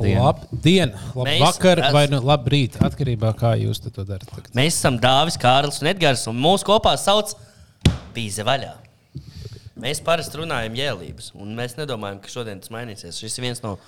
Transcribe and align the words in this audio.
Labdien. 0.00 0.92
Labvakar 1.14 1.78
es- 1.78 1.92
vai 1.92 2.06
nu 2.06 2.20
labrīt, 2.20 2.76
atkarībā 2.78 3.32
no 3.32 3.32
kā 3.32 3.54
jūs 3.58 3.80
to 3.82 4.04
darat. 4.04 4.28
tagad. 4.30 4.52
Mēs 4.54 4.76
esam 4.78 4.98
Dāvis, 5.00 5.36
Kārlis 5.38 5.80
un 5.82 5.88
Edgars, 5.88 6.26
un 6.26 6.40
mūsu 6.40 6.64
kopā 6.64 6.96
sauc 6.96 7.34
Pīze 8.14 8.44
vaļā. 8.46 8.74
Mēs 9.80 10.02
parasti 10.04 10.36
runājam 10.36 10.74
jēlības, 10.76 11.30
un 11.34 11.54
mēs 11.56 11.76
nedomājam, 11.76 12.20
ka 12.20 12.28
šodien 12.28 12.60
tas 12.60 12.68
mainīsies. 12.68 13.20
Šis 13.20 13.38
ir 13.38 13.42
viens 13.48 13.62
no 13.62 13.78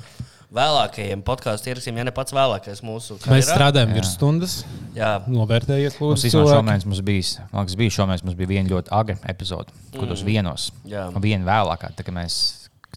vēlākajiem 0.52 1.22
podkāstu 1.26 1.70
ierakstiem, 1.72 1.96
ja 2.00 2.04
ne 2.04 2.12
pats 2.14 2.34
vēlākais 2.36 2.82
mūsu 2.84 3.16
Mēs 3.16 3.24
karjerā. 3.24 3.54
strādājam 3.54 3.94
virs 3.96 4.10
stundas. 4.16 4.56
Jā, 4.96 5.12
Novērtējiet, 5.26 5.96
Mums 6.00 6.20
lūdzu, 6.20 6.32
cilvēki. 6.34 6.56
šomēnes 6.58 6.86
mums 6.88 7.00
bija, 7.06 7.46
liekas, 7.54 7.76
bija 7.80 7.94
šomēnes 7.96 8.24
mums 8.26 8.36
bija 8.36 8.50
viena 8.50 8.72
ļoti 8.74 8.92
agra 8.92 9.16
epizode, 9.32 9.72
kur 9.94 10.10
tos 10.10 10.24
vienos, 10.26 10.70
Jā. 10.88 11.06
un 11.08 11.24
viena 11.24 11.48
vēlākā, 11.48 11.94
tā 11.96 12.04
kā 12.06 12.14
mēs. 12.14 12.40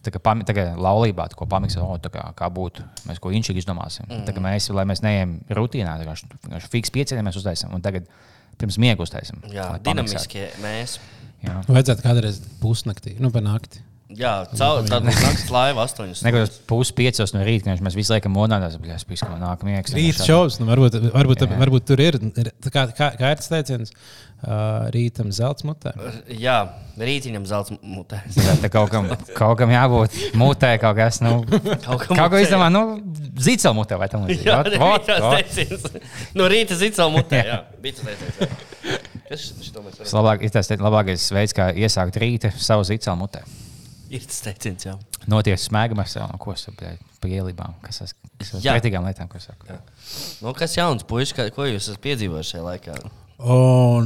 Tā 0.05 0.11
kā, 0.13 0.19
pami, 0.21 0.43
tā 0.45 0.53
kā 0.53 0.63
laulībā, 0.77 1.23
tā 1.31 1.37
ko 1.39 1.47
pamiksam, 1.49 1.81
oh, 1.87 1.95
tā 1.97 2.11
kā, 2.13 2.21
kā 2.37 2.45
būtu, 2.53 2.83
mēs 3.07 3.17
ko 3.23 3.31
inčīgi 3.33 3.63
izdomāsim. 3.63 4.05
Mm. 4.05 4.25
Tā 4.27 4.35
kā 4.35 4.43
mēs, 4.43 4.67
lai 4.75 4.83
mēs 4.85 5.01
neejam 5.01 5.39
rutīnā, 5.49 5.95
tā 5.97 6.05
kā 6.05 6.59
fiks 6.69 6.91
piecieniem 6.93 7.25
mēs 7.25 7.39
uztaisām, 7.39 7.73
un 7.73 7.81
tagad 7.81 8.05
pirms 8.59 8.77
miega 8.77 9.01
uztaisām. 9.01 9.39
jā 9.49 9.65
dinamiskie 9.81 10.51
mēs. 10.61 10.99
Jā. 11.41 11.57
Vajadzētu 11.65 12.05
kādreiz 12.05 12.37
pusnaktī, 12.61 13.15
nu, 13.17 13.31
pa 13.33 13.41
nakti. 13.41 13.81
Jā, 14.15 14.33
caur 14.55 14.85
tādu 14.87 15.09
naktas 15.09 15.49
laivu 15.51 15.81
astoņus. 15.83 16.21
Nekad 16.25 16.53
pus 16.69 16.91
piecos 16.95 17.33
no 17.35 17.41
rīta, 17.43 17.73
kad 17.73 17.83
mēs 17.83 17.97
visu 17.97 18.13
laiku 18.13 18.31
monētās, 18.31 18.77
es 18.95 19.07
pīsku 19.07 19.27
no 19.31 19.39
nākamā 19.41 19.75
miegs. 19.75 19.95
Rīta 19.95 20.27
šovs, 20.27 20.59
nu, 20.61 20.69
varbūt, 20.69 20.99
varbūt, 21.11 21.43
Jā. 21.43 21.57
varbūt 21.59 21.87
tur 21.89 22.03
ir. 22.03 22.19
ir 22.31 22.51
tā 22.63 22.71
Kā, 22.75 22.85
kā, 22.95 23.09
kā 23.19 23.33
ir 23.33 23.41
tas 23.41 23.51
teiciens? 23.51 23.91
Uh, 24.45 24.85
rītam 24.93 25.31
zelta 25.33 25.65
mutē. 25.65 25.93
Jā, 26.37 26.57
rītiņam 26.99 27.47
zelta 27.49 27.77
mutē. 27.81 28.19
Tā, 28.61 28.69
kaut, 28.69 28.91
kam, 28.93 29.07
kaut 29.33 29.55
kam 29.57 29.71
jābūt 29.73 30.19
mutē, 30.37 30.75
kaut 30.83 30.99
kas, 30.99 31.21
nu, 31.25 31.39
Kaut 31.87 32.03
kaut 32.03 32.11
ko 32.11 32.19
mutē, 32.19 32.43
izdomā, 32.43 32.67
nu, 32.69 32.83
zīcel 33.41 33.73
mutē 33.77 33.97
vai 33.97 34.11
tam 34.11 34.27
līdzīgi. 34.27 34.45
Jā, 34.51 34.61
tas 34.67 34.75
bija 34.75 35.01
tas 35.07 35.27
teiciens. 35.39 36.15
No 36.37 36.51
rīta 36.51 36.77
zicā 36.77 37.09
mutē. 37.09 37.41
Jā, 37.47 37.59
bija 37.81 37.97
tas 37.97 38.11
teiciens. 38.11 38.63
Tas 39.97 40.13
labāk, 40.13 40.45
ir 40.45 40.83
labākais 40.85 41.29
veids, 41.33 41.55
kā 41.57 41.71
iesākt 41.73 42.19
rīta 42.21 42.53
savu 42.53 42.85
zīcelu 42.85 43.17
mutē. 43.17 43.41
Ir 44.15 44.23
tas 44.29 44.37
teiciens, 44.45 44.85
jā. 44.87 44.93
Noties 45.31 45.65
smēgam 45.67 45.99
ar 46.03 46.07
sevi, 46.07 46.27
no 46.31 46.39
ko 46.39 46.53
es 46.53 46.63
bļaļ, 46.71 46.97
pa 47.23 47.31
ielībām, 47.31 47.73
kas 47.83 47.99
tas 48.03 48.13
ir 48.53 48.61
pretīgām 48.63 49.05
lietām, 49.07 49.27
ko. 49.31 49.41
Jā. 49.41 49.79
Nu, 50.45 50.53
kas 50.55 50.75
jauns, 50.77 51.03
puiši, 51.09 51.35
kā- 51.39 51.49
ko 51.55 51.65
jūs 51.67 51.89
esat 51.89 52.01
piedzīvojuši 52.05 52.55
šajā 52.55 52.65
laikā? 52.69 52.97
O, 53.35 53.57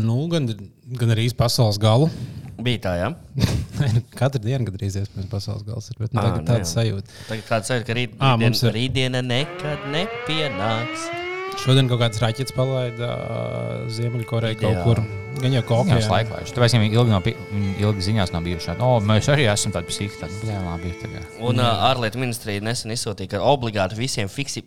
nu, 0.01 0.15
gan, 0.31 0.47
gan 0.97 1.13
arī 1.13 1.27
pasaules 1.37 1.77
galu. 1.81 2.07
Bija 2.59 2.81
tā, 2.87 2.93
jā. 2.99 3.09
Katru 4.19 4.41
dienu, 4.43 4.65
kad 4.67 4.79
drīz 4.79 4.97
iespējams 5.03 5.29
pasaules 5.31 5.63
gals 5.67 5.91
ir. 5.93 5.99
Bet 6.01 6.11
nu, 6.15 6.19
Ā, 6.19 6.25
tagad 6.25 6.41
nu 6.41 6.47
tāda 6.49 6.65
jā. 6.65 6.71
sajūta. 6.73 7.13
Tagad 7.29 7.45
kāds 7.51 7.69
saka, 7.71 7.85
ka 7.87 7.95
rīt, 7.99 8.17
Ā, 8.17 8.33
rītdien, 8.35 8.57
ir- 8.65 8.75
rītdiena 8.79 9.21
nekad 9.29 9.85
nepienāks. 9.93 11.05
Šodien 11.59 11.89
kaut 11.91 11.99
kāds 11.99 12.21
raķets 12.23 12.53
palaida 12.55 13.09
uh, 13.09 13.89
Ziemeļkorejā 13.91 14.59
kaut 14.61 14.77
Jā. 14.77 14.83
kur. 14.85 15.01
Gan 15.39 15.55
jau 15.55 15.61
kaut 15.67 15.89
Jā, 15.91 15.99
kā 15.99 16.13
laiklaiši. 16.13 16.55
Tāpēc 16.55 16.75
viņiem 16.75 16.95
ilgi, 16.95 17.33
viņi 17.51 17.73
ilgi 17.83 18.05
ziņās 18.07 18.33
nav 18.35 18.47
bijuši. 18.47 18.75
O, 18.83 18.91
mēs 19.03 19.27
arī 19.31 19.45
esam 19.51 19.75
tādi 19.75 19.91
psihi, 19.91 20.11
tādi 20.21 20.39
bļā, 20.43 20.57
labi. 20.65 20.93
Tagad. 21.03 21.27
Un 21.51 21.61
uh, 21.61 21.85
ārlietu 21.89 22.21
ministrija 22.21 22.63
nesen 22.63 22.95
izsūtīja, 22.95 23.35
ka 23.35 23.43
obligāti 23.51 23.99
visiem 23.99 24.31
fiksi. 24.31 24.63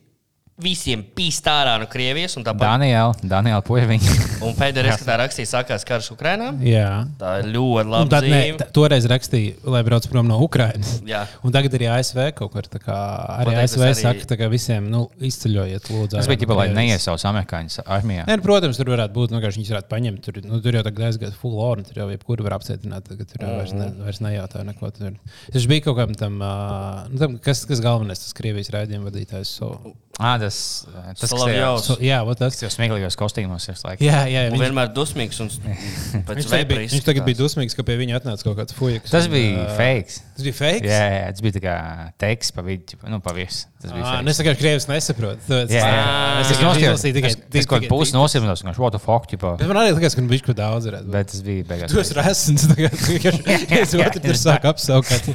Visiem 0.62 1.02
pīst 1.16 1.46
ārā 1.50 1.74
no 1.82 1.86
Krievijas, 1.91 2.36
un 2.38 2.44
tāpat 2.46 2.62
Daniela, 2.62 3.14
Daniela, 3.22 3.62
poeviņa. 3.66 4.12
un 4.46 4.55
pēdējā 4.58 4.84
reizē, 4.86 4.98
kad 5.00 5.08
tā 5.08 5.16
rakstīja, 5.20 5.50
sākās 5.50 5.84
karš 5.88 6.10
Ukrainā. 6.14 6.52
Jā. 6.62 6.88
Tā 7.18 7.32
ir 7.42 7.48
ļoti 7.55 7.82
Un 7.86 7.91
laba 7.94 8.10
tad, 8.12 8.27
ne, 8.30 8.42
toreiz 8.77 9.06
rakstīja, 9.10 9.56
lai 9.74 9.83
brauc 9.86 10.06
prom 10.12 10.28
no 10.30 10.38
Ukrainas. 10.44 11.00
Jā. 11.08 11.24
Un 11.42 11.55
tagad 11.55 11.74
arī 11.78 11.88
ASV 11.96 12.20
kaut 12.38 12.52
kur 12.55 12.68
tā 12.70 12.78
kā 12.83 12.94
arī 13.40 13.52
Pateikt, 13.52 13.62
ASV 13.72 13.83
es 13.88 14.05
arī- 14.05 14.20
saka, 14.22 14.38
kā 14.42 14.48
visiem 14.52 14.86
nu, 14.92 15.02
izceļojiet, 15.20 15.90
lūdzu. 15.92 16.20
No 16.22 16.36
tikai, 16.42 16.58
lai 16.62 16.68
neiesauc 16.77 17.24
amerikāņus 17.33 17.80
armijā. 17.86 18.27
Nē, 18.29 18.39
nu, 18.39 18.46
protams, 18.46 18.79
tur 18.79 18.92
varētu 18.94 19.17
būt, 19.17 19.34
nu, 19.34 19.40
ka 19.42 19.50
viņas 19.55 19.73
varētu 19.74 19.90
paņemt. 19.92 20.23
Tur, 20.27 20.40
nu, 20.46 20.61
tur 20.62 20.79
jau 20.79 20.84
tagad 20.86 21.08
aizgāja 21.11 21.34
full 21.42 21.58
on, 21.67 21.83
tur 21.89 22.02
jau 22.05 22.08
jebkuru 22.12 22.46
var 22.46 22.58
apcietināt. 22.61 23.08
Tagad 23.11 23.33
tur 23.33 23.46
jau 23.46 23.56
vairs, 23.58 23.74
ne, 23.74 23.89
Mhm. 23.90 24.05
vairs 24.06 24.23
nejautā 24.23 24.64
neko. 24.68 24.92
Tur. 24.96 25.18
Tas 25.52 25.67
bija 25.67 25.84
kaut 25.89 25.96
kam 25.98 26.14
tam, 26.14 26.39
uh, 26.40 27.02
nu, 27.11 27.18
tam 27.18 27.39
kas, 27.42 27.64
kas 27.68 27.80
galvenais, 27.83 28.23
tas 28.23 28.33
Krievijas 28.39 28.70
raidījuma 28.74 29.11
vadītājs. 29.11 29.46
So, 29.58 29.74
Ah, 30.20 30.36
tas, 30.39 30.52
tas 30.52 31.20
kas 31.23 31.33
Solovjovs. 31.33 31.86
so, 31.89 31.96
jā, 32.05 32.18
vot 32.27 32.39
tas. 32.40 32.55
Tas 32.57 32.64
jau 32.67 32.70
smieklīgos 32.74 33.17
kostīmos 33.18 33.67
ir 33.70 33.79
laikam. 33.85 34.05
Jā, 34.07 34.20
jā, 34.30 34.42
viņš, 34.52 34.63
vienmēr 34.67 34.92
dusmīgs 34.96 35.40
un 35.45 35.51
pēc 36.29 36.39
viņš, 36.40 36.48
tagad 36.52 36.68
bija, 36.68 36.79
vepra 36.79 36.86
viņš 36.92 37.07
tagad 37.08 37.27
bija 37.29 37.39
dusmīgs, 37.40 37.77
ka 37.79 37.85
pie 37.89 37.96
viņa 38.02 38.20
atnāca 38.20 38.46
kaut 38.48 38.58
kāds 38.61 38.77
fujiks. 38.77 39.12
Tas 39.14 39.29
bija 39.33 39.67
ā, 39.67 39.68
fake. 39.80 40.18
Tas 40.36 40.46
bija 40.48 40.57
fake. 40.61 40.89
Jā, 40.92 41.02
jā, 41.17 41.27
tas 41.35 41.45
bija 41.48 41.57
tā 41.58 41.62
kā 41.67 41.77
teksts 42.24 42.55
pa 42.57 42.64
vidu, 42.67 42.98
nu, 43.11 43.20
pa 43.24 43.35
visu. 43.36 43.67
Tas 43.83 43.91
bija 43.91 44.02
Ah, 44.05 44.11
fake. 44.17 44.24
nu, 44.27 44.30
es 44.35 44.39
tikai 44.42 44.55
krievis 44.61 44.86
nesaprotu. 44.91 45.42
Tāpēc 45.48 45.73
Jā, 45.74 45.86
jā. 45.89 46.02
es 46.42 46.52
tikai 46.52 46.67
noskatījos, 46.68 47.07
tikai- 47.18 47.61
es 47.62 47.67
kaut 47.70 47.89
pusi 47.91 48.14
nosimnos, 48.14 48.62
un 48.62 48.74
what 48.79 48.95
the 48.95 49.01
fuck, 49.02 49.27
ķipa. 49.30 49.57
Bet 49.58 49.67
man 49.73 49.80
arī 49.83 49.96
liekas, 49.96 50.14
ka 50.14 50.23
viņš 50.23 50.30
bija 50.30 50.46
kaut 50.46 50.61
daudz 50.61 50.86
redzējis. 50.92 51.11
Bet 51.17 51.33
tas 51.33 51.42
bija 51.48 51.67
beigās. 51.73 51.91
Tu 51.91 51.98
esi 52.05 52.14
resns. 52.18 52.68
Es 53.83 53.95
otru 53.98 54.20
tur 54.23 54.36
sāku 54.39 54.70
apsaukāt. 54.70 55.27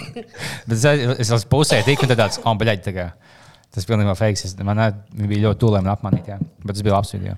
Bet 0.68 0.76
es, 0.76 0.84
es 1.26 1.32
uz 1.34 1.44
pusē 1.50 1.80
tiku, 1.86 2.06
un 2.06 2.12
tad 2.12 2.20
tāds, 2.22 2.38
oh, 2.44 2.54
beļaģi, 2.60 2.82
tā 2.86 2.94
kā. 2.96 3.06
Tas 3.74 3.86
pilnībā 3.86 4.16
fakes. 4.18 4.44
Es- 4.48 4.56
Man 4.66 4.76
ā, 4.82 4.88
bija 5.14 5.48
ļoti 5.48 5.60
tūlēm 5.62 5.86
apmanīt, 5.92 6.26
jā. 6.26 6.38
Bet 6.64 6.74
tas 6.74 6.82
bija 6.82 6.96
labs 6.96 7.12
video. 7.14 7.36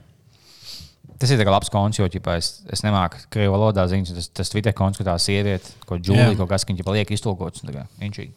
Tas 1.19 1.31
ir 1.31 1.39
labs 1.47 1.69
konts, 1.71 1.99
jo 2.01 2.07
ķipā, 2.11 2.37
es, 2.41 2.63
es 2.73 2.81
nemāku 2.83 3.21
krievu 3.31 3.53
valodā 3.55 3.85
ziņas. 3.87 4.15
Tas, 4.17 4.29
tas 4.41 4.49
Twitter 4.51 4.73
konts, 4.75 4.99
kur 4.99 5.07
tā 5.07 5.15
sieviete, 5.23 5.71
ko 5.87 5.99
Džūlija 6.01 6.33
Jā. 6.33 6.39
kaut 6.41 6.49
kas, 6.51 6.65
ka 6.65 6.73
viņa 6.73 6.95
liek 6.97 7.13
iztulkots. 7.15 7.63
Inčīgi. 8.03 8.33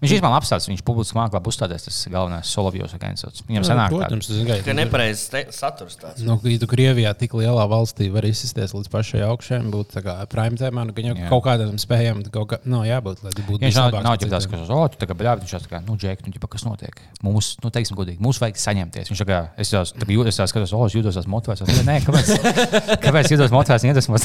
Viņš 0.00 0.14
īstenībā 0.16 0.30
apstāsta, 0.32 0.70
viņš 0.70 0.80
publiski 0.88 1.12
mākslā 1.12 1.42
uzstāties. 1.44 1.82
Tas 1.84 1.96
galvenais 2.08 2.48
Solovjos 2.48 2.94
agents. 2.96 3.26
Viņam 3.44 3.66
sanāk. 3.68 3.92
Protams, 3.92 4.30
tas 4.30 4.38
ir 4.40 4.62
Ka 4.64 4.72
nepareizs 4.72 5.26
te- 5.28 5.42
saturs 5.52 5.98
tāds. 6.00 6.22
Nu, 6.24 6.38
ja 6.48 6.56
tu 6.62 6.64
Krievijā 6.70 7.12
tik 7.20 7.34
lielā 7.36 7.66
valstī 7.68 8.08
var 8.08 8.24
izsisties 8.24 8.72
līdz 8.72 8.88
pašai 8.88 9.20
augšai, 9.26 9.58
būt 9.68 9.92
tā 9.92 10.00
kā 10.06 10.14
prime 10.32 10.56
tēmā, 10.56 10.86
nu, 10.88 10.96
ka 10.96 11.04
jau 11.04 11.12
Jā. 11.12 11.28
kaut 11.28 11.44
kādam 11.44 11.76
spējam, 11.76 12.24
kaut 12.32 12.48
kā, 12.48 12.60
no, 12.64 12.80
jābūt, 12.88 13.20
lai 13.26 13.34
tu 13.36 13.44
būtu 13.44 13.60
Ja 13.60 13.68
viņš 13.68 13.76
nav, 13.76 13.98
nav 14.08 14.16
iespējas. 14.16 14.48
kas, 14.48 14.72
oh, 14.72 14.88
tu 14.88 14.96
tā 15.04 15.10
kā 15.12 15.18
bļāvi, 15.20 15.44
viņš 15.44 15.54
tā 15.68 15.72
kā, 15.74 15.82
nu, 15.84 15.98
džek, 16.00 16.24
nu, 16.24 16.32
ģipa, 16.32 16.48
kas 16.56 16.64
notiek? 16.64 16.96
Mums, 17.20 17.52
nu, 17.60 17.68
teiksim, 17.68 18.00
godīgi, 18.00 18.24
mums 18.24 18.40
vajag 18.40 18.56
saņemties. 18.56 19.12
Viņš 19.12 19.20
tā 19.20 19.28
kā, 19.28 19.42
es 19.60 19.68
jau 19.76 19.84
tā 19.84 20.08
kā 20.08 20.16
jūtos, 20.16 20.40
es 20.40 20.48
skatos, 20.56 20.72
oh, 20.72 20.88
es 20.88 20.96
jūtos 20.96 21.20
tās 21.20 21.28
motivēts. 21.28 21.68
Es, 21.68 21.84
Nē, 21.84 22.00
kāpēc, 22.08 22.32
kāpēc 23.04 23.36
jūtos 23.36 23.52
motivēts? 23.52 23.84
Iedvesmos. 23.84 24.24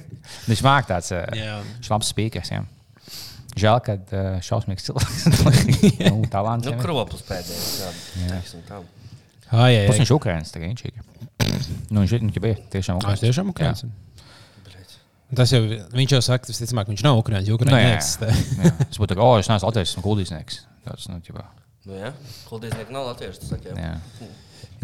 viņš 0.48 0.64
māk 0.64 0.88
tāds, 0.88 1.12
Jā. 1.12 1.60
viņš 1.76 1.92
labs 1.92 2.08
speakers, 2.16 2.56
jā. 2.56 2.64
Žēl, 3.60 3.80
ka 3.86 3.96
uh, 4.00 4.28
šausmīgs 4.44 4.86
cilvēks. 4.88 5.26
nu, 6.10 6.28
talants. 6.32 6.68
Nu, 6.68 6.76
kroplis 6.80 7.24
pēdējais. 7.28 7.72
Pus 9.90 9.98
viņš 10.00 10.12
ir 10.12 10.16
Ukrainas, 10.16 10.52
tā 10.54 10.62
kā 10.62 10.70
viņš 10.70 10.86
ir. 10.88 11.00
Nu, 11.90 12.02
viņš 12.02 12.12
ir, 12.14 12.22
viņš 12.22 12.40
bija 12.42 12.58
tiešām 12.72 13.00
Ah, 13.02 13.14
es 13.16 13.22
tiešām. 13.24 13.50
Bļaļ. 13.54 13.84
Tas 15.38 15.52
jau, 15.54 15.60
viņš 15.94 16.16
jau 16.16 16.20
saka, 16.26 16.50
visticamāk, 16.50 16.90
viņš 16.90 17.02
nav 17.06 17.20
Ukraiņas, 17.20 17.50
jo 17.50 17.58
Nu. 18.58 18.74
Es 18.88 18.98
būtu 18.98 19.12
tā 19.12 19.18
kā, 19.18 19.26
oh, 19.26 19.38
es 19.38 19.50
neesmu 19.50 19.70
Latvijas 19.70 19.96
un 19.98 20.06
kuldīsnieks. 20.06 20.60
Tāds, 20.86 21.06
nu, 21.10 21.18
ģipā, 21.26 21.44
Nu, 21.88 21.96
jā, 21.96 22.10
kuldīznieki 22.50 22.92
nav 22.92 23.06
latvieši. 23.08 23.40
tu 23.40 23.46
saki, 23.48 23.72
jā. 23.72 23.94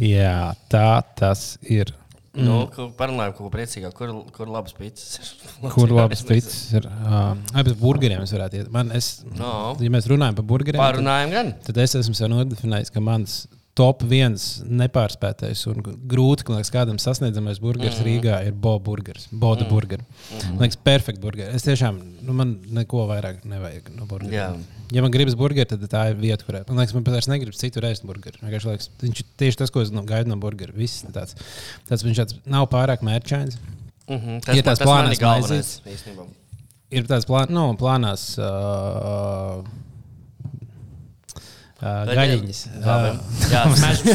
Jā, 0.00 0.36
tā 0.72 0.88
tas 1.18 1.42
ir. 1.62 1.92
Nu, 2.36 2.56
kur 2.74 2.90
parunājam, 2.98 3.32
kaut 3.36 3.46
ko 3.46 3.50
priecīgāku. 3.54 3.96
Kur, 3.96 4.14
kur 4.36 4.50
labas 4.52 4.74
pīcis 4.76 5.20
ir? 5.22 5.30
Kur 5.74 5.92
labs 5.96 6.24
pits 6.28 6.56
ir? 6.76 6.86
Uh, 6.86 7.32
bez 7.64 7.76
burgeriem 7.80 8.24
es 8.26 8.34
varētu 8.36 8.60
iet. 8.60 8.72
Man, 8.72 8.92
es, 8.96 9.22
No. 9.38 9.74
ja 9.80 9.92
mēs 9.92 10.08
runājam 10.10 10.36
par 10.36 10.46
burgeriem, 10.48 10.80
tad- 10.80 10.98
Pārunājam 10.98 11.32
gan. 11.32 11.54
tad 11.64 11.80
es 11.84 11.96
esmu 12.02 12.16
sev 12.18 12.32
nodefinējis, 12.34 12.92
ka 12.92 13.00
mans 13.04 13.46
top 13.76 14.02
viens 14.08 14.44
nepārspētais 14.64 15.66
un 15.68 15.82
grūti 16.08 16.46
ka, 16.46 16.54
liekas, 16.56 16.72
kādam 16.72 17.00
sasniedzamais 17.00 17.60
burgeris 17.60 17.98
mm. 18.00 18.06
Rīgā 18.08 18.38
ir 18.48 18.54
Bo 18.56 18.78
burgeris. 18.80 19.28
Boda 19.32 19.66
mm. 19.66 19.72
burgeris. 19.72 20.06
Mm. 20.32 20.60
Liekas, 20.62 20.78
perfekts 20.88 21.20
burgeris. 21.20 21.58
Es 21.58 21.66
tiešām, 21.66 21.98
nu, 22.24 22.36
man 22.36 22.56
neko 22.78 23.04
vairāk 23.10 23.44
nevajag 23.48 23.92
no 23.96 24.08
burgeriem. 24.08 24.38
Jā. 24.38 24.48
Ja 24.94 25.02
man 25.02 25.10
gribas 25.10 25.34
burgeri, 25.38 25.66
tad 25.66 25.82
tā 25.90 26.02
ir 26.12 26.18
vieta, 26.20 26.44
kurā 26.46 26.62
man 26.68 26.78
liekas, 26.78 26.94
man 26.94 27.06
pat 27.06 27.16
vairs 27.16 27.28
negribas 27.30 27.58
citu 27.58 27.82
reizi 27.82 28.06
burgeri. 28.06 28.38
Vienkārši 28.42 28.70
liekas, 28.70 28.90
viņš 29.02 29.22
ir 29.22 29.30
tieši 29.42 29.60
tas, 29.62 29.72
ko 29.74 29.82
es 29.82 29.90
nu, 29.94 30.04
gaidu 30.06 30.30
no 30.30 30.38
burgera. 30.42 30.74
Viss 30.76 31.02
ir 31.06 31.14
tāds, 31.16 31.34
tāds 31.88 32.06
viņš 32.06 32.22
tāds 32.22 32.38
nav 32.46 32.68
pārāk 32.70 33.02
mērķains. 33.06 33.58
Uh 34.06 34.22
-huh. 34.22 34.38
Ir 34.54 34.62
tās 34.62 34.78
plānās 34.78 35.18
galvenais. 35.18 35.80
īstenībā. 35.82 36.28
Ir 36.90 37.08
tāds 37.10 37.26
plān, 37.26 37.50
nu, 37.50 37.66
plānās. 37.74 38.38
Uh, 38.38 39.64
Uh, 41.76 42.06
gaļiņas. 42.08 42.60
Jā, 43.50 43.62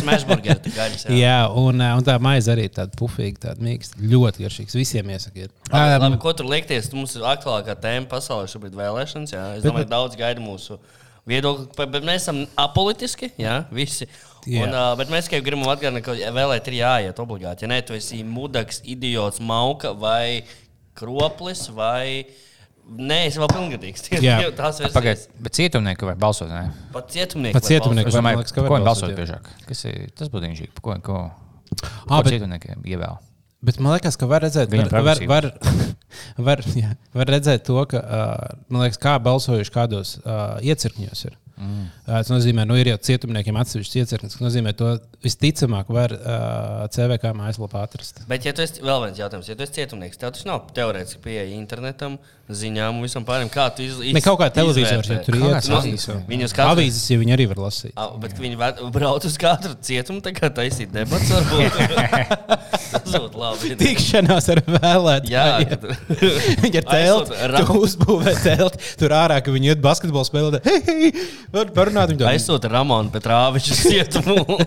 smashburgeri. 0.02 0.72
Gaļas. 0.74 1.04
Jā. 1.06 1.18
jā, 1.20 1.36
un, 1.62 1.78
un 1.78 2.06
tā 2.08 2.16
maize 2.24 2.50
arī 2.50 2.66
tāda 2.74 2.98
pufīga, 2.98 3.44
tāda 3.44 3.62
mīksta. 3.62 4.02
Ļoti 4.02 4.48
garšīga. 4.48 4.74
Visiem 4.80 5.12
iesakiet. 5.14 5.54
Labi, 5.70 6.00
labi, 6.02 6.18
ko 6.24 6.34
tur 6.34 6.50
liekties? 6.50 6.90
Mums 6.98 7.14
ir 7.20 7.28
aktuālākā 7.30 7.76
tēma 7.84 8.10
pasaulē 8.10 8.50
šobrīd 8.50 8.74
vēlēšanas. 8.80 9.36
Jā. 9.36 9.46
Es 9.60 9.62
Bet- 9.62 9.70
domāju, 9.70 9.86
ka 9.86 9.94
daudz 9.94 10.18
gaida 10.18 10.42
mūsu 10.42 10.80
viedokli, 11.30 11.86
bet 11.94 12.10
mēs 12.10 12.26
esam 12.26 12.42
apolitiski. 12.58 13.30
Jā, 13.38 13.60
visi. 13.70 14.10
Jā. 14.50 14.66
Un, 14.66 14.74
uh, 14.74 14.96
bet 14.98 15.14
mēs 15.14 15.30
tikai 15.30 15.44
gribam 15.46 15.70
atgādināt, 15.70 16.02
ka 16.08 16.18
vēlēt 16.18 16.66
ir 16.72 16.80
jāiet 16.82 17.22
obligāti. 17.22 17.68
Ja 17.68 17.70
nē, 17.70 17.84
tu 17.86 17.94
esi 17.94 18.24
mudaks, 18.26 18.82
idiots, 18.90 19.38
mauka 19.38 19.94
vai 19.94 20.42
kroplis 20.98 21.68
vai 21.78 22.26
Nē, 22.92 23.18
es 23.30 23.38
vēl 23.40 23.52
pilngadīgs. 23.52 24.08
Tās 24.12 24.82
versijas. 24.82 24.96
Pagaid, 24.96 25.26
bet 25.46 25.56
cietumnieki 25.58 26.08
var 26.10 26.18
balsot. 26.20 26.50
Ne? 26.52 26.66
Pat 26.92 27.12
cietumnieki. 27.14 27.56
Pat 27.56 27.68
cietumnieki 27.70 28.14
domāju, 28.14 28.42
liekas, 28.42 28.56
ko 28.58 28.66
viņi 28.68 28.88
balsot, 28.90 29.14
biežāk. 29.18 29.52
Kas 29.70 29.86
ir 29.88 30.10
tas 30.18 30.32
viņš? 30.34 30.64
Ko, 30.82 30.98
ko, 31.06 31.20
Ah, 31.82 32.18
ko 32.18 32.24
bet- 32.26 32.34
cietumniekiem 32.36 32.82
ievēl? 32.84 33.20
Bet 33.62 33.78
man 33.80 33.94
liekas, 33.94 34.18
ka 34.18 34.26
var 34.26 34.42
redzēt, 34.42 34.72
Viņam 34.74 34.90
var, 34.90 35.04
var, 35.06 35.20
var, 35.30 35.46
var, 36.50 36.64
jā, 36.74 36.96
var 37.14 37.30
redzēt 37.30 37.64
to, 37.68 37.78
ka, 37.86 38.00
uh, 38.02 38.64
man 38.74 38.88
liekas, 38.88 38.98
kā 39.02 39.14
balsojuši 39.22 39.74
kādos 39.76 40.16
uh, 40.26 40.58
iecirkņos. 40.66 41.22
Ir. 41.30 41.36
Mm. 41.62 41.88
Tas 42.08 42.30
nozīmē, 42.32 42.66
ka 42.66 42.72
nu, 42.72 42.78
ir 42.82 42.90
jau 42.90 42.98
cietumniekiem 43.08 43.58
atsevišķs 43.62 43.98
iecirknis. 44.02 44.36
Tas 44.36 44.42
nozīmē, 44.42 44.74
to 44.78 44.96
visticamāk 45.22 45.92
var 45.94 46.16
uh, 46.18 46.84
CVK 46.94 47.36
mājaslapā 47.38 47.86
atrast. 47.86 48.24
Bet, 48.30 48.48
ja 48.48 48.56
tu 48.58 48.66
esi 48.66 48.82
vēl 48.82 49.06
viens 49.06 49.22
jautājums, 49.22 49.50
ja 49.52 49.58
tu 49.58 49.66
esi 49.68 49.78
cietumnieks, 49.78 50.18
tev 50.22 50.34
taču 50.34 50.50
nav 50.50 50.72
teorētiski 50.76 51.22
pieeja 51.22 51.46
internetam, 51.54 52.18
ziņām 52.52 52.98
un 52.98 53.06
visam 53.06 53.26
pārējiem. 53.28 53.52
Kā 53.54 53.68
tu 53.76 53.86
izlaiž? 53.86 54.16
Ne 54.18 54.24
kaut 54.24 54.40
kā 54.42 54.50
televizors, 54.54 55.10
ja 55.12 55.20
tur 55.24 55.38
Kāds 55.40 55.70
iet. 55.70 55.76
avīzes? 55.78 56.26
Viņu 56.28 56.50
skatās. 56.52 56.74
Avīzes, 56.76 57.06
ja 57.14 57.20
viņi 57.22 57.36
arī 57.36 57.46
var 57.52 57.62
lasīt. 57.68 57.94
Au, 57.96 58.18
Bet 58.22 58.36
ka 58.36 58.44
viņi 58.44 58.58
brauc 58.96 59.28
uz 59.28 59.38
katru 59.40 59.76
cietumu, 59.86 60.24
tā 60.26 60.34
kā 60.36 60.50
taisīt 60.54 60.92
debats, 60.94 61.32
varbūt. 61.32 61.78
Tas 62.92 63.08
būtu 63.08 63.40
labi. 63.40 63.76
Tikšanās 63.80 64.50
ar 64.52 64.64
vēlētājiem. 64.68 65.86
Ja 66.72 66.84
telti, 66.92 67.40
tu 67.56 67.78
uzbūvē 67.80 68.36
telti, 68.44 68.82
tur 69.00 69.16
ārā, 69.16 69.40
ka 69.44 69.54
viņi 69.54 69.74
iet 69.74 69.84
basketbolu 69.84 70.28
spēlēt. 70.28 70.68
Hei, 70.68 70.82
hei, 70.90 71.12
var 71.56 71.72
parunāt. 71.76 72.12
Viņi 72.12 72.22
tā, 72.22 72.32
Aizsūta 72.32 72.72
Ramonu 72.72 73.12
Petrāviču 73.14 73.76
cietumu. 73.78 74.58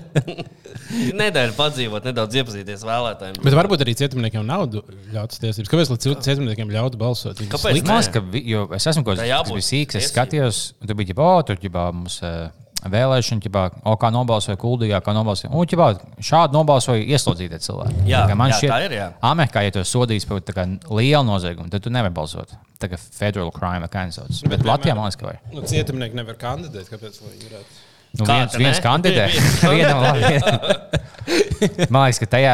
Nedēļu 1.20 1.54
padzīvot, 1.56 2.06
nedaudz 2.10 2.36
iepazīties 2.40 2.84
vēlētājiem. 2.86 3.38
Bet 3.44 3.56
varbūt 3.56 3.84
arī 3.84 3.94
cietumniekiem 3.98 4.44
nav 4.46 4.66
ļautas 5.14 5.40
tiesības. 5.42 5.70
Kāpēc 5.72 5.92
cietumniekiem 6.26 6.70
ļautu 6.74 7.00
balsot? 7.00 7.40
Viņi 7.40 7.52
Kāpēc? 7.54 7.80
Maz, 7.88 8.10
ka, 8.12 8.22
vi- 8.34 8.44
jo 8.52 8.66
es 8.76 8.86
esmu 8.90 9.04
kaut 9.06 9.18
tāds 9.22 9.70
sīks, 9.70 9.98
es 10.00 10.10
skatījos, 10.12 10.60
un 10.80 10.90
tur 10.90 10.98
bija 11.00 11.12
ģibā, 11.12 11.30
tur 11.48 11.60
ģibā 11.62 11.88
mums 11.94 12.20
eh, 12.26 12.50
vēlēšana, 12.92 13.42
ģibā, 13.44 13.62
o, 13.84 13.94
kā 14.00 14.10
nobalsoja 14.14 14.58
kuldīgā, 14.60 15.00
kā 15.04 15.14
nobalsoja. 15.16 15.50
Un 15.54 15.68
ģibā, 15.70 15.88
šādi 16.24 16.56
nobalsoja 16.56 17.04
ieslodzītie 17.04 17.60
cilvēki. 17.64 18.04
Jā, 18.10 18.24
Tā 18.24 18.32
kā 18.32 18.36
man 18.40 18.52
jā, 18.52 18.58
šķiet, 18.60 18.72
tā 18.72 18.78
ir, 18.86 18.96
jā. 18.98 19.06
Amerikā, 19.30 19.62
ja 19.64 19.74
tu 19.74 19.82
esi 19.82 19.94
sodīts 19.96 20.28
par 20.28 20.42
tā 20.44 20.56
kā 20.56 20.66
lielu 20.90 21.24
noziegumu, 21.28 21.72
tad 21.72 21.84
tu 21.84 21.92
nevari 21.94 22.14
balsot. 22.16 22.54
Tā 22.82 22.90
kā 22.92 22.98
federal 23.00 23.52
crime 23.54 23.86
vai 23.86 23.90
kā 23.92 24.04
sauc. 24.14 24.42
Bet 24.50 24.66
Latvijā 24.68 24.96
man 24.98 25.08
liekas, 25.08 25.20
ka 25.20 25.30
var. 25.30 25.40
Nu, 25.54 25.64
cietumnieki 25.68 26.18
nevar 26.20 26.38
kandidēt. 26.40 26.90
Kāpēc? 26.92 27.20
lai 27.24 27.34
viņi 27.34 27.50
varētu? 27.50 27.82
Nu, 28.14 28.26
Kā 28.28 28.34
viens, 28.38 28.56
viens 28.60 28.80
kandidē. 28.88 29.24
Vienam 29.64 30.02
labi. 30.04 31.88
Man 31.90 32.04
liekas, 32.04 32.20
ka 32.22 32.28
tajā, 32.36 32.52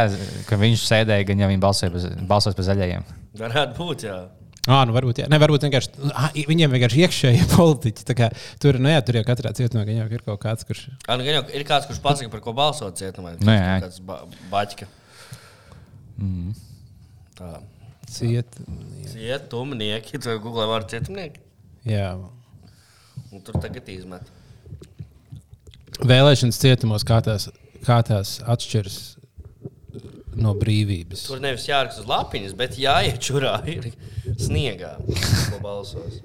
ka 0.49 0.59
viņš 0.61 0.85
sēdēja, 0.89 1.27
gan 1.29 1.43
jau 1.43 1.51
viņi 1.51 1.63
balsoja 1.65 2.55
par 2.57 2.69
zaļajiem. 2.71 3.09
Varētu 3.41 3.77
būt, 3.77 4.07
jā. 4.09 4.21
Ah, 4.69 4.83
nu 4.85 4.93
varbūt, 4.93 5.23
jā. 5.23 5.27
ne, 5.33 5.39
varbūt 5.41 5.63
vienkārši, 5.65 5.93
ah, 6.13 6.35
viņiem 6.51 6.75
vienkārši 6.75 6.99
iekšēji 7.07 7.45
politiķi. 7.57 8.05
tā 8.11 8.17
kā 8.19 8.27
Tur, 8.61 8.77
nu, 8.83 8.91
jā, 8.93 9.01
tur 9.07 9.17
jau 9.17 9.23
katrā 9.25 9.55
cietumā 9.57 9.87
gan 9.89 10.03
jau 10.03 10.09
ir 10.13 10.25
kaut 10.27 10.41
kāds, 10.43 10.67
kurš. 10.69 10.83
Ā, 11.09 11.17
Nu, 11.17 11.25
gan 11.25 11.39
jau 11.39 11.45
ir 11.57 11.65
kāds, 11.69 11.87
kurš 11.89 12.01
pasaka, 12.05 12.29
par 12.35 12.43
ko 12.45 12.53
balsot 12.57 12.99
cietumā. 13.01 13.33
Jā. 13.41 13.79
Kāds 13.87 14.03
ba 14.05 14.19
baķka. 14.53 14.89
Mm. 16.21 16.53
Tā. 17.41 17.55
Ciet, 18.11 18.59
Cietumnieki, 19.07 20.19
tu 20.21 20.33
googlē 20.43 20.67
vārdu 20.69 20.91
cietumnieki. 20.97 21.41
jā. 21.89 22.11
Un 23.31 23.41
tur 23.47 23.55
tagad 23.63 23.87
izmet. 23.93 24.27
Vēlēšanas 26.03 26.59
cietumos, 26.59 27.05
kā 27.07 27.21
tās, 27.25 27.47
kā 27.87 28.01
tās 28.07 28.39
atšķiras 28.51 28.97
no 30.39 30.55
brīvības. 30.59 31.25
Tur 31.29 31.43
nevis 31.43 31.67
jāraksta 31.69 32.05
uz 32.05 32.11
lapiņas, 32.11 32.57
bet 32.59 32.79
jāiet 32.81 33.21
čurā 33.23 33.57
ir 33.73 33.91
sniegā, 34.41 34.97
ko 35.01 35.63
balsos. 35.63 36.21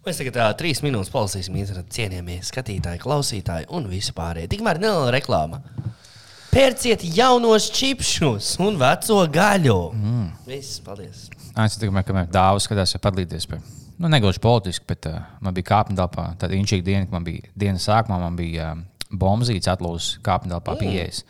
Mēs 0.00 0.16
tagad 0.16 0.38
tā, 0.38 0.46
trīs 0.56 0.80
minūtes 0.80 1.12
palasīsim 1.12 1.58
internetu 1.60 1.92
cienījamie 1.98 2.38
skatītāji, 2.48 3.02
klausītāji 3.02 3.68
un 3.76 3.84
visi 3.90 4.14
pārējie. 4.16 4.48
Tikmēr 4.54 4.80
neliela 4.80 5.12
reklāma. 5.12 5.60
Pērciet 6.50 7.04
jaunos 7.14 7.68
čipšus 7.76 8.54
un 8.64 8.80
veco 8.80 9.20
gaļu. 9.30 9.76
Mm. 9.94 10.24
Viss, 10.48 10.80
paldies. 10.82 11.28
Es 11.52 11.76
domāju, 11.78 12.08
ka 12.08 12.16
man 12.16 12.32
dāvāts 12.32 12.66
skatās, 12.66 12.96
vai 12.96 13.02
padalīties. 13.04 13.46
Par, 13.52 13.60
nu, 14.00 14.10
negluži 14.10 14.40
politiski, 14.42 14.88
bet 14.88 15.06
uh, 15.12 15.20
man 15.44 15.54
bija 15.54 15.68
kāpņu 15.68 16.00
telpā. 16.00 16.24
Tad 16.40 16.56
inčīga 16.56 16.86
diena, 16.88 17.04
kad 17.04 17.18
man 17.18 17.28
bija 17.28 17.52
dienas 17.54 17.86
sākumā, 17.86 18.18
man 18.24 18.40
bija 18.40 18.72
uh, 18.72 18.99
bombzīts 19.10 19.70
atlūzis 19.70 20.20
kāpņu 20.26 20.60
pieejas. 20.78 21.24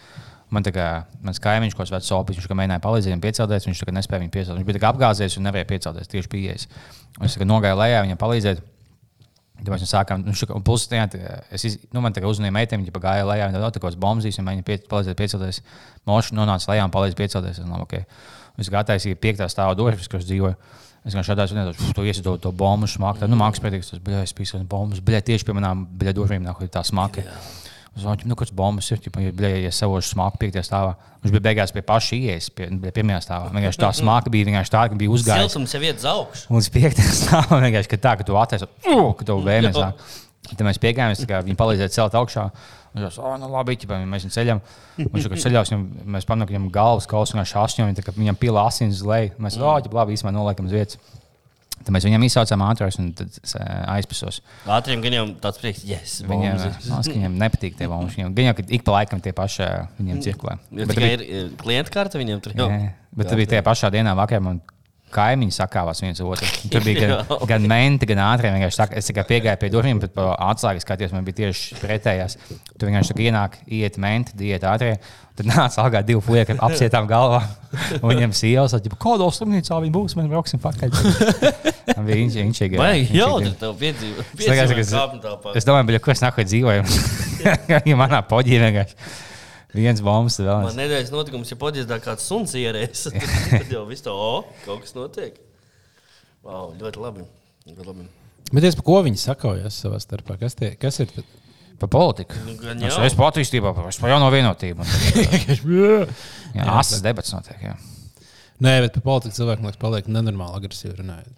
Man 0.51 0.65
tā 0.67 0.73
kā 0.75 0.87
mans 1.23 1.39
kaimiņš, 1.43 1.77
ko 1.79 1.85
es 1.87 1.93
vecu 1.95 2.11
sopiņš, 2.11 2.41
viņš 2.41 2.51
kā 2.51 2.57
mēģināja 2.59 2.83
palīdzēt 2.83 3.13
viņam 3.13 3.23
piecelties, 3.23 3.67
viņš 3.69 3.83
tā 3.83 3.87
kā 3.87 3.95
nespēja 3.95 4.23
viņu 4.25 4.33
piecelt. 4.35 4.57
Viņš 4.59 4.67
bija 4.67 4.79
tā 4.79 4.83
kā 4.83 4.91
apgāzies 4.91 5.37
un 5.39 5.47
nevarēja 5.47 5.69
piecelties 5.71 6.11
tieši 6.11 6.31
pieejas. 6.33 6.67
Un 7.21 7.29
es 7.29 7.37
tā 7.37 7.43
kā 7.43 7.47
nogāju 7.47 7.79
lejā 7.79 8.03
viņam 8.03 8.19
palīdzēt. 8.19 8.65
Tad 9.61 9.71
mēs 9.71 9.85
sākām, 9.93 10.25
nu, 10.25 10.35
un 10.57 10.65
plus, 10.65 10.87
jā, 10.91 11.05
tā, 11.13 11.39
es 11.53 11.67
iz, 11.69 11.75
nu, 11.93 12.01
man 12.03 12.15
tā 12.17 12.23
kā 12.25 12.29
uzņēma 12.33 12.57
meiteni, 12.57 12.87
viņa 12.89 13.03
gāja 13.05 13.27
lejā, 13.29 13.47
viņa 13.51 13.61
tāda 13.61 13.77
kaut 13.77 13.91
kāds 13.91 13.99
bombzīs, 14.01 14.39
un 14.41 14.49
viņa 14.49 14.65
pie, 14.65 14.79
palīdzēja 14.89 15.19
piecelties. 15.19 15.61
Moša 16.09 16.39
nonāca 16.39 16.73
lejā 16.73 16.87
un 16.89 16.95
palīdzēja 16.95 17.19
piecelties. 17.19 17.61
Un, 17.67 17.75
okay. 17.85 18.07
Es 18.57 18.73
gāju 18.73 18.97
īstenībā 18.97 19.21
piektā 19.21 19.51
stāvā 19.53 19.77
durvis, 19.77 20.09
kas 20.11 20.25
dzīvoja. 20.25 20.57
Es 21.09 21.17
kā 21.17 21.23
šādā 21.25 21.47
veidā 21.49 21.93
to 21.97 22.05
iesaku 22.05 22.37
to, 22.41 22.53
bombu 22.53 22.89
smaku. 22.91 23.29
Nu, 23.31 23.39
mākslinieks 23.41 23.95
tas 23.95 24.03
bija 24.05 24.21
spīdis, 24.29 24.67
bombas, 24.69 25.01
bija 25.05 25.23
tieši 25.25 25.47
pie 25.49 25.55
manām 25.57 25.87
bija 26.01 26.13
durvīm, 26.17 26.45
nāk, 26.45 26.61
tā 26.73 26.83
smaka. 26.85 27.25
Es 27.25 27.60
domāju, 27.99 28.29
nu, 28.31 28.37
kāds 28.39 28.53
bombas 28.55 28.91
ir, 28.95 29.01
ja 29.03 29.33
bija 29.35 29.61
ja 29.65 29.71
savošu 29.75 30.15
smaku 30.15 30.39
piektajā 30.45 30.63
stāvā. 30.67 30.95
Viņš 31.25 31.35
bija 31.35 31.45
beigās 31.49 31.75
pie 31.75 31.83
paša 31.85 32.17
ieejas, 32.17 32.49
pie, 32.55 32.69
pie 32.85 32.93
pirmajā 32.97 33.21
stāvā. 33.27 33.51
Vienkārši 33.57 33.83
tā 33.83 33.91
smaka 34.01 34.33
bija 34.33 34.49
vienkārši 34.49 34.75
tā, 34.77 34.87
ka 34.89 34.99
bija 35.01 35.13
uzgājusi. 35.17 35.53
Siltums 35.53 35.75
jau 35.75 35.83
iet 35.85 36.01
uz 36.01 36.09
augšu. 36.13 36.47
Un 36.49 36.63
uz 36.63 36.71
piektajā 36.73 37.15
stāvā 37.19 37.61
vienkārši 37.67 37.93
ka 37.93 38.01
tā, 38.07 38.17
ka 38.21 38.29
tu 38.29 38.39
uh, 38.71 39.11
ka 39.19 39.27
tu 39.29 39.41
vēlamies. 39.45 40.21
Tad 40.51 40.63
mēs 40.67 40.81
piegājām, 40.83 41.13
viņi 41.45 41.59
palīdzēja 41.59 41.93
celt 41.99 42.17
augšā. 42.17 42.47
Viņš 42.95 43.05
teica, 43.05 43.23
oh, 43.23 43.35
nu 43.39 43.51
labi, 43.53 43.77
ķipa, 43.79 44.01
mēs 44.09 44.25
viņu 44.25 44.35
ceļam. 44.35 44.61
Viņš 44.99 45.27
jau 45.29 45.39
ceļās, 45.45 45.71
mēs 46.11 46.27
pamanām, 46.27 46.49
ka 46.49 46.55
viņam 46.57 46.71
galvas 46.75 47.07
viņa 47.87 47.99
tā 48.01 48.07
kā 48.07 48.15
viņam 48.17 48.39
pila 48.41 48.65
asins 48.67 48.99
uz 48.99 49.07
leju. 49.07 49.35
Mēs, 49.39 49.61
oh, 49.61 49.77
ķipa, 49.85 50.01
labi, 50.01 50.17
īstenībā 50.17 50.33
noliekam 50.35 50.67
uz 50.67 50.75
vietas. 50.75 50.99
Tad 51.81 51.95
mēs 51.97 52.05
viņam 52.05 52.25
izsaucām 52.27 52.61
ātrāk, 52.67 52.97
un 53.01 53.13
tad 53.17 53.37
aizpasos. 53.89 54.43
Ātriem 54.69 55.01
gan 55.05 55.15
jau 55.17 55.23
tāds 55.41 55.61
prieks, 55.63 55.85
yes, 55.89 56.19
Viņiem, 56.29 56.59
man 56.91 57.07
viņiem 57.07 57.39
nepatīk 57.41 57.79
tie 57.79 57.89
bombas. 57.89 58.19
Viņiem 58.19 58.35
gan 58.37 58.51
jau, 58.51 58.55
ik 58.77 58.85
pa 58.85 58.99
laikam 58.99 59.23
tie 59.25 59.33
paši 59.37 59.69
viņiem 59.97 60.21
cirkulē. 60.27 60.59
Bet 60.77 61.01
ir 61.01 61.25
klienta 61.63 61.95
karte 61.95 62.21
viņiem 62.21 62.43
tur 62.45 62.57
jau. 62.59 62.69
Nē, 62.69 62.93
bet 63.17 63.33
tur 63.33 63.41
bija 63.41 63.55
tajā 63.55 63.65
pašā 63.71 63.93
dienā 63.97 64.13
vakarā. 64.19 64.45
Man 64.45 64.61
kaimiņi 65.15 65.55
sakāvās 65.57 66.03
viens 66.05 66.21
otru. 66.25 66.49
Tur 66.73 66.85
bija 66.87 67.07
gan, 67.11 67.33
gan 67.51 67.67
menti, 67.71 68.09
gan 68.11 68.23
ātrāk. 68.25 68.91
Es 68.99 69.11
tikai 69.11 69.27
piegāju 69.29 69.61
pie 69.63 69.73
durvīm, 69.73 70.03
bet 70.03 70.19
atslēgas 70.19 70.87
skatījos, 70.87 71.15
man 71.17 71.27
bija 71.27 71.43
tieši 71.45 71.81
pretējās. 71.81 72.37
Tur 72.77 72.91
vienkārši 72.91 73.17
kā 73.17 73.27
ienāk, 73.29 73.59
iet 73.81 73.99
menti, 74.03 74.39
iet 74.51 74.67
ātrāk. 74.67 75.05
Tad 75.41 75.49
nāca 75.49 75.81
algā 75.85 76.03
divi 76.05 76.21
puiši 76.21 76.57
ar 76.57 76.65
apsietām 76.67 77.07
galvā. 77.09 77.39
Un 78.01 78.11
viņiem 78.11 78.35
sievas, 78.37 78.75
ka 78.75 78.99
kādā 79.01 79.29
slimnīcā 79.33 79.79
viņi 79.87 79.95
būs, 79.95 80.17
mēs 80.19 80.29
brauksim 80.29 80.61
pakaļ. 80.61 80.93
Viņš, 81.97 82.37
viņš, 82.43 82.61
viņš, 82.67 82.77
Vai 82.77 83.07
jautri 83.07 83.55
tev 83.57 83.73
piedzīvo? 83.81 84.27
Es 85.57 85.69
domāju, 85.69 86.03
ka 86.03 86.13
es- 86.13 86.23
nāku 86.27 86.45
dzīvoju. 86.45 86.85
Manā 88.03 88.21
poģī 88.29 88.61
vienkārši 88.61 89.29
viens 89.75 90.03
bombs 90.05 90.39
vēl. 90.41 90.65
Man 90.67 90.79
nedēļas 90.81 91.13
notikums, 91.15 91.51
ja 91.53 91.59
podījās 91.61 91.91
kāds 92.05 92.27
suns 92.27 92.55
ierēs, 92.59 93.07
tad 93.51 93.71
jau 93.73 93.85
viss 93.89 94.05
to, 94.07 94.15
o, 94.15 94.43
kaut 94.67 94.85
kas 94.87 94.97
notiek. 94.97 95.37
Wow, 96.47 96.73
ļoti 96.81 97.03
labi. 97.03 97.27
Ļoti 97.69 97.87
labi. 97.91 98.09
Bet 98.51 98.65
es 98.67 98.75
par 98.79 98.87
ko 98.89 99.03
viņi 99.07 99.21
sakaujas 99.23 99.77
savā 99.85 100.01
starpā? 100.03 100.39
Kas, 100.41 100.57
tie, 100.59 100.73
kas 100.81 100.99
ir? 101.05 101.11
tad? 101.15 101.37
Par 101.81 101.89
politiku. 101.89 102.37
Nu, 102.45 102.55
gan 102.61 102.83
Es 102.85 102.93
jau. 102.93 103.05
esmu 103.07 103.23
par 103.23 103.31
attīstību, 103.31 103.71
es 103.89 103.99
par 104.03 104.11
jauno 104.13 104.27
vienotību. 104.35 104.85
Jā, 106.59 106.67
asas 106.77 107.01
debats 107.05 107.33
notiek. 107.33 107.63
Jā. 107.65 107.77
Nē, 108.61 108.75
bet 108.85 108.99
par 108.99 109.05
politiku 109.07 109.39
cilvēku 109.39 109.65
liekas, 109.65 109.81
paliek 109.81 110.11
nenormāli 110.13 110.59
agresīvi 110.59 110.99
runājot. 110.99 111.37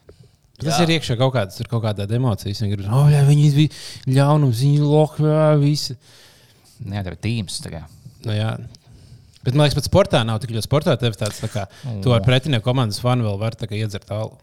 Tas 0.62 0.76
Jā. 0.76 0.82
ir 0.84 0.92
iekšā 0.96 1.14
kaut 1.18 1.32
kādas, 1.36 1.58
ir 1.62 1.68
kaut 1.70 1.84
kāda 1.84 2.06
emocija. 2.14 2.54
Viņi 2.58 2.74
grib, 2.74 2.88
oh, 2.90 3.06
jā, 3.10 3.22
viņi 3.26 3.46
bija 3.54 4.16
ļaunums, 4.18 4.62
viņi 4.62 4.82
lokā, 4.82 5.38
visi. 5.62 5.94
Jā, 6.82 7.02
tev 7.06 7.14
ir 7.14 7.20
tīms. 7.22 7.60
tā 7.62 7.72
kā. 7.76 7.84
Nu, 8.26 8.36
jā. 8.36 8.54
Bet 9.42 9.56
man 9.56 9.66
liekas, 9.66 9.78
pat 9.80 9.88
sportā 9.88 10.22
nav 10.26 10.38
tik 10.42 10.54
ļoti 10.54 10.68
sportā. 10.68 10.94
Tev 11.00 11.16
tāds, 11.18 11.40
tā 11.42 11.50
kā, 11.50 11.66
tu 12.04 12.14
ar 12.14 12.22
pretinieku 12.26 12.66
komandas 12.66 13.02
fanu 13.02 13.26
vēl 13.26 13.56
tā 13.58 13.68
kā 13.70 13.78
iedzert 13.78 14.06
tālu. 14.10 14.36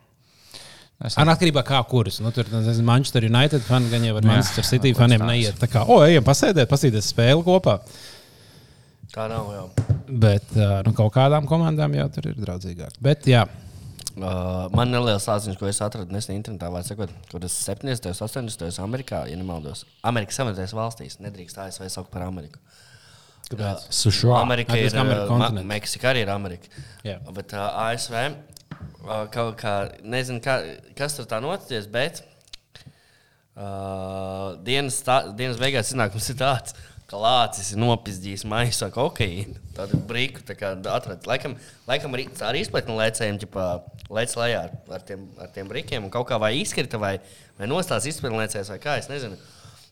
Es 1.00 1.16
Ar 1.16 1.30
atkarībā 1.32 1.62
no 1.64 1.68
kā 1.68 1.80
kuras. 1.88 2.18
Nu, 2.20 2.34
tur 2.36 2.50
ir 2.50 2.82
Manchester 2.84 3.24
United 3.24 3.64
fani, 3.64 3.88
gan 3.88 4.04
jau 4.04 4.18
ar 4.20 4.26
Jā, 4.26 4.34
Manchester 4.34 4.68
City 4.68 4.92
faniem 4.98 5.24
neiet. 5.24 5.56
Tā 5.62 5.70
kā, 5.72 5.86
o, 5.88 6.02
ejam, 6.04 6.26
pasēdēt, 6.28 6.68
pasīties 6.68 7.14
spēli 7.14 7.46
kopā. 7.46 7.78
Tā 9.14 9.30
nav 9.32 9.48
jau. 9.56 9.64
Bet 10.10 10.52
nu, 10.60 10.92
kaut 10.98 11.14
kādām 11.16 11.48
komandām 11.48 11.96
jau 11.96 12.10
tur 12.18 12.28
ir 12.34 12.44
draudzīgāk. 12.44 13.00
Bet, 13.04 13.32
jā, 13.32 13.46
Uh, 14.20 14.66
man 14.76 14.90
neliels 14.92 15.24
sāciņš, 15.24 15.56
ko 15.56 15.68
es 15.70 15.78
atradu 15.86 16.12
nesen 16.12 16.34
internetā, 16.36 16.68
vai 16.74 16.82
sakot, 16.84 17.12
kur 17.32 17.40
tas 17.40 17.54
70. 17.64 18.10
un 18.10 18.18
80. 18.50 18.80
Amerikā, 18.84 19.22
ja 19.30 19.38
nemaldos. 19.40 19.86
Amerikas 20.04 20.40
Savienotajās 20.42 20.74
valstīs 20.76 21.20
nedrīkst 21.24 21.60
ASV 21.64 21.86
saukt 21.94 22.12
par 22.12 22.26
Ameriku. 22.26 22.60
Kāpēc? 23.54 23.88
Sušā. 23.96 24.34
Amerika 24.40 24.78
ir 24.78 24.94
ka 24.94 25.02
Amerika 25.04 25.50
uh. 25.50 25.64
Meksika 25.68 26.12
arī 26.12 26.24
ir 26.26 26.32
Amerika. 26.34 26.70
Jā. 27.06 27.18
Bet 27.36 27.56
uh, 27.58 27.66
ASV 27.88 28.16
uh, 28.20 29.26
kaut 29.34 29.58
kā, 29.62 29.76
nezinu, 30.04 30.42
kā, 30.44 30.60
kas 30.98 31.18
tur 31.18 31.28
tā 31.30 31.42
noticies, 31.44 31.88
bet 31.90 32.22
uh, 33.58 34.56
dienas, 34.66 35.02
tā, 35.06 35.22
dienas 35.34 35.60
beigās 35.62 35.92
iznākums 35.94 36.30
ir 36.34 36.40
tāds. 36.40 36.78
Ka 37.10 37.18
lācis 37.18 37.72
ir 37.74 37.80
nopietnījis 37.82 38.44
maisu 38.46 38.84
ar 38.86 38.92
kokaīnu. 38.94 39.56
Tādu 39.74 39.98
brīku 40.06 40.44
tā 40.46 40.54
atradis. 40.94 41.26
Laikam, 41.26 41.56
laikam 41.90 42.14
arī 42.14 42.28
ar 42.46 42.58
izplatni 42.60 42.94
lēcējiem, 43.00 43.40
lēc 44.14 44.36
lejā 44.38 44.60
ar, 44.68 44.76
ar, 44.94 45.06
tiem, 45.08 45.24
ar 45.42 45.50
tiem 45.56 45.72
brīkiem. 45.72 46.06
Un 46.06 46.14
kaut 46.14 46.28
kā 46.30 46.38
vai 46.38 46.52
izkrita, 46.60 47.02
vai, 47.02 47.16
vai 47.58 47.70
nostās 47.72 48.06
izplatni 48.06 48.44
lēcējs, 48.44 48.70
vai 48.76 48.78
kā 48.84 49.00
es 49.02 49.10
nezinu. 49.10 49.42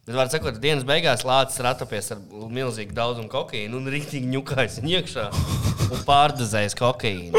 Bet, 0.07 0.15
var 0.15 0.29
sakot, 0.31 0.55
dienas 0.63 0.85
beigās 0.87 1.25
lācis 1.27 1.59
ir 1.59 1.67
atrapies 1.67 2.05
ar 2.13 2.21
milzīgu 2.55 2.93
daudzumu 2.95 3.27
kokaīnu 3.27 3.75
un 3.75 3.89
rīktīgi 3.91 4.29
ņukājis 4.31 4.77
viņu 4.79 4.93
iekšā 5.01 5.25
un 5.83 6.05
pārdozējis 6.07 6.77
kokaīnu. 6.79 7.35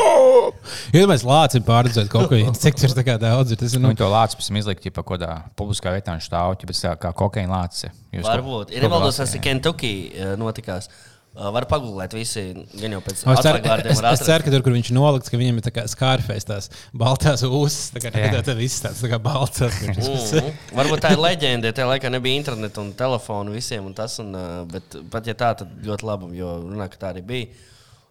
Iedomājieties, 0.93 1.25
lācis 1.31 1.63
ir 1.63 1.65
pārdozējis 1.65 2.13
kokaīnu. 2.13 2.53
Cik 2.61 2.77
tas 2.77 2.93
ir 2.93 3.13
daudz? 3.25 3.57
Ir, 3.57 3.63
tas 3.63 3.73
ir 3.73 3.81
Nu, 3.81 3.89
nu, 3.89 3.97
to 3.97 4.13
lācis 4.13 4.37
pēc 4.37 4.51
tam 4.51 4.61
izlikt, 4.61 4.85
ja 4.85 4.93
kaut 4.99 5.09
kādā 5.15 5.35
publiskā 5.57 5.97
vietā 5.97 6.13
viņš 6.19 6.29
stāv, 6.29 6.59
bet 6.61 6.83
tā 6.85 6.93
kā 7.01 7.17
kokaīna 7.25 7.57
lācis. 7.57 8.03
Varbūt. 8.29 8.77
Ir 8.77 8.85
nevaldos, 8.85 9.23
tas 9.23 9.33
ir 9.33 9.49
Kentucky 9.49 9.95
eh, 10.13 10.37
notikās. 10.37 10.93
Uh, 10.93 11.18
var 11.55 11.67
pagūglēt, 11.71 12.15
visi 12.19 12.43
gan 12.81 12.97
jau 12.97 13.01
pēc 13.05 13.21
Es 13.23 13.43
ceru, 13.45 13.61
es, 13.61 13.69
var 13.69 13.83
es 13.85 14.01
atrast. 14.01 14.25
ceru, 14.27 14.47
ka 14.47 14.53
tur, 14.55 14.65
kur 14.67 14.75
viņš 14.75 14.91
nolikts, 14.97 15.31
ka 15.33 15.41
viņam 15.41 15.61
ir 15.61 15.67
tā 15.69 15.73
kā 15.77 15.85
skārfēs 15.91 16.49
tās 16.49 16.71
baltās 16.97 17.45
ūsas. 17.47 17.93
Tā 17.95 18.03
kā 18.03 18.13
tā, 18.13 18.57
viss 18.59 18.83
tāds 18.85 19.03
tā 19.05 19.13
kā 19.13 19.21
balts. 19.23 19.63
Mhm. 19.63 20.53
Varbūt 20.79 21.05
tā 21.05 21.15
ir 21.15 21.23
leģenda, 21.23 21.73
tajā 21.77 21.89
laikā 21.93 22.11
nebija 22.13 22.41
interneta 22.43 22.83
un 22.83 22.93
telefona 22.99 23.55
visiem. 23.55 23.87
Un 23.89 23.97
tas, 23.97 24.19
un, 24.23 24.35
bet 24.73 24.99
pat 25.13 25.31
ja 25.31 25.37
tā, 25.39 25.55
tad 25.63 25.73
ļoti 25.87 26.09
labi, 26.09 26.33
jo 26.39 26.55
runā, 26.67 26.91
ka 26.93 27.01
tā 27.07 27.15
arī 27.15 27.25
bija. 27.27 27.51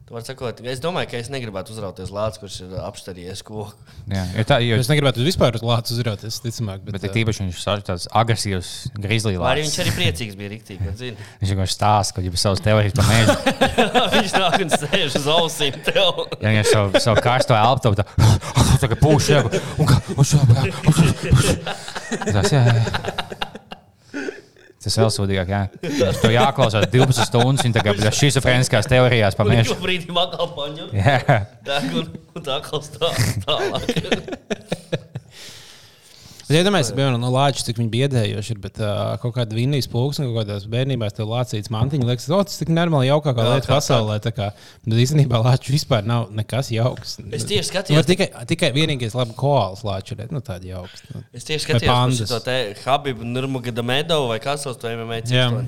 Sakot, 0.08 0.62
es 0.64 0.80
domāju, 0.80 1.10
ka 1.12 1.20
es 1.20 1.28
negribētu 1.28 1.74
uzrauties 1.74 2.14
lācis, 2.16 2.40
kurš 2.40 2.54
ir 2.64 2.76
apstarījies 2.80 3.42
koku. 3.44 3.74
Jā, 4.08 4.22
jo 4.38 4.46
tā, 4.48 4.60
jo, 4.64 4.78
Es 4.80 4.88
negribētu 4.88 5.26
vispār 5.26 5.58
uz 5.60 5.66
lācis 5.68 5.98
uzrauties, 5.98 6.38
ticamāk. 6.46 6.80
Bet, 6.86 6.96
bet 6.96 7.12
tīpaši 7.12 7.44
viņš 7.44 7.60
ir 7.74 7.84
tāds 7.90 8.08
agresīvs, 8.16 8.72
grizzly 8.96 9.36
Vai 9.36 9.52
arī 9.58 9.66
viņš 9.66 9.76
arī 9.84 9.94
priecīgs 9.98 10.40
bija 10.40 10.54
rīktīgi. 10.54 10.96
Viņš 11.42 11.52
vienkārši 11.52 11.76
stāsta, 11.76 12.16
ka 12.16 12.24
jau 12.24 12.40
savas 12.40 12.64
teorijas 12.64 12.96
par 12.96 13.12
mēģi. 13.12 13.36
viņš 14.16 14.40
nāk 14.40 14.58
un 14.64 14.74
sēž 14.78 15.20
uz 15.20 15.30
ausīm 15.36 15.84
tev. 15.92 16.24
Ja 16.40 16.56
viņš 16.56 16.72
savu, 16.72 17.04
savu 17.04 17.28
karsto 17.28 17.60
elpu 17.60 17.96
tā, 18.00 18.08
tā 18.86 18.92
kā 18.94 19.02
pūš, 19.04 19.32
un 19.44 19.92
kā, 19.92 20.02
un 20.16 20.32
šo, 20.32 20.44
jā, 20.56 20.76
un 20.88 21.00
šo. 21.04 21.58
Tas, 22.32 22.54
jā, 22.56 22.64
jā. 22.64 23.27
Tas 24.88 24.96
vēl 25.02 25.10
sūdīgāk, 25.12 25.50
jā. 25.52 25.62
Viņš 25.84 26.22
to 26.22 26.30
jāklausās 26.32 26.88
12 26.94 27.28
stundas, 27.28 27.66
un 27.68 27.76
tagad 27.76 28.00
šizofrēniskās 28.16 28.88
teorijās 28.88 29.36
par 29.36 29.50
mēģi. 29.52 29.68
viņš 29.68 29.84
brīdī 29.84 30.16
makā 30.16 30.48
paņem. 30.56 30.96
Jā, 30.96 31.40
Deg 31.68 31.98
un, 32.00 32.12
un 32.38 32.48
tā 32.48 32.62
kā 32.64 32.80
stāv 32.88 33.24
tālāk. 33.44 34.78
Es 36.48 36.56
iedomājos, 36.56 36.94
piemēram, 36.96 37.20
no 37.20 37.28
lāča, 37.28 37.66
cik 37.68 37.82
viņi 37.82 37.90
biedējoši 37.92 38.54
ir, 38.54 38.60
bet 38.64 38.78
uh, 38.80 39.18
kaut 39.20 39.34
kāda 39.36 39.52
vinnijas 39.52 39.90
plūksne, 39.92 40.30
kaut 40.30 40.38
kādās 40.46 40.64
bērnībās 40.72 41.18
tev 41.18 41.28
lācīts 41.28 41.68
mantiņa, 41.76 42.08
liekas, 42.08 42.28
o, 42.32 42.40
tas 42.48 42.62
tik 42.62 42.70
normāli 42.72 43.10
jaukākā 43.10 43.44
Jā, 43.44 43.56
lieta 43.58 43.68
kā 43.68 43.74
pasaulē. 43.74 44.16
Tā 44.24 44.32
kā, 44.32 44.48
bet 44.86 45.02
īstenībā 45.04 45.42
lāča 45.44 45.74
vispār 45.74 46.08
nav 46.08 46.30
nekas 46.38 46.70
jauks. 46.72 47.18
Es 47.36 47.44
tieši 47.50 47.66
Nu, 47.66 47.68
skatījos, 47.68 48.00
var 48.00 48.08
tikai, 48.08 48.30
tikai 48.54 48.70
vienīgais 48.78 49.18
labi 49.20 49.36
koāls 49.36 49.84
lāča 49.84 50.16
ir, 50.16 50.24
nu 50.32 50.40
tāda 50.40 50.72
jauks. 50.72 51.04
Nu. 51.12 51.26
Es 51.36 51.44
tieši 51.50 51.66
skatījos 51.66 52.24
to 52.32 52.40
te 52.46 52.56
Habibu 52.86 53.28
Nurmagomedov 53.28 54.30
vai 54.32 54.40
kas 54.44 54.64
uz 54.72 54.80
to 54.80 54.94
MMA 54.96 55.26
Jā. 55.26 55.50
cīņu. 55.52 55.66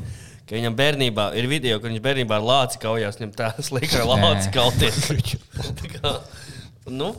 Ka 0.48 0.56
viņam 0.56 0.80
bērnībā 0.80 1.26
ir 1.38 1.46
video, 1.52 1.82
ka 1.84 1.92
viņš 1.92 2.00
bērnībā 2.08 2.40
ar 2.40 2.48
lāci 2.48 2.80
kaujās, 2.82 3.20
viņam 3.20 3.36
tā 3.36 3.52
slika 3.68 4.00
ar 4.00 4.16
lāci 4.16 4.56
kauties. 4.56 5.04
Nu, 6.94 7.12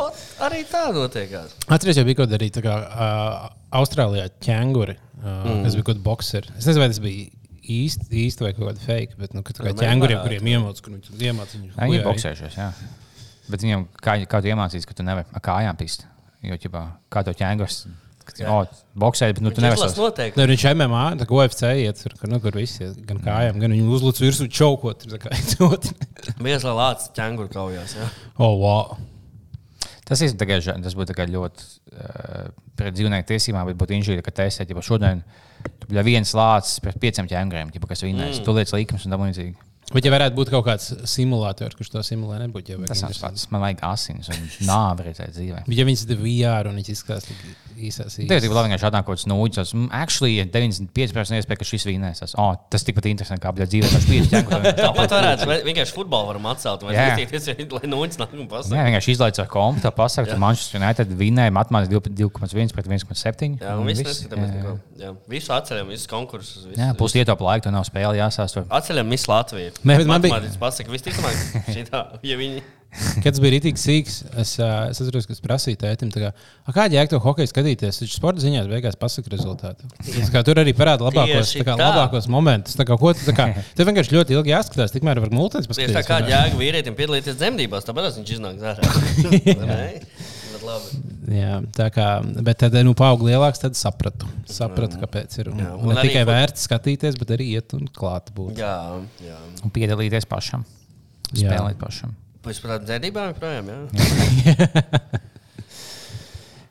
arī 0.46 0.62
tā 0.68 0.86
notiekās. 0.94 1.56
Atcerieties, 1.66 2.00
jau 2.00 2.06
bija 2.08 2.20
kaut 2.20 2.30
kāda 2.30 2.38
arī 2.40 2.48
tā 2.54 2.62
kā, 2.64 2.76
uh, 2.86 3.50
Austrālijā 3.80 4.28
ķēnguri, 4.42 4.96
uh, 4.96 5.28
mm. 5.28 5.60
kas 5.66 5.76
bija 5.78 5.86
kaut 5.86 5.94
kāda 5.94 6.06
boxeri. 6.06 6.56
Es 6.56 6.68
nezinu, 6.68 6.84
vai 6.84 6.90
tas 6.92 7.02
bija 7.04 7.28
īsti, 7.70 8.08
īsti 8.24 8.46
vai 8.46 8.52
kaut 8.56 8.66
kāda 8.70 8.84
fake, 8.84 9.18
bet 9.20 9.36
nu, 9.36 9.44
kā 9.46 9.56
Nu, 9.60 9.74
ķēnguriem, 9.78 10.22
kuriem 10.24 10.52
iemācās, 10.54 10.84
kur 10.84 10.96
viņi 10.96 11.30
iemācās 11.30 11.56
viņu. 11.58 11.74
viņi 11.78 12.00
ir 12.00 12.06
boxējušies, 12.06 12.58
jā. 12.58 12.70
Bet 13.50 13.64
viņam, 13.66 13.88
kā, 14.02 14.16
kā 14.30 14.40
tu 14.42 14.50
iemācījies, 14.52 14.86
ka 14.86 14.96
tu 14.96 15.06
nevari 15.06 15.26
ar 15.34 15.42
kājām 15.44 15.78
pist? 15.80 16.06
Jo, 16.46 16.56
ķipā, 16.60 16.84
kā 17.12 17.22
to 17.26 17.34
ķēngurs, 17.36 17.82
o, 18.48 18.60
boxēt, 19.02 19.34
bet 19.36 19.44
nu, 19.44 19.52
tu 19.54 19.62
nevari 19.64 19.90
noteikti. 19.98 20.40
Ne, 20.40 20.46
viņš 20.50 20.66
MMA, 20.72 21.04
tā 21.20 21.26
kā 21.28 21.36
UFC 21.36 21.64
iet, 21.82 22.00
tur, 22.00 22.14
kur, 22.20 22.30
nu, 22.32 22.40
kur 22.42 22.56
visi 22.56 22.84
iet, 22.86 22.98
gan 23.08 23.20
kājām, 23.24 23.60
gan 23.60 23.74
viņu 23.74 23.96
uzlūdz 23.98 24.22
virsū 24.24 24.48
čaukot. 24.48 25.04
jau 26.64 26.76
lācis 26.80 27.12
ķēnguru 27.18 27.52
kaujās. 27.52 27.96
Jā. 27.98 28.08
oh, 28.38 28.56
wow. 28.62 28.96
Tas, 30.10 30.24
ir, 30.26 30.34
tagad, 30.34 30.66
tas 30.82 30.96
būtu 30.98 31.14
ļoti 31.30 31.66
uh, 31.94 32.48
pret 32.78 32.96
dzīvnieku 32.96 33.28
tiesībām, 33.28 33.68
bet 33.70 33.78
būtu 33.78 33.94
inžīri, 33.94 34.24
ka 34.26 34.34
testēt, 34.34 34.72
ja 34.72 34.82
šodien 34.82 35.22
tu 35.78 35.90
biji 35.90 36.02
viens 36.08 36.32
lācis 36.34 36.82
pret 36.82 36.98
pieciem 36.98 37.28
ķipa, 37.70 37.92
kas 37.92 38.02
vinnēs. 38.02 38.40
Mm. 38.40 38.46
Tu 38.46 38.54
lietas 38.56 38.74
likums 38.74 39.06
un 39.06 39.14
tam 39.14 39.22
līdzīgi. 39.28 39.69
Bet, 39.90 40.06
ja 40.06 40.12
varētu 40.14 40.36
būt 40.38 40.52
kaut 40.52 40.66
kāds 40.68 40.92
simulators, 41.10 41.74
kurš 41.78 41.90
to 41.90 42.02
simulē, 42.06 42.38
nebūtu 42.44 42.76
jau 42.76 42.84
Tas 42.86 43.02
pats. 43.18 43.48
Man 43.50 43.64
vajag 43.64 43.82
asins 43.90 44.30
un 44.30 44.44
nāvi 44.70 45.08
redzēt 45.08 45.34
dzīvē. 45.34 45.64
Bet, 45.66 45.76
ja 45.80 45.88
viņas 45.88 46.06
ir 46.06 46.20
VR 46.20 46.70
un 46.70 46.78
viņas 46.78 46.92
izskatās 46.94 47.26
tik 47.26 47.42
īsās, 47.80 48.16
Tev 48.28 48.44
ir 48.44 48.52
labi, 48.54 48.70
ka 48.74 48.78
šādā 48.82 49.00
kaut 49.04 49.16
kāds 49.16 49.26
nūģis. 49.30 49.72
Actually, 49.96 50.36
ir 50.42 50.50
95% 50.52 51.40
iespēja, 51.40 51.60
ka 51.60 51.66
šis. 51.66 51.86
Tas, 52.20 52.34
oh, 52.38 52.52
tas 52.72 52.84
tikpat 52.86 53.08
interesanti, 53.10 53.42
kā 53.42 53.52
bija 53.56 53.66
dzīvē. 53.70 53.90
Tas 53.94 54.06
pieci 54.08 54.30
ķēnguri. 54.34 54.72
Tāpat 54.78 55.14
varētu 55.16 55.48
vienkārši 55.66 55.96
futbolu 55.96 56.30
varam 56.30 56.48
atcelt. 56.52 56.84
Vai 56.86 56.94
Jā. 56.94 57.06
skatīties, 57.16 57.48
lai 57.72 57.90
noņemtu 57.90 58.20
nākumu 58.20 58.44
Jā, 58.44 58.50
pasaules. 58.52 58.84
vienkārši 58.90 59.14
izlaiž 59.16 59.40
ar 59.44 59.50
kompu, 59.50 59.84
tā 59.84 59.92
pasakā, 59.96 60.28
Jā. 60.28 60.36
ka 60.36 60.42
Manchester 60.44 60.80
United 60.82 61.14
vinnēja 61.20 61.54
matemātiski 61.56 62.02
2,1 62.20 62.74
pret 62.76 62.90
1,7. 62.90 63.56
Jā, 63.64 63.76
un 63.80 63.88
viss 63.88 64.04
neskatāmies 64.04 64.54
neko. 64.58 64.76
Jā, 65.00 65.14
visu 65.32 65.54
atceļam, 65.56 65.90
visus 65.94 66.10
konkursus. 66.10 66.66
Visu, 66.68 66.78
Jā, 66.78 66.92
plus 66.98 67.16
ietaupa 67.16 67.48
laiku, 67.48 67.66
tur 67.66 67.74
nav 67.74 67.86
spēle 67.88 68.18
jāsāst. 68.20 68.60
Atceļam 68.68 69.16
visu 69.16 69.30
Latviju. 69.32 69.72
Nē, 69.84 69.96
bet 70.02 70.06
man 70.10 70.20
bija- 70.24 70.42
pasaka, 70.60 70.92
visticamāk, 70.92 71.40
šitā, 71.76 72.04
ja 72.26 72.36
viņi... 72.40 72.60
Kad 73.22 73.36
tas 73.36 73.38
bija 73.38 73.52
rītīgi 73.54 73.78
sīgs, 73.78 74.14
es, 74.42 74.56
es 74.58 74.98
atceros, 74.98 75.28
ka 75.28 75.30
es 75.36 75.38
prasīju 75.44 75.78
tētim, 75.78 76.08
kā, 76.10 76.32
"A, 76.66 76.72
kāda 76.74 76.96
jēga 76.98 77.12
to 77.12 77.20
hokeju 77.22 77.46
skatīties. 77.46 78.00
Viņš 78.02 78.16
sporta 78.18 78.42
ziņās 78.42 78.66
beigās 78.66 78.98
pasaka 78.98 79.30
rezultātu. 79.30 79.86
Kā, 80.34 80.42
tur 80.42 80.58
arī 80.58 80.74
parāda 80.74 81.06
labākos, 81.06 81.52
kā, 81.62 81.76
labākos 81.78 82.26
momentus. 82.26 82.74
Tā 82.74 82.82
kā, 82.88 82.98
ko, 82.98 83.12
tu- 83.14 83.30
kā, 83.36 83.46
tev 83.78 83.86
vienkārši 83.92 84.16
ļoti 84.18 84.34
ilgi 84.34 84.50
jāskatās, 84.56 84.90
tikmēr 84.96 85.22
var 85.22 85.30
multens 85.30 85.70
Tieši 85.70 85.86
tā 85.94 86.02
paskatīties. 86.02 86.10
kā 86.10 86.18
vai 86.18 86.26
ne? 86.26 86.34
jēga 86.34 86.60
vīrietim 86.64 86.98
piedalīties 86.98 87.38
dzemdībās, 87.38 87.86
tāpēc 87.86 88.18
viņš 88.18 88.34
iznāk 88.40 88.58
ārā. 88.74 88.82
Bet 90.60 90.66
labi. 90.68 90.98
Jā, 91.40 91.54
tā 91.76 91.86
kā, 91.94 92.06
bet 92.44 92.58
tad, 92.60 92.74
nu, 92.84 92.92
paaugu 92.98 93.28
lielāks, 93.30 93.62
tad 93.62 93.78
sapratu, 93.78 94.28
sapratu 94.50 95.00
kāpēc 95.00 95.38
ir. 95.40 95.50
Un, 95.54 95.62
Jā, 95.62 95.70
un 95.78 95.88
un 95.88 95.96
ne 95.96 96.04
tikai 96.04 96.24
vērts 96.28 96.66
skatīties, 96.68 97.16
bet 97.20 97.32
arī 97.36 97.52
iet 97.56 97.72
un 97.76 97.88
klāt 97.96 98.28
būt. 98.36 98.60
Jā, 98.60 98.74
jā. 99.24 99.38
Un 99.64 99.72
piedalīties 99.72 100.28
pašam. 100.28 100.66
Jā. 101.32 101.48
Spēlēt 101.48 101.80
pašam. 101.80 102.12
Pēc 102.44 102.60
par 102.60 102.74
tādām 102.74 102.88
dzēdībām 102.88 103.32
joprojām, 103.32 103.72
jā. 103.72 103.80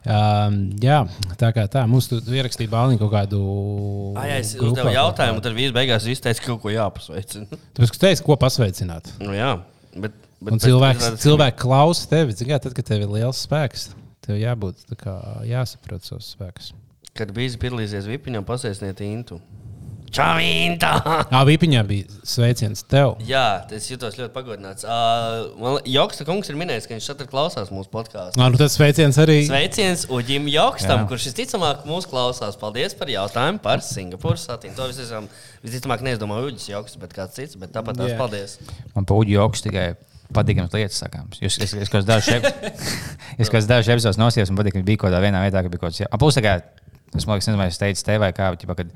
Um, 0.10 0.56
jā, 0.82 1.02
tā 1.38 1.50
kā 1.54 1.66
tā. 1.70 1.84
Mums 1.90 2.08
tur 2.10 2.24
ierakstīja 2.24 2.72
Bāliņu 2.72 3.02
kaut 3.02 3.12
kādu. 3.14 3.40
Ai, 4.18 4.40
es 4.40 4.54
uzdevu 4.56 4.94
jautājumu, 4.96 5.38
kādu. 5.38 5.44
tad 5.46 5.58
viss 5.58 5.76
beigās 5.76 6.08
viss 6.08 6.24
teica, 6.24 6.40
ka 6.40 6.54
kaut 6.54 6.62
ko 6.64 6.72
jāpasveicina. 6.72 7.46
Tāpēc, 7.52 7.92
ka 7.92 7.98
tu 7.98 8.02
teici, 8.06 8.24
ko 8.26 8.38
pasveicināt. 8.40 9.12
Nu, 9.20 9.36
jā, 9.36 9.52
bet, 10.00 10.16
bet 10.42 10.56
Un 10.56 10.64
cilvēks, 10.64 11.14
cilvēks 11.24 11.62
klausa 11.62 12.10
tevi. 12.12 12.36
Kā, 12.42 12.60
tad, 12.64 12.76
kad 12.78 12.90
tev 12.92 13.06
ir 13.06 13.16
liels 13.20 13.44
spēks, 13.46 13.90
tev 14.26 14.40
jābūt 14.40 14.86
tā 14.92 15.00
kā, 15.00 15.16
jāsaprot 15.48 16.08
savus 16.08 16.34
spēkus. 16.36 16.74
Kad 17.18 17.34
bija 17.36 17.58
piedalīsies 17.60 18.08
Vipiņam, 18.08 18.46
pasveiciniet 18.48 19.02
Intu. 19.04 19.40
Čau, 20.10 20.40
Inta! 20.42 20.96
Jā, 21.34 21.42
Vīpiņā 21.46 21.82
bija 21.86 22.22
sveiciens 22.26 22.82
tev. 22.90 23.14
Jā, 23.30 23.62
es 23.76 23.86
jutos 23.92 24.18
ļoti 24.18 24.34
pagodināts. 24.34 24.86
Uh, 24.88 25.78
Joksta 25.86 26.26
kungs 26.26 26.50
ir 26.50 26.58
minējis, 26.58 26.88
ka 26.90 26.96
viņš 26.96 27.10
šeit 27.12 27.24
klausās 27.30 27.70
mūsu 27.74 27.92
podkāstu. 27.94 28.40
Nu 28.42 28.58
tas 28.58 28.74
sveiciens 28.78 29.20
arī. 29.22 29.44
Sveiciens 29.46 30.08
Uģim 30.10 30.50
Jokstam, 30.50 31.04
Jā. 31.04 31.08
kurš 31.12 31.30
visticamāk 31.30 31.86
mūsu 31.90 32.10
klausās. 32.10 32.58
Paldies 32.60 32.98
par 32.98 33.12
jautājumu 33.14 33.62
par 33.62 33.86
Singapūras 33.86 34.48
satīnu. 34.50 34.78
To 34.80 34.90
visticamāk, 34.90 35.42
visticamāk 35.68 36.06
neizdomāju 36.10 36.54
Uģis 36.54 36.70
Joksts, 36.74 37.02
bet 37.02 37.14
kāds 37.14 37.38
cits. 37.38 37.60
Bet 37.62 37.76
tāpat 37.78 38.02
tās 38.02 38.16
Jā. 38.16 38.18
paldies. 38.20 38.58
Man 38.98 39.06
pūģi 39.10 39.38
joks 39.38 39.66
tikai 39.68 39.92
patīkams 40.36 40.74
lietas 40.76 41.00
sakāms. 41.02 41.40
Jūs, 41.42 41.58
es, 41.64 41.74
es, 41.74 41.90
es, 43.42 43.52
kāds 43.52 43.70
dažs 43.70 43.90
epizodes 43.90 44.20
nosījos 44.22 44.52
un 44.52 44.60
patīk, 44.60 44.78
ka 44.78 44.86
bija 44.86 45.02
kaut 45.02 45.10
kādā 45.10 45.24
vienā 45.24 45.42
vietā, 45.46 45.64
ka 45.66 45.72
bija 45.72 45.84
kaut 45.86 45.96
kas. 45.96 46.06
Plus, 46.22 46.38
kā, 46.46 46.60
es 47.16 47.26
liekas, 47.26 47.50
nezinu, 47.50 47.62
vai 47.62 47.70
es 47.72 47.82
teicu 47.82 48.06
tev 48.06 48.22
vai 48.26 48.32
kā, 48.36 48.52
ķipā, 48.62 48.78
kad 48.78 48.94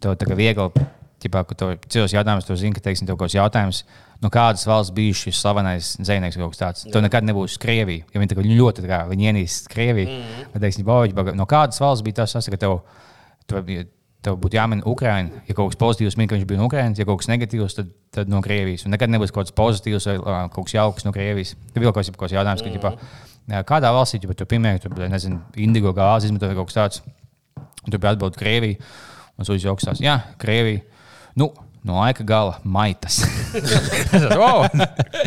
to 0.00 0.14
tā 0.16 0.28
kā 0.30 0.38
viegli, 0.38 0.86
ķipā, 1.20 1.44
ka 1.48 1.58
to 1.60 1.70
cilvēks 1.84 2.16
jautājums, 2.16 2.48
tu 2.48 2.56
zini, 2.56 2.76
ka, 2.76 2.84
teiksim, 2.88 3.08
tev 3.08 3.18
kaut 3.18 3.28
kāds 3.28 3.36
jautājums, 3.36 3.82
no 4.24 4.32
kādas 4.32 4.64
valsts 4.68 4.94
bija 4.96 5.20
šis 5.20 5.42
slavenais 5.42 5.92
dzinieks 6.00 6.40
kaut 6.40 6.54
kas 6.54 6.62
tāds. 6.64 6.88
Tev 6.88 7.04
nekad 7.04 7.28
nebūs 7.28 7.58
Krievija, 7.60 8.08
jo 8.08 8.24
viņi 8.24 8.56
ļoti, 8.56 8.88
kā, 8.88 9.04
viņi 9.10 9.32
ienīst 9.32 9.68
Krieviju. 9.72 10.08
Mm 10.08 10.24
-hmm. 10.24 10.52
Bet, 10.54 10.64
teiksim, 10.64 10.88
ķipā, 10.88 11.34
no 11.36 11.46
kādas 11.48 11.80
valsts 11.80 12.04
bija 12.06 12.22
tas, 12.22 12.32
tas 12.32 12.48
ka 12.48 12.56
tev, 12.56 12.80
tev, 13.46 13.68
tev 14.24 14.36
būtu 14.40 14.58
jāmin 14.58 14.82
Ukraiņa. 14.86 15.44
Ja 15.48 15.56
kaut 15.56 15.72
kas 15.72 15.80
pozitīvs, 15.80 16.16
min, 16.20 16.28
ka 16.28 16.36
viņš 16.36 16.48
bija 16.48 16.60
no 16.60 16.68
Ukraiņas, 16.68 17.00
ja 17.00 17.06
kaut 17.08 17.22
kas 17.22 17.30
negatīvs, 17.30 17.76
tad, 17.78 17.92
tad 18.16 18.32
no 18.32 18.42
Krievijas. 18.44 18.84
Un 18.86 18.94
nekad 18.94 19.12
nebūs 19.12 19.32
kaut 19.32 19.48
kas 19.48 19.56
pozitīvs 19.56 20.08
vai 20.10 20.16
ā, 20.18 20.42
kaut 20.52 20.68
kas 20.68 20.76
jauks 20.76 21.06
no 21.06 21.14
Krievijas. 21.14 21.54
Tad 21.70 21.80
bija 21.80 21.94
kaut 21.96 22.10
kas, 22.20 22.34
jautājums, 22.34 22.64
ka, 22.66 22.74
ģipā, 22.74 22.92
jā, 23.54 23.62
kādā 23.68 23.94
valstī 23.96 24.20
tu 24.20 24.28
tur 24.36 24.50
piemēri, 24.50 24.82
tur, 24.84 24.96
nezinu, 25.12 25.40
indigo 25.56 25.94
gāzi 25.96 26.28
izmanto 26.28 26.50
vai 26.50 26.58
kaut 26.58 26.72
kas 26.72 26.78
tāds. 26.80 27.02
Un 27.80 27.94
Tur 27.94 28.00
bija 28.00 28.12
atbilde 28.12 28.36
Krievija. 28.36 28.76
Un 29.40 29.48
jau 29.48 29.72
augstās. 29.72 30.02
Jā, 30.04 30.18
Krievija. 30.40 30.82
Nu, 31.40 31.48
no 31.86 31.96
laika 32.00 32.24
gala 32.26 32.58
maitas. 32.64 33.20
Wow! 34.40 34.66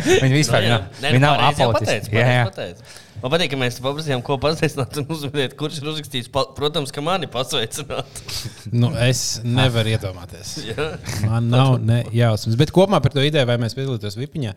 Viņi 0.04 0.34
vispār 0.36 0.64
Nu, 0.64 0.68
jā. 0.70 0.76
nav, 0.78 1.00
viņi 1.04 1.18
nu, 1.18 1.24
nav 1.24 1.72
pateici, 1.74 2.12
Jā, 2.14 2.22
jā. 2.24 2.44
pareizi 2.48 2.52
pateici. 2.52 3.00
Man 3.24 3.32
patīk, 3.32 3.50
ka 3.54 3.58
mēs 3.60 3.76
paprasījām, 3.80 4.20
ko 4.26 4.36
pasveicināt 4.42 4.98
un 5.00 5.06
uzminēt, 5.14 5.54
kurš 5.56 5.78
ir 5.80 5.86
uzrakstījis. 5.92 6.26
Pa- 6.34 6.46
Protams, 6.56 6.92
ka 6.92 7.00
mani 7.04 7.28
pasveicināt. 7.32 8.22
Nu, 8.80 8.90
es 9.06 9.40
nevaru 9.44 9.94
iedomāties. 9.94 10.54
Man 11.24 11.48
nav 11.52 11.78
ne 11.80 12.02
jausmas. 12.12 12.58
Bet 12.60 12.72
kopumā 12.74 13.00
par 13.04 13.14
to 13.14 13.24
ideju, 13.24 13.46
vai 13.48 13.56
mēs 13.62 13.76
piedalītos 13.78 14.18
Vipiņā. 14.20 14.52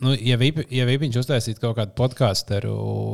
Nu, 0.00 0.14
ja, 0.16 0.38
Vip, 0.40 0.62
ja 0.72 0.86
Vipiņš 0.88 1.18
uztaisītu 1.20 1.60
kaut 1.60 1.76
kādu 1.76 1.92
podkāstu 1.98 2.56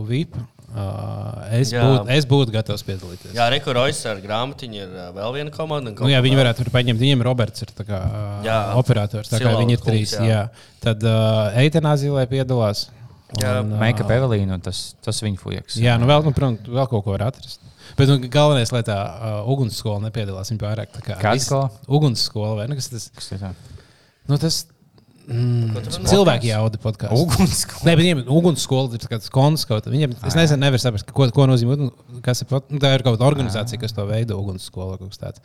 VIP, 0.07 0.37
uh, 0.39 1.47
es, 1.57 1.73
Jā. 1.75 1.83
būtu, 1.83 2.05
es 2.15 2.27
būtu 2.31 2.55
gatavs 2.55 2.85
piedalīties. 2.87 3.33
Jā, 3.35 3.49
Rekords 3.51 4.03
ar 4.07 4.21
grāmatiņu 4.23 4.79
ir 4.79 4.93
ā, 4.95 5.07
vēl 5.17 5.35
viena 5.35 5.55
komanda. 5.55 5.91
un 5.91 5.99
Nu, 5.99 6.11
jā, 6.13 6.21
viņi 6.23 6.39
varētu 6.39 6.63
tur 6.63 6.71
paņemt. 6.75 7.03
Viņiem 7.03 7.25
Roberts 7.27 7.67
ir 7.67 7.73
tā 7.75 7.87
kā, 7.89 7.99
uh, 8.07 8.37
Jā. 8.47 8.59
operators. 8.79 9.33
Tā 9.33 9.41
kā 9.43 9.57
viņi 9.59 9.75
ir 9.79 9.83
kungs, 9.83 9.91
trīs. 9.91 10.15
jā. 10.21 10.29
Jā. 10.31 10.43
Tad 10.85 11.03
uh, 11.03 11.59
Eitanāzija 11.59 12.27
piedalās. 12.31 12.87
Jā, 13.43 13.57
Un, 13.65 13.73
ā, 13.75 13.81
Make-up 13.83 14.13
Evelīna, 14.15 14.55
un 14.55 14.63
tas, 14.63 14.95
tas 15.03 15.19
viņa 15.25 15.41
fujaks. 15.43 15.81
Jā, 15.83 15.97
nu 15.99 16.07
vēl, 16.07 16.23
nu, 16.23 16.31
protams, 16.31 16.69
vēl 16.71 16.87
kaut 16.87 17.03
ko 17.03 17.17
var 17.17 17.27
atrast. 17.33 17.59
Bet 17.99 18.07
nu, 18.07 18.21
galvenais, 18.31 18.71
lai 18.71 18.85
tā 18.87 18.95
uh, 18.95 19.51
ugunsskola 19.51 19.99
nepiedalās. 20.07 20.53
Viņa 20.55 20.63
pārāk 20.63 20.95
tā 20.95 21.03
kā 21.03 21.19
Kāda 21.19 21.43
skola? 21.43 21.73
Ugunsskola 21.91 22.55
vai 22.61 22.69
ne? 22.71 22.79
Kas 22.79 22.93
tas? 22.93 23.09
Kas 23.19 23.33
tas 23.33 23.43
ir? 23.43 23.75
Nu, 24.31 24.39
tas 24.39 24.63
mm, 25.29 25.91
cilvēki 26.09 26.51
jauda 26.51 26.79
podkāstu. 26.83 27.19
Ugunskola. 27.25 27.83
Nē, 27.87 27.93
bet 27.95 28.03
viņiem 28.03 28.21
ir 28.23 28.31
ugunsskola, 28.33 28.91
ir 28.97 29.03
tāds 29.05 29.31
konts 29.33 29.67
kaut 29.69 29.85
kā. 29.87 29.93
Viņiem, 29.93 30.15
es 30.29 30.37
nezinu, 30.39 30.61
nevar 30.63 30.83
saprast, 30.83 31.09
ko, 31.11 31.27
ko 31.35 31.47
nozīmē. 31.51 31.91
Kas 32.25 32.43
ir, 32.45 32.51
nu, 32.73 32.81
tā 32.83 32.95
ir 32.97 33.05
kaut 33.07 33.19
kāda 33.19 33.29
organizācija, 33.29 33.81
kas 33.83 33.95
to 33.97 34.07
veido, 34.09 34.39
ugunsskola 34.43 34.95
vai 34.95 35.01
kaut 35.03 35.13
kas 35.15 35.23
tāds. 35.23 35.45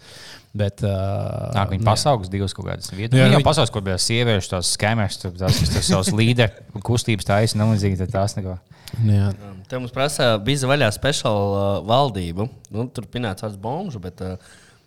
Bet, 0.57 0.83
uh, 0.85 1.51
Nāk, 1.55 1.73
viņi 1.73 1.83
nu, 1.83 1.89
pasaules 1.91 2.31
divas 2.31 2.55
kaut 2.57 2.67
kādas 2.69 2.91
vietas. 2.93 3.15
Jā, 3.17 3.25
Jā, 3.25 3.31
jau 3.33 3.39
viņi- 3.39 3.47
pasaules, 3.47 3.71
kur 3.73 3.85
bija 3.85 3.99
sieviešu, 4.01 4.53
tās 4.55 4.73
skēmēs, 4.77 5.19
tās, 5.23 5.61
tur 5.75 5.85
savus 5.87 6.11
līderu 6.15 6.81
kustības 6.87 7.27
taisa, 7.29 7.59
un 7.59 7.73
līdzīgi 7.75 8.09
tās 8.11 8.35
neko. 8.39 8.57
nu, 9.03 9.13
jā. 9.15 9.29
Te 9.71 9.79
mums 9.79 9.93
prasa, 9.95 10.33
bija 10.43 10.67
vaļā 10.67 10.89
speciāla 10.91 11.61
uh, 11.79 11.85
valdība. 11.87 12.49
Nu, 12.75 12.89
tur 12.91 13.05
pinēts 13.07 13.45
vārds 13.45 13.55
bomžu, 13.61 14.01
bet, 14.03 14.19
uh, 14.19 14.35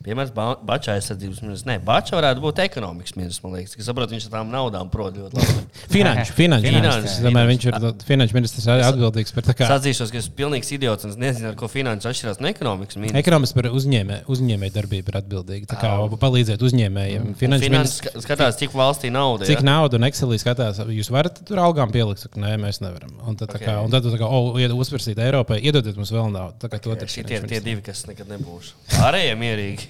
piemēram, 0.04 0.30
ba 0.36 0.46
Bača 0.68 0.94
aizsardzības 0.98 1.40
ministrs. 1.44 1.64
Nē, 1.68 1.78
Bača 1.84 2.16
varētu 2.18 2.42
būt 2.44 2.60
ekonomikas 2.64 3.16
ministrs, 3.16 3.42
man 3.44 3.54
liekas. 3.56 3.74
Es 3.80 3.88
saprotu, 3.88 4.14
viņš 4.14 4.26
ar 4.28 4.34
tām 4.36 4.50
naudām 4.52 4.90
prot 4.92 5.16
ļoti 5.18 5.38
labi. 5.40 5.64
Finanšu, 5.94 6.34
finanšu 6.36 6.70
ministrs. 6.74 7.16
jā. 7.18 7.24
Tomēr 7.28 7.48
viņš 7.50 7.66
ir 7.70 7.78
finanšu 8.08 8.36
ministrs 8.38 8.68
arī 8.70 8.84
atbildīgs 8.88 9.34
par 9.36 9.46
tā 9.48 9.54
Es 9.54 9.58
kā. 9.62 9.70
atzīšos, 9.78 10.12
ka 10.14 10.20
esmu 10.20 10.34
pilnīgs 10.38 10.72
idiots 10.76 11.08
un 11.08 11.14
es 11.14 11.18
nezinu, 11.20 11.50
ar 11.52 11.56
ko 11.58 11.68
finanses 11.72 12.10
atšķirās 12.12 12.40
no 12.44 12.50
ekonomikas 12.52 12.98
ministra. 13.00 13.22
Ekonomiski 13.24 13.58
par 13.60 13.70
uzņēmē, 13.80 14.20
uzņēmēju 14.34 14.74
darbību 14.76 15.12
ir 15.14 15.18
atbildīgi. 15.22 15.68
Tā 15.72 15.78
kā 15.80 15.92
palīdzēt 16.24 16.64
uzņēmējiem. 16.68 17.30
Finanšu 17.40 17.70
ministrs. 17.72 17.96
ska- 18.02 18.14
skatās, 18.26 18.58
cik 18.60 18.76
valstī 18.76 19.10
nauda 19.14 19.48
Cik 19.48 19.62
ir. 19.62 19.66
naudas 19.66 19.98
un 19.98 20.06
Excelī 20.08 20.38
skatās, 20.42 20.78
jūs 20.90 21.10
varat 21.14 21.40
tur 21.48 21.62
algām 21.64 21.92
pielikt? 21.94 22.24
Saka, 22.24 22.40
Nē, 22.44 22.54
mēs 22.60 22.80
nevaram. 22.84 23.12
Un 23.26 23.36
tad, 23.40 23.48
okay. 23.54 23.66
kā, 23.66 23.78
un 23.84 23.90
tad 23.94 24.04
tā 24.04 24.18
kā, 24.20 24.28
ied- 24.60 24.74
uzsversīt 24.76 25.18
Eiropai, 25.22 25.60
iedodiet 25.64 25.96
mums 25.96 26.12
vēl 26.12 26.30
naudu. 26.34 26.58
Tā 26.60 26.68
kā 26.72 26.80
to 26.82 26.94
tur 26.94 27.08
Šie 27.08 27.24
ir 27.24 27.46
tie 27.48 27.60
divi, 27.64 27.80
kas 27.84 28.04
nekad 28.10 28.28
nebūs. 28.28 28.72
Pārējie 28.92 29.34
mierīgi. 29.38 29.88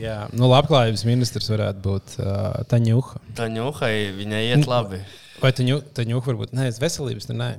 Jā, 0.00 0.24
nu, 0.34 0.48
labklājības 0.50 1.04
ministrs 1.06 1.50
varētu 1.52 1.84
būt 1.84 2.16
uh, 2.18 2.64
Taņuha. 2.70 3.20
Tā 3.38 3.46
ņūhai 3.52 3.94
viņai 4.18 4.42
iet 4.50 4.66
labi. 4.70 4.98
Vai 5.42 5.52
Taņuha 5.54 6.24
varbūt? 6.26 6.54
Nē, 6.56 6.68
es 6.72 6.80
veselības 6.82 7.30
tur 7.30 7.38
nē. 7.38 7.54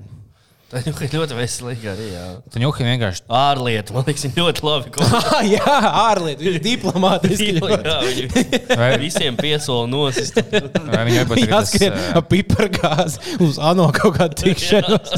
Tā 0.66 0.82
ņūhai 0.82 1.08
ļoti 1.14 1.36
veselīga 1.38 1.92
arī. 1.94 2.06
Tu 2.52 2.60
ņuhi 2.60 2.88
vienkārši. 2.88 3.22
Ārlietu, 3.38 3.94
man 3.96 4.08
liekas, 4.08 4.26
viņa 4.26 4.42
ļoti 4.42 4.64
labi. 4.66 4.92
ko- 4.96 5.42
jā, 5.46 5.76
ārlietu, 6.02 6.42
viņš 6.42 6.58
ir 6.58 6.64
diplomātiski. 6.66 7.52
Jā, 7.86 8.00
viņi 8.02 8.26
Vai, 8.82 8.90
visiem 9.00 9.38
piesola 9.40 9.86
nosist. 9.92 10.42
tas, 11.30 11.46
Jāskrien 11.46 11.96
ar 12.18 12.26
pipargāzi 12.28 13.38
uz 13.46 13.62
ANO 13.62 13.88
kaut 13.96 14.18
kādu 14.18 14.42
tikšanos. 14.42 15.16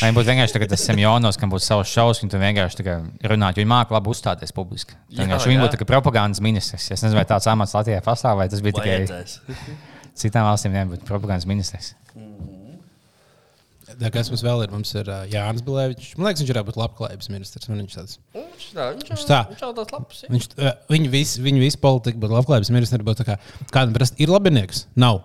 Vai 0.00 0.10
viņi 0.10 0.16
būtu 0.16 0.30
vienkārši 0.32 0.56
tagad 0.56 0.72
tas 0.72 0.84
semjonos, 0.88 1.38
kam 1.40 1.52
būtu 1.52 1.66
savs 1.66 1.92
šausmas, 1.92 2.24
un 2.26 2.32
tu 2.32 2.40
vienkārši 2.40 2.80
tā 2.80 2.86
kā 2.86 2.96
runāt, 3.32 3.56
jo 3.56 3.64
viņi 3.64 3.72
māca 3.72 3.96
labi 3.96 4.12
uzstāties 4.12 4.54
publiski. 4.56 4.96
Jā. 5.12 5.28
būtu 5.66 5.78
propagandas 5.88 6.42
ministrs. 6.44 6.90
Es 6.90 7.04
nezinu, 7.04 7.20
vai 7.20 7.26
tāds 7.28 7.48
amats 7.52 7.76
Latvijā 7.76 8.02
pastāv, 8.04 8.40
vai 8.40 8.48
tas 8.52 8.64
bija 8.64 8.80
tikai 8.80 9.02
citām 10.20 10.48
valstīm, 10.48 10.76
nebūtu 10.76 11.08
propagandas 11.08 11.48
ministrs. 11.50 11.94
Tā, 14.00 14.08
kas 14.14 14.30
mums 14.32 14.42
vēl 14.44 14.62
ir? 14.64 14.70
Mums 14.72 14.92
ir 14.96 15.08
uh, 15.10 15.24
Jānis 15.28 15.64
Bilēvičs. 15.66 16.14
Man 16.16 16.28
liekas, 16.28 16.40
viņš 16.40 16.52
varētu 16.54 16.68
būt 16.70 16.78
labklājības 16.80 17.30
ministrs. 17.32 17.68
Viņš 17.68 17.96
tāds. 17.98 18.14
Viņš 18.36 18.68
tā, 18.76 18.86
viņš 18.94 19.10
Viņš 19.10 19.24
tā. 19.28 19.40
Viņš 19.50 19.64
tāds 19.64 19.94
labs. 19.96 20.22
Viņš, 20.30 20.46
uh, 20.56 20.70
viņi 20.92 21.10
visi, 21.12 21.42
viņi 21.44 21.60
visi 21.64 21.80
politika, 21.82 22.20
bet 22.22 22.32
labklājības 22.32 22.72
ministrs 22.72 23.04
būtu 23.04 23.20
tā 23.20 23.26
kā, 23.32 23.36
kādam 23.74 23.92
prast, 23.96 24.16
ir 24.22 24.32
labinieks? 24.32 24.86
Nav. 25.00 25.20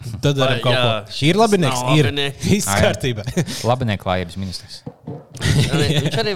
Tad 0.00 0.38
darām 0.38 0.60
kaut 0.64 0.72
jā, 0.72 0.80
ko. 0.80 1.12
Šī 1.12 1.30
ir 1.32 1.38
labinieks. 1.40 1.80
Ir 1.92 2.08
labinieks. 2.08 2.46
viss 2.46 2.68
kārtībā. 2.80 3.26
Labinieku 3.68 4.06
klājības 4.06 4.38
ministrs. 4.40 4.80
Jā, 5.40 5.78
Viņš 6.04 6.16
arī 6.20 6.32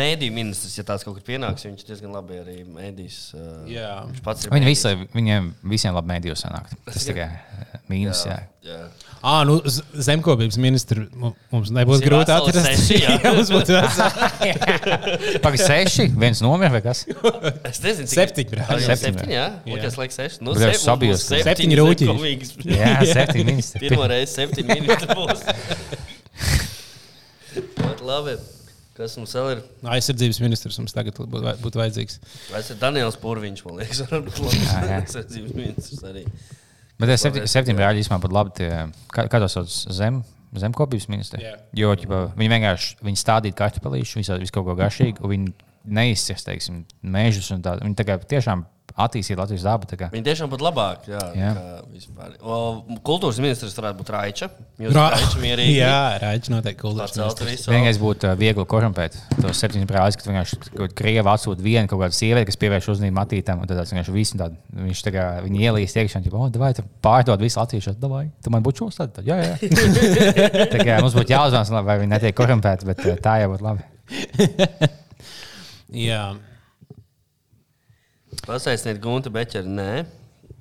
mēdīņu 0.00 0.34
ministrs, 0.36 0.76
ja 0.78 0.84
tāds 0.86 1.04
kaut 1.06 1.16
kur 1.18 1.24
pienāks. 1.26 1.64
Viņš 1.66 1.86
diezgan 1.88 2.12
labi 2.14 2.38
arī 2.40 2.56
mēdīs. 2.68 3.18
uh, 3.36 3.64
Jā. 3.70 3.90
Viņš 4.10 4.22
pats 4.26 4.46
ir. 4.46 4.52
Viņi 4.54 4.68
visi, 4.70 4.92
viņiem 5.16 5.50
visiem 5.74 5.96
labi 5.96 6.12
mēdījos 6.14 6.44
sanāk. 6.46 6.70
Tas 6.86 7.06
tikai 7.08 7.26
eh, 7.26 7.78
mīnus. 7.90 8.22
Jā. 8.28 8.38
Jā. 8.66 8.78
Ah, 9.20 9.42
nu, 9.44 9.58
z- 9.68 9.82
zemkopības 10.06 10.56
ministru 10.60 11.06
mu- 11.16 11.32
mums 11.52 11.70
ir 11.72 12.06
grūti 12.06 12.32
atrast. 12.32 12.70
seši, 12.70 13.00
jā. 13.02 13.16
jā, 13.24 13.32
mums 13.36 13.50
būtu 13.52 13.76
veseli. 13.76 14.52
Pagaid, 15.44 15.64
seši, 15.64 16.06
viens 16.22 16.40
nomira 16.44 16.70
vai 16.72 16.80
kas? 16.84 17.02
Es 17.68 17.82
nezinu, 17.84 18.08
cik 18.08 18.16
Septiņi, 18.16 18.60
jā, 18.62 18.80
Septiņi, 18.88 19.34
jā. 19.36 19.46
Otrs 19.76 20.00
laiks 20.00 20.20
seši. 20.22 20.40
Nu, 20.44 20.56
sep- 20.56 20.80
sabijos, 20.80 21.26
Septiņi 21.28 21.80
zemkomīgi. 21.82 22.50
Jā, 22.72 22.94
septiņi 23.12 23.48
ministri. 23.52 23.84
Pirmā 23.88 24.08
reize 24.12 24.32
septiņi 24.38 24.80
ministri 24.80 25.16
būs. 25.16 25.44
Ļoti 27.56 28.08
labi. 28.08 28.38
Kas 29.00 29.14
mums 29.16 29.32
vēl 29.36 29.52
ir? 29.54 29.60
Aizsardzības 29.94 30.40
ministrs 30.42 30.76
mums 30.80 30.92
tagad 30.92 31.16
būtu 31.16 31.54
būtu 31.62 31.80
vajadzīgs. 31.80 32.18
Vai 32.50 32.60
tas 32.60 32.72
ir 32.74 32.80
Daniels 32.80 33.16
Pūriņš, 33.22 33.62
man 33.64 33.78
liekas, 33.80 34.02
aizsardzības 34.98 35.54
ministrs 35.56 36.02
arī. 36.04 36.26
Bet 37.00 37.14
es 37.14 37.24
septiņi, 37.24 37.48
septiņi 37.48 37.78
brāļi 37.78 38.02
īstenībā 38.02 38.20
būtu 38.26 38.36
labi. 38.36 38.52
Tie, 38.58 38.68
kā, 39.14 39.24
kā 39.32 39.40
tos 39.40 39.56
sauc? 39.56 39.72
Zem, 39.96 40.20
zemkopības 40.58 41.08
ministri. 41.12 41.46
Jā. 41.46 41.54
Jo 41.80 41.94
ķipa, 41.96 42.20
viņi 42.36 42.52
vienkārši 42.52 42.98
viņi 43.06 43.22
stādīja 43.22 43.56
kartupelīšu, 43.62 44.20
visu, 44.20 44.36
visu 44.42 44.56
kaut 44.56 44.66
ko 44.68 44.76
garšīgu, 44.82 45.24
un 45.24 45.32
viņi 45.32 45.54
neizcies, 45.96 46.44
teiksim, 46.44 46.82
tādu. 47.64 47.86
Viņi 47.86 48.06
kā 48.08 48.18
tiešām 48.34 48.66
attīstīja 49.04 49.38
Latvijas 49.40 49.64
dabu. 49.66 49.88
Viņi 50.12 50.26
tiešām 50.26 50.50
būtu 50.52 50.64
labāki. 50.66 51.12
Jā, 51.12 51.22
Jā. 51.36 51.50
O, 52.40 52.56
kultūras 53.06 53.40
ministrs 53.42 53.76
varētu 53.78 54.00
būt 54.00 54.12
Raiča. 54.14 54.48
Ra- 54.90 55.06
Raiča 55.14 55.40
mierīgi. 55.42 55.76
Jā, 55.78 56.18
Raičs 56.22 56.52
noteikti 56.52 56.80
kultūras 56.82 57.16
ministrs. 57.16 57.68
Vienīgais 57.70 58.00
būtu 58.02 58.28
uh, 58.30 58.34
viegli 58.40 58.66
korumpēt 58.70 59.16
tos 59.40 59.60
septiņus 59.62 59.88
brāļus, 59.90 60.18
kad 60.20 60.30
vienkārši 60.30 60.90
krieva 60.98 61.34
atsūta 61.36 61.64
vienu 61.64 61.90
kaut 61.90 62.02
kādu 62.04 62.18
sievieti, 62.18 62.48
kas 62.50 62.60
pievērš 62.60 62.90
uzmanību 62.94 63.18
matītam, 63.20 63.62
un 63.62 63.70
tad 63.70 63.80
tāds 63.80 63.94
vienkārši 63.94 64.16
visu 64.16 64.40
tādu, 64.40 64.58
viņš 64.88 65.04
tā 65.06 65.14
kā 65.16 65.26
viņi 65.46 65.64
ielīst 65.68 66.00
iekšā, 66.00 66.20
un 66.20 66.28
viņš, 66.28 66.36
oh, 66.40 66.60
vai 66.62 66.72
tu 66.76 66.84
pārdod 67.04 67.42
visu 67.44 67.60
latviešu, 67.60 67.96
davai, 68.00 68.26
tu 68.44 68.52
man 68.54 68.64
būtu 68.66 68.84
šos 68.84 69.00
tad, 69.00 69.22
jā, 69.26 69.40
jā. 69.44 69.56
tā 70.74 70.84
kā 70.84 71.00
mums 71.00 71.16
būtu 71.16 71.34
jāuzzina, 71.34 71.84
vai 71.86 71.98
viņi 72.02 72.14
netiek 72.14 72.36
korumpēti, 72.36 72.88
bet 72.90 73.04
uh, 73.06 73.18
tā 73.22 73.40
jau 73.44 73.52
būtu 73.54 73.66
labi. 73.70 73.82
Jā. 75.90 76.30
Pasaistīt 78.46 79.00
Gunta 79.02 79.30
Beķeri, 79.32 79.70
nē. 79.70 79.92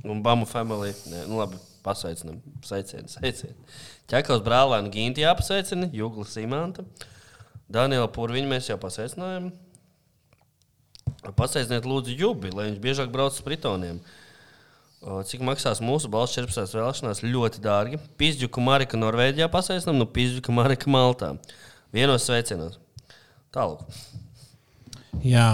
Un 0.08 0.22
Bamu 0.24 0.48
family, 0.50 0.94
nē. 1.12 1.26
Nu, 1.30 1.40
labi, 1.42 1.60
pasveicinām. 1.86 2.40
Sveicienu, 2.66 3.10
sveicienu. 3.12 3.56
Ķekavas 4.10 4.44
brālēnu 4.46 4.92
Ginti 4.94 5.24
jāpasveicina, 5.26 5.90
Jugla 5.96 6.26
Simanta. 6.28 6.86
Daniela 7.70 8.10
Purviņu 8.12 8.50
mēs 8.50 8.70
jau 8.72 8.80
pasveicinājām. 8.82 9.52
Pasveiciniet 11.38 11.86
lūdzu 11.86 12.16
Jubi, 12.18 12.52
lai 12.56 12.70
viņš 12.70 12.82
biežāk 12.84 13.12
brauc 13.14 13.36
uz 13.36 13.46
Britoniem. 13.46 14.00
Cik 15.00 15.44
maksās 15.48 15.80
mūsu 15.84 16.10
balss 16.12 16.36
14. 16.36 16.74
vēlēšanās? 16.76 17.22
Ļoti 17.24 17.62
dārgi. 17.64 18.00
Pizģuku 18.20 18.64
Marika 18.64 19.00
Norvēģijā 19.00 19.48
pasveicinām, 19.52 20.00
nu 20.02 20.08
Pizģuku 20.10 20.56
Marika 20.56 20.92
Maltā. 20.92 21.36
Vienos 21.96 22.26
sveicienos. 22.28 22.80
Tālāk. 23.56 23.86
Jā, 25.26 25.46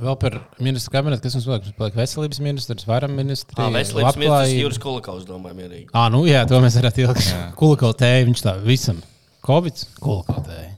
vēl 0.00 0.16
par 0.20 0.36
ministru 0.62 0.92
kabinetu, 0.94 1.24
kas 1.24 1.36
mums 1.38 1.46
paliek. 1.48 1.64
Mums 1.66 1.78
paliek 1.78 1.96
veselības 1.98 2.40
ministrs, 2.44 2.86
varam 2.88 3.14
ministrs. 3.16 3.56
Ah, 3.56 3.70
veselības 3.74 4.18
ministrs 4.20 4.56
Juris 4.58 4.80
Kulakaus, 4.82 5.24
domāju, 5.28 5.56
mierīgi. 5.58 5.88
Ah, 5.96 6.10
nu 6.12 6.22
jā, 6.28 6.44
to 6.48 6.60
mēs 6.62 6.76
varētu 6.78 7.06
ilgi. 7.06 7.30
Kulakau 7.60 7.94
tēju, 7.96 8.28
viņš 8.30 8.44
tā 8.44 8.54
visam. 8.64 9.00
Covid, 9.46 9.86
kulakau 10.04 10.44
tēju. 10.44 10.76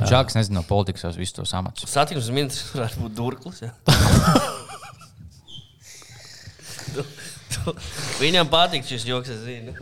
Žēl, 0.00 0.24
ka 0.26 0.38
nezinu 0.40 0.58
no 0.58 0.64
politikas 0.66 1.14
visus 1.18 1.36
tos 1.36 1.52
amatus. 1.54 1.86
Satiksmes 1.92 2.32
ministrs 2.34 2.72
varētu 2.76 3.04
būt 3.04 3.16
Durklis. 3.18 3.62
jā. 3.62 3.70
Viņam 8.20 8.48
patīk 8.50 8.86
šis 8.88 9.04
joks, 9.08 9.30
es 9.32 9.42
zinu. 9.44 9.74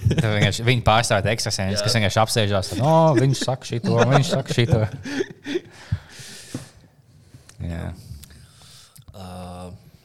Viņi 0.68 0.82
pārstāv 0.86 1.26
ekstrasēnus, 1.32 1.82
kas 1.84 1.96
vienkārši 1.96 2.20
apsēžās. 2.22 2.72
Oh, 2.80 3.14
viņš 3.16 3.44
saka 3.46 3.68
šito, 3.68 3.98
viņš 4.10 4.32
saka 4.34 4.56
šito. 4.56 4.80
Jā. 7.64 7.84
Uh, 9.14 9.53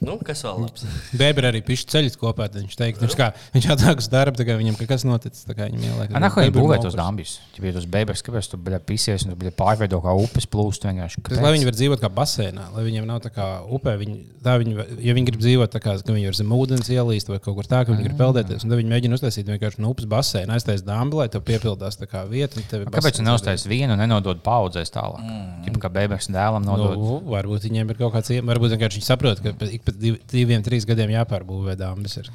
nu, 0.05 0.17
kas 0.25 0.43
vēl 0.45 0.63
labs? 0.65 0.85
Bēberi 1.19 1.49
arī 1.51 1.61
pišķi 1.65 1.93
ceļus 1.93 2.17
kopā. 2.19 2.49
Viņš 2.53 2.77
teikt, 2.79 3.01
viņš, 3.03 3.15
kā, 3.19 3.29
viņš 3.55 3.69
atnāk 3.75 4.03
uz 4.03 4.09
darbu, 4.11 4.39
tā 4.39 4.47
kā 4.47 4.57
viņam 4.59 4.77
kaut 4.79 4.91
kas 4.91 5.05
noticis. 5.07 5.45
tā 5.47 5.55
kā 5.57 5.69
Viņam 5.69 5.85
ieliek. 5.85 6.13
Nā, 6.15 6.29
ko 6.33 6.43
viņi 6.43 6.53
Bēberu 6.53 6.65
būvē 6.65 6.79
tos 6.83 6.97
dambjus? 6.97 7.37
Ja 7.55 7.63
bija 7.63 7.75
tos 7.77 7.87
bebers, 7.89 8.23
kāpēc 8.25 8.49
tu 8.51 8.59
biji 8.59 8.81
pisies 8.89 9.25
un 9.25 9.33
tu 9.33 9.39
biji 9.39 9.53
pārveido 9.59 9.99
kā 10.03 10.15
upes 10.17 10.47
plūst 10.49 10.87
vienkārši? 10.87 11.23
Tas, 11.27 11.41
lai 11.43 11.53
viņi 11.55 11.67
var 11.67 11.77
dzīvot 11.77 12.03
kā 12.03 12.09
basēnā, 12.19 12.69
lai 12.75 12.85
viņiem 12.87 13.07
nav 13.09 13.21
tā 13.23 13.31
kā 13.35 13.47
upē. 13.69 13.95
Viņi, 13.99 14.17
tā 14.45 14.55
viņi, 14.61 14.77
ja 15.05 15.15
viņi 15.17 15.29
grib 15.29 15.43
dzīvot 15.43 15.73
tā 15.75 15.81
kā 15.83 15.97
ka 15.99 16.15
viņi 16.15 16.29
var 16.29 16.37
zem 16.39 16.53
ūdens 16.55 16.89
ielīst 16.89 17.29
vai 17.29 17.39
kaut 17.43 17.57
kur 17.59 17.67
tā, 17.69 17.83
ka 17.85 17.93
viņi 17.93 18.07
grib 18.07 18.17
peldēties, 18.19 18.63
un 18.65 18.71
tad 18.71 18.79
viņi 18.79 18.91
mēģina 18.93 19.17
uztaisīt 19.19 19.49
vienkārši 19.51 19.83
no 19.83 19.91
upes 19.93 20.07
basēna, 20.09 20.55
aiztaisīt 20.57 20.87
dāmbu, 20.87 21.19
lai 21.21 21.27
tev 21.29 21.43
piepildās 21.47 21.99
tā 21.99 22.07
kā 22.09 22.23
vieta. 22.29 22.57
un 22.57 22.65
tev 22.69 22.85
ir 22.85 22.89
Kāpēc 22.89 23.19
tu 23.19 23.21
baseins 23.21 23.27
neuztaisīji 23.27 23.73
vienu 23.73 23.95
un 23.95 24.01
nenodod 24.01 24.41
paudzēs 24.45 24.93
tālāk? 24.95 25.21
Mm. 25.21 25.77
Kā 25.79 25.91
bebers 25.93 26.29
dēlam 26.33 26.65
nodod. 26.65 26.97
Nu, 26.97 27.19
varbūt 27.29 27.67
viņiem 27.67 27.93
ir 27.93 27.99
kaut 27.99 28.15
kāds 28.15 28.31
iemesls. 28.33 28.49
Varbūt 28.49 28.73
vienkārši 28.75 28.99
viņi 28.99 29.07
saprot, 29.07 29.43
ka 29.43 29.69
ik 29.69 29.85
pēc 29.89 29.99
div, 29.99 30.21
diviem, 30.31 30.63
trīs 30.65 30.87
gadiem 30.89 31.11
jāpārbūvē 31.17 31.75
dāmas. 31.79 32.15
Ir. 32.21 32.31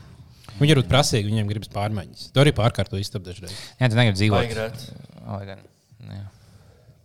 Viņi 0.61 0.75
ir 0.75 0.81
ļoti 0.83 0.91
prasīgi, 0.91 1.31
viņiem 1.31 1.51
gribas 1.51 1.73
pārmaiņas. 1.75 2.29
Tu 2.35 2.43
arī 2.43 2.53
pārkārto 2.55 3.01
istabu 3.01 3.27
dažreiz. 3.31 3.55
Jā, 3.81 3.89
tu 3.89 3.99
negribi 3.99 4.21
dzīvot. 4.21 4.87
Lai. 5.27 6.21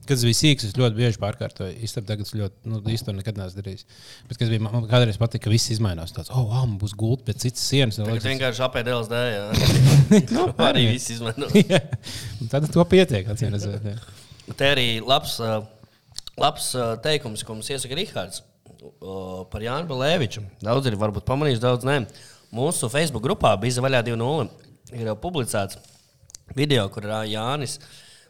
Kad 0.10 0.18
es 0.18 0.26
biju 0.26 0.38
sīgs, 0.38 0.66
es 0.66 0.74
ļoti 0.74 0.98
bieži 0.98 1.20
pārkārtoju. 1.22 1.76
Istabu 1.86 2.10
tagad 2.10 2.26
es 2.26 2.34
ļoti, 2.34 2.56
nu, 2.72 2.80
īstenībā 2.82 3.20
nekad 3.20 3.38
neesmu 3.38 3.62
darījis. 3.62 3.86
Bet, 4.26 4.40
kad 4.40 4.46
es 4.48 4.52
biju, 4.56 4.64
man 4.66 4.88
kādreiz 4.90 5.20
patika, 5.22 5.44
ka 5.46 5.54
viss 5.54 5.70
izmainās. 5.76 6.14
Tāds, 6.16 6.32
oh, 6.34 6.48
wow, 6.50 6.64
man 6.66 6.80
būs 6.82 6.96
gulta 6.98 7.28
pēc 7.28 7.46
citas 7.46 7.68
sienas. 7.70 8.00
liekas, 8.02 8.26
vienkārši 8.26 8.64
apēd 8.66 8.90
LSD. 8.90 9.20
Jā. 9.36 9.44
nu, 10.36 10.48
arī 10.66 10.88
viss. 10.96 11.14
Un 12.42 12.50
Tad 12.50 12.66
to 12.74 12.86
pietiek. 12.90 13.30
acīm 13.30 13.54
redzot. 13.54 13.86
Te 14.58 14.72
arī 14.74 14.88
labs, 15.06 15.38
labs 16.42 16.72
teikums, 17.06 17.46
ko 17.46 17.60
mums 17.60 17.70
iesaka 17.70 18.02
Rihards 18.02 18.42
uh, 18.84 19.46
par 19.52 19.63
Jānu 19.65 19.88
Balēviču. 19.89 20.44
Daudz 20.63 20.88
ir 20.89 20.98
varbūt 21.00 21.28
pamanījuši, 21.28 21.63
daudz 21.63 21.88
nē. 21.88 22.00
Mūsu 22.56 22.89
Facebook 22.89 23.24
grupā 23.26 23.54
bija 23.62 23.84
vaļā 23.86 24.02
2.0. 24.08 24.50
Ir 24.98 25.12
jau 25.12 25.18
publicēts 25.22 25.78
video, 26.58 26.88
kur 26.89 27.06
Jānis 27.30 27.78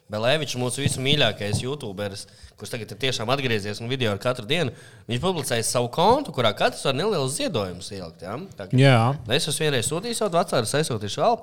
Balēvičs, 0.09 0.57
mūsu 0.57 0.81
visu 0.81 0.99
mīļākais 1.05 1.59
YouTuberis, 1.61 2.23
kurš 2.57 2.71
tagad 2.73 2.91
ir 2.95 2.97
tiešām 3.03 3.29
atgriezies 3.29 3.77
un 3.79 3.87
video 3.91 4.09
ar 4.11 4.19
katru 4.19 4.47
dienu. 4.49 4.73
Viņš 5.07 5.21
publicēja 5.23 5.65
savu 5.67 5.91
kontu, 5.93 6.33
kurā 6.35 6.49
katrs 6.57 6.81
var 6.89 6.97
nelielu 6.97 7.29
ziedojumu 7.29 7.85
ielikt. 7.85 8.25
Ja? 8.25 8.35
Tā 8.57 8.67
jā. 8.73 8.95
Es 9.37 9.45
esmu 9.51 9.67
vienreiz 9.67 9.87
sūtījis 9.91 10.23
savu 10.23 10.33
vecāku, 10.39 10.65
es 10.65 10.73
aizsūtīšu 10.81 11.21
vēl. 11.23 11.37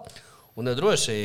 Un 0.56 0.70
droši 0.72 1.16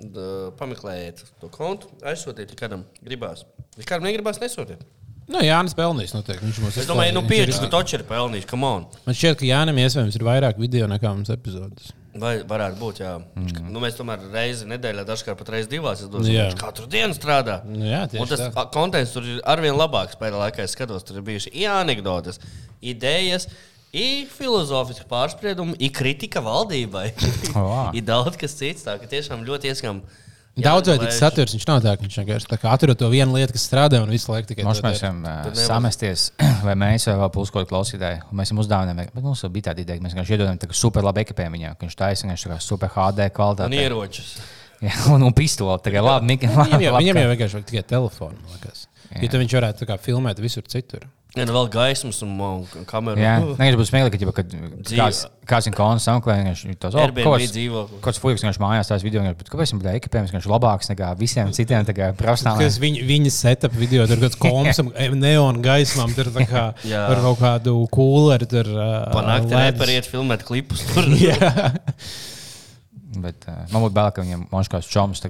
d- 0.00 0.26
pameklējiet 0.58 1.22
to 1.42 1.50
kontu, 1.52 1.90
aizsūtiet, 2.02 2.50
ja 2.54 2.56
kādam 2.66 2.86
gribās. 3.04 3.44
Ja 3.76 3.84
kādam 3.84 4.08
negribās, 4.08 4.40
nesūtiet. 4.42 4.82
Nu, 5.28 5.42
Jānis 5.44 5.76
pelnīs 5.76 6.14
noteikti. 6.16 6.46
Viņš 6.46 6.58
mums 6.64 6.80
Es 6.80 6.88
domāju, 6.88 7.12
nu, 7.18 7.22
ir 7.26 7.28
pieci, 7.28 7.60
ka 7.60 7.68
toči 7.72 7.98
ir 7.98 8.04
pelnījis. 8.08 8.48
Come 8.48 8.68
on. 8.68 8.86
Man 9.04 9.16
šķiet, 9.16 9.36
ka 9.42 9.48
Jānis 9.48 9.80
iespējams 9.84 10.16
ir 10.16 10.24
vairāk 10.24 10.60
video 10.60 10.88
nekā 10.88 11.12
mums 11.12 11.32
epizodes. 11.34 11.92
Vai 12.18 12.38
varētu 12.48 12.80
būt, 12.80 13.00
jā. 13.02 13.12
Mm. 13.36 13.68
Nu, 13.70 13.82
mēs 13.82 13.98
tomēr 13.98 14.22
reizi 14.32 14.66
nedēļā, 14.66 15.04
dažkārt 15.06 15.38
pat 15.38 15.52
reizi 15.54 15.70
divās. 15.70 16.00
Es 16.02 16.10
domāju, 16.10 16.48
viņš 16.48 16.58
katru 16.58 16.88
dienu 16.90 17.14
strādā. 17.14 17.60
Nu, 17.68 17.84
jā, 17.86 18.06
tieši 18.10 18.22
Un 18.24 18.30
tas 18.30 18.42
tā. 18.42 18.64
konteksts 18.74 19.14
tur 19.14 19.28
ir 19.28 19.42
arvien 19.46 19.76
labāks. 19.78 20.16
Pēdējā 20.18 20.40
laikā 20.40 20.64
es 20.64 20.74
skatos, 20.74 21.04
tur 21.06 21.20
ir 21.20 21.26
bijuši 21.28 21.52
i 21.54 21.66
anekdotas, 21.70 22.40
idejas, 22.80 23.46
i 23.92 24.24
filozofiski 24.32 25.06
pārspriedumi, 25.10 25.76
i 25.84 25.92
kritika 25.94 26.42
valdībai. 26.44 27.10
Ir 27.98 28.08
daudz 28.08 28.40
kas 28.40 28.56
cits. 28.58 28.84
Tā 28.88 28.98
ka 29.00 29.08
tiešām 29.10 29.44
ļoti 29.46 29.70
ieskam. 29.70 30.02
Daudzveidīgs 30.64 31.18
saturs 31.22 31.54
viņš 31.54 31.66
nav 31.68 31.80
tā, 31.84 31.92
ka 31.98 32.04
viņš 32.06 32.16
vienkārši 32.20 32.58
atrod 32.72 32.98
to 32.98 33.08
vienu 33.12 33.34
lietu, 33.36 33.54
kas 33.56 33.64
strādā 33.68 34.00
un 34.02 34.10
visu 34.10 34.32
laiku 34.32 34.48
tikai 34.50 34.64
Mums 34.66 34.80
to 34.80 34.86
mēs 34.88 35.02
varam 35.04 35.20
uh, 35.22 35.30
nevar- 35.46 35.58
samesties, 35.66 36.24
vai 36.66 36.74
mēs 36.78 37.06
vai 37.10 37.16
vēl 37.22 37.32
puskotu 37.34 37.70
klausītāji. 37.70 38.22
un 38.30 38.38
Mēs 38.40 38.50
viņam 38.52 38.62
uzdāvinājām, 38.64 39.10
bet 39.14 39.24
mums 39.26 39.42
jau 39.44 39.50
bija 39.54 39.70
tāda 39.70 39.84
ideja, 39.84 39.98
ka 40.00 40.06
mēs 40.08 40.16
vienkārši 40.16 40.34
iedodam 40.36 40.58
tādu 40.64 40.78
super 40.78 41.06
labu 41.06 41.22
ekipējumu 41.24 41.58
viņam, 41.60 41.76
ka 41.78 41.86
viņš 41.86 41.98
taisa 42.02 42.26
vienkārši 42.28 42.60
super 42.66 42.88
HD 42.96 43.28
Un 43.28 43.34
kvalitāti. 43.38 43.82
ieročus. 43.84 44.32
Jā, 44.82 44.94
un, 45.14 45.22
un 45.26 45.32
pistoli. 45.34 45.78
Tā 45.82 45.90
kā 45.94 46.02
labi, 46.04 46.26
Mika. 46.34 46.46
Viņam 46.54 46.82
jau, 46.86 46.92
labi, 46.94 47.04
viņam 47.04 47.16
ka- 47.18 47.22
jau 47.26 47.30
vienkārši 47.34 47.58
vajag 47.58 47.68
tikai 47.72 47.84
telefonu. 47.94 48.36
man 48.42 48.58
liekas. 48.58 48.84
Ja 49.14 49.28
tad 49.32 49.40
viņš 49.40 49.54
varētu 49.58 49.82
tā 49.82 49.88
kā 49.88 49.96
filmēt 50.04 50.38
visur 50.44 50.62
citur. 50.70 51.06
Ja 51.36 51.44
nu 51.44 51.52
vēl 51.52 51.66
gaismas 51.68 52.22
un, 52.24 52.30
un 52.40 52.86
kameru. 52.88 53.20
Jā, 53.20 53.34
nevis 53.60 53.76
būs 53.76 53.90
smieklīgi, 53.90 54.26
ka, 54.30 54.32
kad 54.38 54.54
kāds, 54.88 55.18
kāds 55.46 55.66
ir 55.68 55.74
konts 55.76 56.06
sameklē, 56.08 56.38
viņš 56.46 56.62
tos 56.80 56.96
Airbnb 56.98 57.42
dzīvokli. 57.44 57.98
Kāds 58.02 58.20
fujiks 58.22 58.42
vienkārši 58.42 58.62
mājās 58.62 58.88
tās 58.88 59.04
video, 59.04 59.22
bet 59.36 59.50
kāpēc 59.52 59.74
viņam 59.74 59.82
bija 59.84 60.00
ekipējums, 60.00 60.32
viņš 60.32 60.48
ir 60.48 60.54
labāks 60.54 60.88
nekā 60.88 61.10
visiem 61.20 61.52
citiem? 61.54 61.84
Tas 61.84 62.78
viņa, 62.84 63.04
viņa 63.10 63.32
setup 63.36 63.76
video, 63.76 64.06
tur 64.08 64.22
kaut 64.24 64.40
kāds 64.40 64.80
koms, 64.80 64.80
neona 65.20 65.62
gaismām, 65.68 66.16
tur 66.16 66.32
kā 66.38 66.64
Jā. 66.94 67.04
ar 67.12 67.20
kaut 67.26 67.42
kādu 67.44 67.76
kūleri. 67.92 68.48
Tur 68.48 68.72
uh, 68.72 68.88
Panākt, 69.12 69.52
ledus. 69.52 69.68
repariet, 69.68 70.08
filmēt 70.08 70.48
klipus. 70.48 70.86
Jā, 71.20 71.52
Bet 73.18 73.44
uh, 73.48 73.66
man 73.72 73.84
būtu 73.84 73.96
bail, 74.00 74.10
ka 74.16 74.24
viņam 74.24 74.48
monškās 74.52 74.88
čoms 74.88 75.20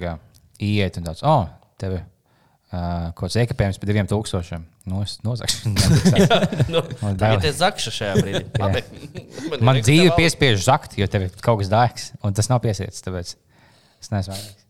iet 0.63 0.99
un 0.99 1.11
tāds, 1.11 1.27
oh, 1.27 1.47
tev 1.79 1.99
ir 1.99 2.03
uh, 2.05 3.11
kaut 3.15 3.29
kāds 3.29 3.39
ekipējums 3.43 3.79
par 3.83 3.91
diviem 3.91 4.09
tūkstošiem. 4.11 4.65
Nozagšana. 4.89 5.89
nu, 6.75 6.83
Man 7.03 7.19
tagad 7.21 7.43
bail. 7.43 7.49
ir 7.51 7.57
zakša 7.59 7.93
šajā 7.99 8.15
brīdī. 8.23 8.45
Man 9.61 9.79
liekas, 9.79 9.87
dzīve 9.89 10.15
piespiež 10.19 10.65
zakt, 10.67 10.97
jo 11.01 11.07
tev 11.11 11.29
ir 11.29 11.37
kaut 11.45 11.61
kas 11.63 11.71
dārgs, 11.73 12.09
un 12.25 12.37
tas 12.37 12.51
nav 12.53 12.63
piesiets. 12.65 13.05
Tāpēc 13.07 13.35
es 13.37 14.11
neesmu 14.15 14.35
vainīgs. 14.35 14.65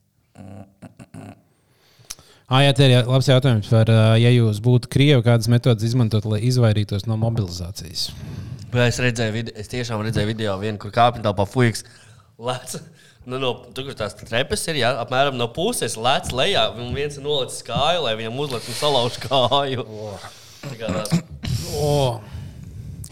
ah, 2.49 2.63
jā, 2.65 2.73
tā 2.77 2.87
ir 2.89 3.09
labs 3.09 3.29
jautājums 3.29 3.69
par, 3.73 3.91
ja 4.21 4.31
jūs 4.33 4.61
būtu 4.65 4.91
krievi, 4.93 5.23
kādas 5.27 5.51
metodas 5.53 5.85
izmantot, 5.89 6.25
lai 6.29 6.41
izvairītos 6.49 7.07
no 7.09 7.19
mobilizācijas. 7.21 8.09
Bet 8.73 8.85
Es 8.91 8.99
redzēju, 9.01 9.33
video, 9.33 9.55
es 9.57 9.71
tiešām 9.73 10.03
redzēju 10.05 10.29
video, 10.29 10.55
vienu, 10.61 10.77
kur 10.81 10.93
kāpņu 10.93 11.23
telpā 11.25 11.47
fuiks. 11.49 11.85
Lēc, 12.39 12.77
nu, 13.29 13.39
no, 13.43 13.53
tur, 13.77 13.91
tās 13.99 14.17
trepes 14.17 14.63
ir, 14.73 14.81
jā, 14.83 14.91
apmēram 15.03 15.37
no 15.39 15.47
puses 15.53 15.95
lēc 16.01 16.33
lejā, 16.33 16.65
un 16.81 16.95
viens 16.97 17.19
ir 17.21 17.25
nolicis 17.27 17.63
kāju, 17.67 18.03
lai 18.07 18.15
viņam 18.19 18.41
uzliek 18.47 18.69
un 18.73 18.79
salauž 18.81 19.21
kāju. 19.27 19.85
Tā 20.65 20.75
kā 20.81 20.91
tā- 21.13 21.23
Oh. 21.79 22.19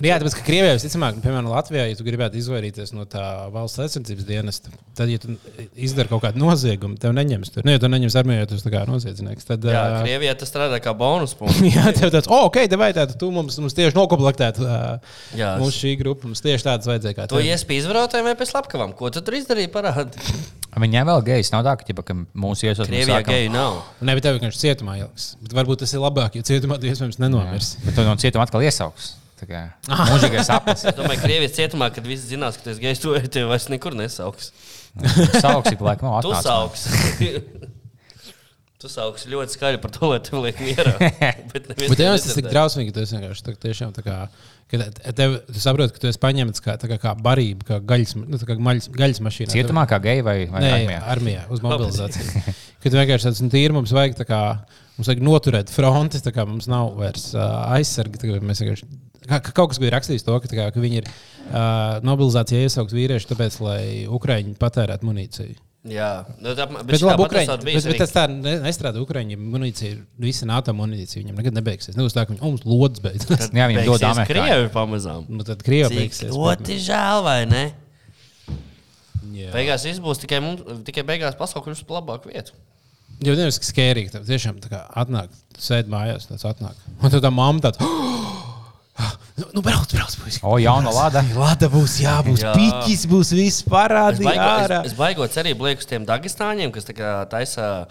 Jā, 0.04 0.18
tāpēc, 0.20 0.34
ka 0.36 0.42
Krievijā 0.44 0.74
visticamāk, 0.76 1.14
nu, 1.16 1.22
piemēram, 1.24 1.46
Latvijā, 1.48 1.86
ja 1.88 1.96
tu 1.96 2.04
gribētu 2.04 2.36
izvairīties 2.36 2.90
no 2.92 3.06
tā 3.08 3.22
valsts 3.54 3.80
aizsardzības 3.80 4.26
dienesta, 4.28 4.72
tad, 4.98 5.08
ja 5.08 5.20
tu 5.22 5.32
izdari 5.72 6.10
kaut 6.10 6.20
kādu 6.26 6.42
noziegumu, 6.42 6.98
tev 7.00 7.14
neņems 7.16 7.54
tur. 7.54 7.64
Nu, 7.64 7.72
ja 7.72 7.80
tu 7.80 7.88
neņems 7.88 8.16
armijā, 8.20 8.42
ja 8.42 8.50
tu 8.50 8.58
esi 8.58 8.72
noziedznieks, 8.90 9.48
tad. 9.48 9.64
Jā, 9.64 9.84
ā, 9.94 10.02
Krievijā 10.04 10.34
tas 10.36 10.52
strādā 10.52 10.82
kā 10.84 10.92
bonus 10.96 11.32
punkts. 11.38 11.62
Jā, 11.76 11.88
tev 11.96 12.12
tāds, 12.12 12.28
oh, 12.28 12.44
ok, 12.50 12.60
tev 12.68 12.82
vajadzētu, 12.84 13.16
tu 13.22 13.30
mums, 13.32 13.56
mums 13.62 13.76
tieši 13.78 13.96
nokomplektēt 13.96 14.60
uh, 14.60 15.16
Jā, 15.38 15.54
mūsu 15.62 15.80
šī 15.86 15.96
grupa. 16.02 16.28
Mums 16.28 16.44
tieši 16.44 16.68
tāds 16.68 16.92
vajadzēja 16.92 17.26
To 17.32 17.40
tev. 17.40 17.48
iespēja 17.48 17.86
izvarotājiem 17.86 18.28
vai 18.28 18.36
pēc 18.36 18.52
slepkavām. 18.52 18.92
Ko 19.00 19.08
tu 19.14 19.24
tur 19.24 19.40
izdarīji? 19.40 19.72
Parādi. 19.72 20.20
Viņiem 20.84 21.08
vēl 21.08 21.22
gejs 21.24 21.54
nav 21.54 21.64
tā, 21.64 21.72
ka, 21.80 21.88
ģipa, 21.88 22.04
ka 22.04 22.18
mūsu 22.36 22.68
iesaistās. 22.68 22.92
Krievijā 22.92 23.22
geju 23.24 23.52
nav. 23.54 23.78
Ne, 24.04 24.12
bet 24.12 24.26
tev 24.26 24.36
vienkārši 24.36 24.60
cietumā 24.60 24.98
ieliks. 25.00 25.30
Bet 25.40 25.56
varbūt 25.56 25.86
tas 25.86 25.96
ir 25.96 26.04
labāk, 26.04 26.36
jo 26.36 26.44
cietumā 26.44 26.76
tu 26.82 26.90
iespējams 26.90 27.16
nenomirs. 27.22 27.78
Bet 27.86 27.96
to 27.96 28.04
no 28.04 28.12
cietuma 28.20 28.44
atkal 28.44 28.60
iesauks. 28.66 29.14
Mūžīgais 30.10 30.48
sapnis. 30.48 30.84
Es 30.88 30.96
domāju, 30.96 31.20
ka 31.20 31.28
Krievijas 31.28 31.56
cietumā, 31.58 31.90
kad 31.94 32.06
visi 32.08 32.32
zinās, 32.34 32.56
ka 32.58 32.66
tu 32.66 32.74
esi 32.74 32.84
gejs, 32.84 33.02
to 33.04 33.14
tev 33.36 33.50
vairs 33.52 33.68
nekur 33.72 33.96
nesauks. 33.98 34.52
Sauks 35.42 35.74
ik 35.74 35.82
laikam 35.84 36.14
Tu 36.24 36.32
atnāc. 36.32 36.46
sauks. 36.46 36.86
Tu 38.76 38.90
sauks 38.92 39.22
ļoti 39.32 39.54
skaļi 39.56 39.78
par 39.80 39.88
to, 39.94 40.08
lai 40.10 40.18
tev 40.20 40.42
liek 40.44 40.58
mierā. 40.60 40.90
Bet, 41.52 41.70
Bet 41.78 41.96
jā, 41.96 42.10
tas 42.12 42.26
ir 42.28 42.36
tik 42.36 42.48
drausmīgi, 42.52 42.90
ka 42.92 42.98
tu 42.98 43.04
esi 43.06 43.16
vienkārši 43.16 43.44
tā, 43.46 43.54
tiešām 43.62 43.94
tā 43.96 44.02
kā. 44.04 44.16
Kad 44.68 44.98
tev, 45.16 45.38
tu 45.48 45.62
saproti, 45.62 45.94
ka 45.96 46.02
tu 46.02 46.10
esi 46.10 46.20
paņemts 46.20 46.60
kā, 46.60 46.74
kā, 46.82 46.98
kā 47.00 47.14
barība, 47.24 47.64
kā 47.70 47.78
gaļas, 47.88 48.12
nu, 48.20 48.36
kā 48.36 48.56
gaļas, 48.58 48.90
gaļas 48.92 49.22
mašīna. 49.24 49.54
Cietumā 49.54 49.86
kā 49.88 49.96
geji 50.04 50.26
vai, 50.26 50.36
vai 50.52 50.60
Nē, 50.66 50.72
armijā? 50.74 51.00
armijā, 51.14 51.44
uz 51.56 51.64
mobilizāciju. 51.64 52.42
Kad 52.84 52.98
vienkārši 53.00 53.28
tāds 53.30 53.40
nu, 53.46 53.50
tīri 53.56 53.78
mums 53.78 53.94
vajag, 53.96 54.20
kā, 54.28 54.42
mums 54.98 55.08
vajag 55.08 55.24
noturēt 55.24 55.72
fronti, 55.72 56.20
tā 56.26 56.34
kā 56.36 56.44
mums 56.50 56.68
nav 56.68 56.92
vairs 57.00 57.30
uh, 57.32 57.46
aizsargi. 57.78 58.34
Mēs 58.44 58.60
vienkārši, 58.60 58.90
kā, 59.28 59.40
ka 59.44 59.52
kaut 59.56 59.72
kas 59.74 59.78
bija 59.82 59.94
rakstījis 59.96 60.24
to, 60.26 60.38
ka, 60.40 60.48
kā, 60.52 60.66
ka 60.74 60.82
viņi 60.82 61.02
ir 61.02 61.06
uh, 61.10 62.00
mobilizācijā 62.06 62.64
iesaukt 62.66 62.94
vīrieši, 62.96 63.30
tāpēc, 63.34 63.60
lai 63.64 63.80
Ukrāņi 64.08 64.56
patērētu 64.60 65.08
munīciju. 65.08 65.56
Jā, 65.86 66.24
nu, 66.42 66.50
tā, 66.58 66.64
bet, 66.66 66.82
Bet, 66.88 67.02
labi, 67.06 67.22
Ukraiņi, 67.28 67.56
bet, 67.62 67.66
bet 67.76 67.84
arī- 67.86 67.98
tas 68.00 68.10
tā 68.10 68.24
ne- 68.26 68.56
nestrādā. 68.64 68.98
Ukrāņiem 69.04 69.38
munīcija 69.52 69.92
ir 69.92 70.00
visa 70.18 70.48
NATO 70.50 70.72
munīcija. 70.74 71.20
Viņam 71.22 71.36
nekad 71.38 71.54
nebeigsies. 71.54 71.94
Nebūs 71.94 72.16
tā, 72.16 72.24
ka 72.26 72.34
viņi 72.34 72.42
mums 72.42 72.64
lodes 72.66 72.98
beidzas. 73.04 73.28
Tad 73.44 73.54
Jā, 73.54 73.68
viņiem 73.70 73.86
dod 73.86 74.02
amerikāņi. 74.08 74.32
Krievi 74.32 74.72
pamazām. 74.74 75.28
nu, 75.30 75.46
tad 75.46 75.62
Krievija 75.62 75.92
Cik 75.94 76.00
beigsies. 76.00 76.32
ļoti 76.34 76.80
žēl, 76.88 77.22
vai 77.28 77.38
ne? 77.46 77.62
Jā. 79.36 79.50
Beigās 79.54 79.84
viss 79.86 80.00
būs 80.02 80.18
tikai, 80.22 80.40
mums, 80.42 80.62
tikai 80.86 81.04
beigās 81.06 81.36
pasaule 81.38 81.62
kļūs 81.68 81.84
par 81.86 82.00
labāku 82.00 82.32
vietu. 82.32 82.54
Jo 83.24 83.32
nevis 83.38 83.58
skērīgi. 83.70 84.10
Tev 84.16 84.26
tiešām 84.28 84.58
tā 84.64 84.68
kā 84.72 84.82
atnāk, 85.04 85.30
tu 85.54 85.62
sēdi 85.64 85.88
mājās, 85.92 86.26
tas 86.28 86.42
atnāk. 86.50 86.74
Un 86.98 87.12
tad 87.14 87.22
tā 87.24 87.30
mamma 87.32 87.62
tāds. 87.64 87.78
Nu, 87.80 87.88
nu 89.54 89.60
brauc, 89.64 89.90
brauc, 89.92 90.16
puisi. 90.22 90.40
O, 90.46 90.56
jauna 90.62 90.92
lāda. 90.94 91.22
Lada 91.36 91.68
būs, 91.72 91.98
jā, 92.00 92.16
būs 92.24 92.42
Jā. 92.44 92.54
piķis, 92.56 93.04
būs 93.10 93.32
viss 93.36 93.60
Es 93.60 93.68
parādīt 93.68 94.24
baigo, 94.24 94.48
ārā. 94.64 94.80
es, 94.86 94.92
es 94.92 94.98
baigot 94.98 95.34
cerību 95.34 95.68
lieku 95.68 95.84
tiem 95.88 96.06
Dagestāņiem, 96.08 96.72
kas 96.74 96.88
tā 96.88 96.96
kā 96.96 97.12
taisa. 97.32 97.86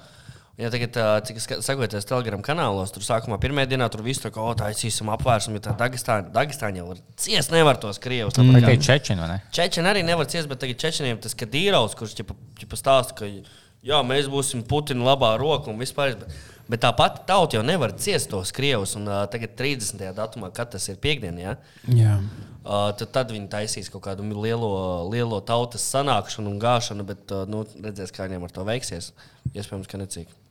Ja 0.56 0.70
tagad, 0.72 0.96
cik 1.28 1.36
es 1.42 1.50
sekoju 1.68 1.90
Telegram 1.92 2.40
kanālos, 2.40 2.94
tur 2.96 3.04
sākumā 3.04 3.36
pirmā 3.44 3.66
dienā 3.68 3.90
tur 3.92 4.00
viss 4.06 4.24
tā 4.24 4.30
kā, 4.32 4.40
o, 4.40 4.54
taisīsim 4.56 5.10
apvērsumu, 5.12 5.60
jo 5.60 5.66
tā 5.66 5.74
Dagestāņa, 5.82 6.32
Dagestāņa 6.32 6.80
jau 6.80 6.86
var 6.94 7.02
ciest 7.20 7.52
nevar 7.52 7.76
tos 7.76 8.00
krievus. 8.00 8.40
Mm. 8.40 8.64
ir 8.64 8.80
čečina, 8.80 9.26
vai 9.26 9.34
ne? 9.34 9.38
Čečeni 9.52 9.92
arī 9.92 10.06
nevar 10.08 10.30
ciest, 10.32 10.48
bet 10.48 10.64
tagad 10.64 10.80
Čečeniem 10.80 11.20
tas 11.20 11.36
Kadīrovs, 11.36 11.98
kurš 12.00 12.16
ķipa, 12.22 12.38
ķipa 12.62 12.80
stāsta, 12.80 13.18
ka 13.20 13.28
jā, 13.28 14.00
mēs 14.08 14.32
būsim 14.32 14.64
Putina 14.64 15.04
labā 15.12 15.36
roka 15.44 15.68
un 15.74 15.84
vispār. 15.84 16.16
Bet, 16.24 16.40
bet 16.72 16.82
tā 16.86 16.92
pati 16.98 17.24
tauta 17.30 17.58
jau 17.58 17.64
nevar 17.66 17.94
ciest 18.02 18.30
tos 18.32 18.54
krievus. 18.56 18.96
Un 19.00 19.10
uh, 19.10 19.24
tagad 19.32 19.56
30. 19.60 20.02
datumā, 20.18 20.52
kad 20.56 20.72
tas 20.74 20.88
ir 20.92 21.00
piekdiena, 21.02 21.42
ja? 21.42 21.54
Jā. 21.90 22.16
uh, 22.64 22.90
tad, 22.98 23.12
tad 23.16 23.36
viņi 23.36 23.52
taisīs 23.52 23.92
kaut 23.94 24.06
kādu 24.08 24.26
lielo, 24.34 24.72
lielo 25.12 25.42
tautas 25.46 25.86
sanākšanu 25.94 26.54
un 26.54 26.58
gāšanu, 26.62 27.06
bet 27.08 27.36
uh, 27.36 27.46
nu, 27.50 27.66
redzēs, 27.86 28.14
kā 28.16 28.28
viņiem 28.30 28.48
ar 28.48 28.56
to 28.56 28.66
veiksies. 28.68 29.12
Iespējams, 29.54 29.92
ka 29.92 30.02
necīgi. 30.02 30.42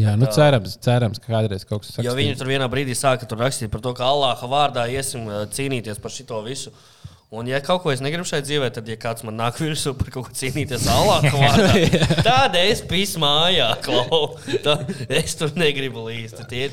Jā, 0.00 0.14
nu 0.16 0.24
cerams, 0.32 0.78
cerams, 0.80 1.20
ka 1.20 1.28
kādreiz 1.28 1.66
kaut 1.68 1.82
kas 1.84 1.92
tāds 1.92 2.06
Jo 2.06 2.14
viņi 2.16 2.38
tur 2.40 2.48
vienā 2.48 2.64
brīdī 2.72 2.94
sāka 2.96 3.28
rakstīt 3.36 3.68
par 3.72 3.82
to, 3.84 3.92
ka 3.96 4.06
Allāha 4.08 4.48
vārdā 4.48 4.86
iesim 4.88 5.28
uh, 5.28 5.42
cīnīties 5.52 6.00
par 6.00 6.14
šo 6.14 6.40
visu. 6.46 6.72
Un, 7.34 7.48
ja 7.50 7.58
kaut 7.64 7.82
ko 7.82 7.90
es 7.90 7.98
negribu 8.04 8.26
šeit 8.28 8.44
dzīvē, 8.46 8.68
tad, 8.74 8.86
ja 8.86 8.94
kāds 9.00 9.24
man 9.26 9.34
nāk 9.40 9.56
virsū 9.58 9.90
par 9.98 10.10
kaut 10.14 10.28
ko 10.28 10.34
cīnīties 10.38 10.84
vārdā, 10.90 12.20
tad 12.22 12.54
es 12.60 12.82
pīsu 12.86 13.18
mājā, 13.22 13.72
klau. 13.82 14.36
Tā, 14.62 14.76
es 15.08 15.34
tur 15.40 15.50
negribu 15.58 16.04
līst. 16.06 16.38
Tie, 16.50 16.68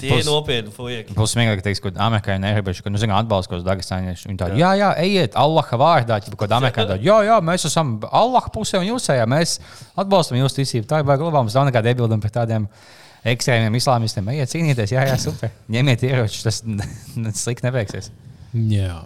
tie 0.00 0.12
ir 0.16 0.24
nopietni 0.24 0.72
fueki. 0.72 1.16
Būs 1.18 1.34
smieklīgi, 1.36 1.60
ka 1.60 1.66
teiks, 1.66 1.82
ka 1.84 1.92
amerikāņi 2.06 2.44
negribēs, 2.46 2.80
ka, 2.84 2.92
nu, 2.94 3.00
zinām, 3.02 3.18
atbalsta 3.20 3.50
kaut 3.50 3.58
kādus 3.58 3.68
dagestāņus. 3.68 4.24
Viņi 4.30 4.40
tādi, 4.40 4.62
jā, 4.62 4.72
jā, 4.80 4.94
ejiet, 5.04 5.36
Allaha 5.44 5.80
vārdā, 5.82 6.22
ja 6.22 6.32
kaut 6.32 6.40
kādā 6.46 6.62
amerikāņi 6.62 6.92
tādi, 6.94 7.10
jā, 7.10 7.18
jā, 7.28 7.36
mēs 7.50 7.68
esam 7.68 7.98
Allaha 8.08 8.54
pusē 8.54 8.80
un 8.80 8.88
jūs 8.88 9.10
ejat, 9.12 9.28
mēs 9.28 9.58
atbalstam 9.92 10.40
jūsu 10.40 10.62
ticību. 10.62 10.88
Tā 10.88 11.02
ir 11.02 11.10
baigta 11.10 11.28
labā, 11.28 11.44
mums 11.44 11.58
nav 11.58 11.68
nekāda 11.68 11.92
iebilduma 11.92 12.24
pret 12.24 12.38
tādiem 12.38 12.70
ekstrēmiem 13.28 13.76
islāmistiem. 13.76 14.32
Ejiet, 14.38 14.54
cīnīties, 14.54 14.96
jā, 14.96 15.04
jā, 15.10 15.20
super. 15.20 15.52
Ņemiet 15.74 16.08
ieročus, 16.08 16.48
tas 16.48 16.62
slikti 17.44 17.68
nebeigsies. 17.68 18.12
Jā. 18.54 19.02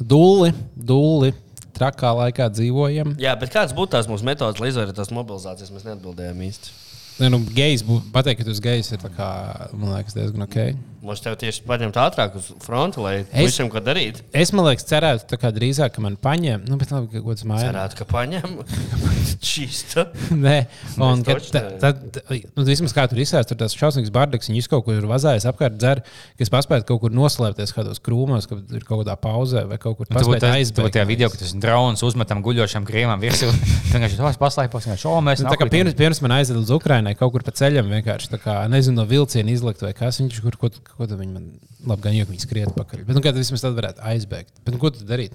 Dūli, 0.00 0.54
dūli. 0.74 1.34
Trakā 1.76 2.10
laikā 2.12 2.50
dzīvojam. 2.52 3.14
Jā, 3.20 3.32
bet 3.40 3.52
kāds 3.54 3.72
būtu 3.76 3.94
tās 3.94 4.08
mūsu 4.08 4.26
metodas, 4.28 4.60
lai 4.60 4.68
izvairītos 4.68 5.12
mobilizācijas? 5.16 5.70
Mēs 5.72 5.86
neatbildējām 5.86 6.42
īsti. 6.44 6.72
Ne, 7.20 7.28
nu, 7.28 7.38
gejs, 7.54 7.82
bū- 7.84 8.00
pateikt, 8.14 8.40
ka 8.40 8.44
tu 8.48 8.54
esi 8.54 8.62
gejs, 8.64 8.92
ir 8.96 9.02
tā 9.02 9.10
kā, 9.12 9.28
man 9.76 9.92
liekas, 9.98 10.14
diezgan 10.16 10.46
ok. 10.46 10.56
Mums 11.00 11.22
tev 11.24 11.32
tieši 11.40 11.62
paņemt 11.64 11.96
ātrāk 11.96 12.34
uz 12.36 12.50
fronti, 12.60 13.00
lai 13.00 13.12
Es- 13.22 13.28
es... 13.32 13.46
visam 13.54 13.70
ko 13.72 13.80
darīt. 13.80 14.18
Es 14.36 14.50
man 14.52 14.66
liekas, 14.66 14.84
cerētu, 14.84 15.24
tā 15.30 15.38
kā 15.40 15.48
drīzāk, 15.56 15.94
ka 15.96 16.02
man 16.04 16.18
paņem, 16.20 16.66
nu, 16.68 16.76
bet 16.80 16.90
labi, 16.92 17.08
ka 17.14 17.22
kas 17.24 17.44
mājās. 17.48 17.70
Cerētu, 17.70 17.96
ka 18.02 18.04
paņem 18.10 18.58
čīsta. 19.50 20.04
Nē, 20.36 20.56
un 21.00 21.22
ka 21.24 21.36
taču 21.38 21.52
ta- 21.54 21.62
ne. 21.70 21.78
tad, 21.80 22.20
nu, 22.56 22.64
vismaz 22.68 22.92
kā 22.96 23.06
tur 23.08 23.20
izsēst, 23.24 23.48
tur 23.48 23.56
tas 23.62 23.76
šausmīgs 23.76 24.12
bardaks, 24.12 24.50
viņi 24.52 24.66
kaut 24.70 24.84
kur 24.86 24.98
ir 24.98 25.06
vazājis 25.08 25.46
apkārt, 25.48 25.78
dzer, 25.80 26.02
kas 26.40 26.52
paspēja 26.52 26.84
kaut 26.88 27.00
kur 27.06 27.14
noslēpties 27.16 27.72
kādos 27.76 28.00
krūmos, 28.04 28.48
ka 28.50 28.60
ir 28.60 28.84
kaut 28.84 29.02
kādā 29.06 29.16
pauzē 29.20 29.64
vai 29.70 29.78
kaut 29.80 29.96
kur 30.00 30.06
Nu, 30.10 30.18
Tu 30.20 30.28
būtu 30.28 30.36
paspēja 30.36 30.52
tas- 30.60 30.74
tu 30.76 30.82
būtu 30.84 30.96
tajā 30.98 31.06
video, 31.08 31.30
ka 31.32 31.40
tas 31.40 31.52
drons 31.64 32.04
uzmetam 32.04 32.42
guļošam 32.44 32.84
krīmam 32.88 33.20
virsū. 33.24 33.48
Vienkārši 33.94 34.20
tos 34.20 34.36
paslēpos, 34.40 34.84
vienkārši, 34.86 35.08
o, 35.08 35.16
mēs 35.24 35.40
Nu, 35.40 35.48
tā 35.48 35.56
kā 35.56 35.64
nokritam." 35.64 35.74
pirms, 35.78 35.96
pirms 35.98 36.20
man 36.28 36.36
aizveda 36.38 36.60
uz 36.60 36.70
Ukrajinu, 37.10 37.18
kaut 37.18 37.32
kur 37.34 37.42
pa 37.46 37.52
ceļam 37.52 37.88
vienkārši 37.90 38.30
tā 38.30 38.38
kā, 38.40 38.54
nezinu, 38.70 38.96
no 39.00 39.04
vilciena 39.10 39.50
izlikt 39.50 39.82
vai 39.82 39.92
kas. 39.96 40.20
Viņš 40.20 40.40
kur, 40.44 40.56
ko, 40.60 40.70
ko 40.70 41.06
tad 41.06 41.18
viņi 41.18 41.32
man, 41.34 41.46
labi, 41.86 42.02
gan 42.06 42.14
jau 42.16 42.26
viņi 42.30 42.44
skriet 42.44 42.72
pakaļ. 42.76 43.04
Bet, 43.08 43.16
nu, 43.16 43.22
kā 43.24 43.32
tad 43.32 43.40
vismaz 43.42 43.62
tad 43.64 43.74
varētu 43.78 44.02
aizbēgt. 44.12 44.52
Bet, 44.64 44.74
nu, 44.74 44.80
ko 44.82 44.90
tad 44.94 45.06
darīt? 45.08 45.32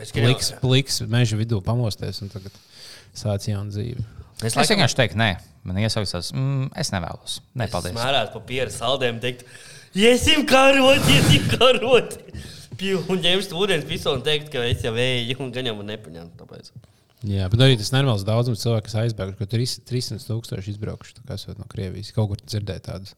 Es 0.00 0.12
gribēju- 0.12 0.34
Pliks, 0.34 0.52
pliks, 0.60 1.00
meža 1.08 1.36
vidū 1.40 1.60
pamosties 1.64 2.20
un 2.22 2.28
tagad 2.32 2.52
sāc 3.14 3.46
jaunu 3.48 3.70
dzīvi. 3.70 4.04
Es 4.40 4.52
Es 4.52 4.56
laikam 4.56 4.78
vienkārši 4.78 4.96
teiktu, 4.96 5.16
nē, 5.20 5.30
man 5.68 5.76
iesaucās, 5.76 6.30
mm, 6.32 6.70
es 6.80 6.90
nevēlos. 6.94 7.40
Nē, 7.54 7.68
paldies. 7.70 7.92
smērētu 7.92 8.32
papīra 8.38 8.70
saldēm, 8.72 9.20
teikt, 9.20 9.44
iesim 9.94 10.46
karot, 10.48 11.04
iesim 11.12 11.48
karot. 11.58 12.16
Pju, 12.80 13.02
Un 13.12 13.18
ņemt 13.20 13.50
ūdens 13.52 13.84
pisu 13.84 14.14
un 14.14 14.22
teikt, 14.24 14.48
ka 14.54 14.62
es 14.64 14.80
jau 14.80 14.94
vēju, 14.96 15.36
un 15.44 15.50
gan 15.52 15.66
jau 15.68 15.74
man 15.76 15.90
nepaņemt. 15.92 16.32
Tāpēc. 16.40 16.70
Jā, 17.28 17.50
bet 17.52 17.60
arī 17.60 17.76
tas 17.76 17.92
normāls 17.92 18.24
daudzums 18.24 18.62
cilvēku, 18.62 18.86
kas 18.86 18.96
aizbēg, 19.02 19.34
ka 19.36 19.46
tur 19.50 19.60
ir 19.60 19.68
300 19.90 20.24
tūkstoši 20.24 20.72
izbraukuši 20.72 21.56
no 21.58 21.66
Krievijas. 21.68 22.14
Kaut 22.16 22.30
kur 22.32 22.40
dzirdēju 22.40 22.84
tādus. 22.86 23.12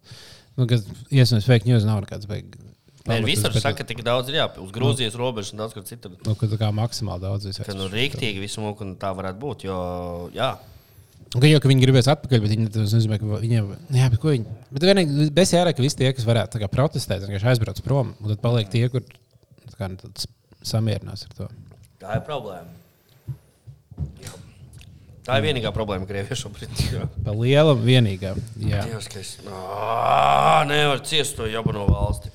Nu, 0.59 0.67
kas 0.71 0.83
iespējams 1.07 1.47
fake 1.47 1.71
news 1.71 1.87
nav 1.87 2.03
nekāds 2.03 2.27
beigas. 2.31 2.67
Nē, 3.07 3.19
visur 3.27 3.55
saka, 3.55 3.81
ka 3.81 3.87
tik 3.87 4.03
daudz 4.07 4.29
ir 4.31 4.37
jā, 4.39 4.45
uz 4.63 4.75
Grūzijas 4.75 5.17
robežas 5.19 5.55
un 5.55 5.63
daudz 5.63 5.75
kur 5.75 5.87
citur. 5.87 6.13
Nu, 6.23 6.35
tā 6.39 6.59
kā 6.59 6.69
maksimāli 6.75 7.25
daudz 7.25 7.49
visur. 7.49 7.67
Ka 7.67 7.75
nu 7.75 7.89
rīktīgi 7.91 8.43
visu 8.43 8.63
mūku 8.63 8.87
tā 9.01 9.11
varētu 9.19 9.43
būt, 9.43 9.65
jo, 9.67 9.79
jā. 10.35 10.53
Gan 11.33 11.49
jau, 11.49 11.63
ka 11.65 11.71
viņi 11.71 11.83
gribēs 11.83 12.11
atpakaļ, 12.13 12.43
bet 12.45 12.53
viņi 12.53 12.69
nozīmē, 12.77 13.19
ka 13.19 13.41
viņiem, 13.43 13.73
jā, 13.97 14.11
bet 14.13 14.27
viņi. 14.29 14.55
Bet 14.77 14.87
vienīgi, 14.87 15.27
bez 15.35 15.55
jārā, 15.55 15.73
ka 15.75 15.83
visi 15.83 15.99
tie, 15.99 16.13
kas 16.15 16.29
varētu 16.29 16.61
kā 16.63 16.69
protestēt, 16.71 17.25
vienkārši 17.25 17.51
aizbrauc 17.55 17.83
prom, 17.83 18.13
un 18.21 18.35
tad 18.35 18.43
paliek 18.45 18.71
tie, 18.71 18.85
kur 18.93 19.03
kā, 19.79 19.91
nu, 19.91 20.13
samierinās 20.63 21.27
ar 21.27 21.35
to. 21.41 21.51
Tā 22.05 22.21
ir 22.21 22.27
problēma. 22.29 22.82
Jā. 24.23 24.33
Tā 25.23 25.37
ir 25.39 25.45
vienīgā 25.47 25.71
problēma 25.75 26.07
Krievijā 26.09 26.35
šobrīd. 26.41 26.81
Pa 27.23 27.35
lielam 27.37 27.79
vienīgā. 27.87 28.33
Jā. 28.59 28.81
Dievs, 28.89 29.07
ka 29.13 29.21
es 29.23 29.37
Ā, 29.47 30.65
nevaru 30.67 31.05
ciest 31.07 31.37
to 31.39 31.47
jabano 31.51 31.85
valsti. 31.87 32.33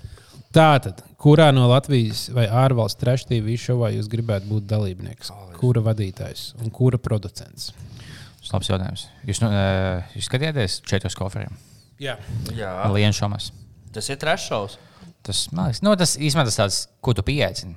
Tātad, 0.56 1.02
kurā 1.20 1.50
no 1.54 1.66
Latvijas 1.70 2.28
vai 2.34 2.46
ārvalstu 2.48 3.04
treštīvī 3.04 3.58
šovā 3.60 3.92
jūs 3.98 4.08
gribētu 4.10 4.48
būt 4.50 4.70
dalībnieks? 4.72 5.34
Kura 5.60 5.84
vadītājs 5.86 6.54
un 6.64 6.72
kura 6.74 6.98
producents? 7.02 7.74
Tas 8.40 8.54
labs 8.56 8.70
jautājums. 8.72 9.04
Jūs, 9.28 9.42
nu, 9.44 9.50
jūs 10.16 10.30
skatījāties 10.30 10.80
četrus 10.88 11.18
koferiem? 11.20 11.52
Jā, 12.00 12.16
Jā, 12.56 12.72
Lienu 12.94 13.14
šomas. 13.18 13.50
tas 13.94 14.08
ir 14.14 14.20
trešos. 14.22 14.78
Tas, 15.26 15.44
man 15.52 15.68
liekas, 15.68 15.82
nu, 15.84 15.92
tas 16.00 16.14
īstenībā 16.16 16.46
tas 16.48 16.58
tāds, 16.62 16.78
ko 17.04 17.12
tu 17.18 17.24
pieeicini. 17.28 17.76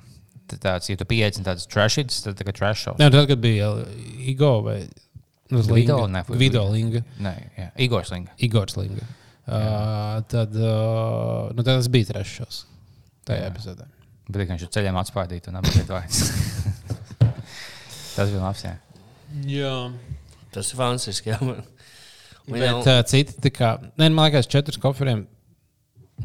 Tāds, 0.51 0.89
ja 0.91 0.97
tu 0.99 1.05
pieeicini 1.07 1.45
tādus 1.45 1.67
trashītus, 1.71 2.21
tad 2.25 2.35
tagad 2.35 2.57
trash 2.57 2.81
shows. 2.83 2.97
Nē, 2.99 3.07
tad, 3.13 3.27
kad 3.29 3.39
bija 3.39 3.69
Igo 4.27 4.61
vai 4.65 4.81
nu, 5.51 5.61
Linga- 5.71 6.07
ne, 6.11 6.23
Gvido 6.27 6.65
Linga, 6.73 7.01
Nē, 7.23 7.33
jā, 7.57 7.69
Igors 7.85 8.11
Linga. 8.11 8.31
Igors 8.37 8.75
Linga. 8.77 9.05
Uh, 9.47 10.19
tad, 10.31 10.53
uh, 10.55 11.49
nu, 11.55 11.63
tad 11.63 11.71
tas 11.79 11.87
bija 11.91 12.11
trešais. 12.11 12.65
Tajā 13.27 13.47
epizodē. 13.51 13.87
Bet 14.31 14.47
viņš 14.49 14.67
uz 14.67 14.71
ceļiem 14.75 14.99
atspādīja 15.01 15.49
un 15.51 15.59
apgādāja 15.59 15.87
vārds. 15.91 16.21
tas 18.15 18.29
bija 18.31 18.41
labs. 18.43 18.63
Jā. 18.65 18.75
Jā. 19.47 19.73
Tas 20.51 20.71
ir 20.73 20.79
fantastiski. 20.79 21.31
Jā. 21.33 21.39
Man- 21.41 21.63
Man 22.47 22.57
Bet 22.59 22.63
jau- 22.69 22.79
uh, 22.81 23.03
citi, 23.05 23.35
tā 23.39 23.51
kā, 23.53 23.67
ne, 24.01 24.07
man 24.09 24.25
liekas, 24.31 24.47
četrus 24.49 24.79
koferiem. 24.81 25.27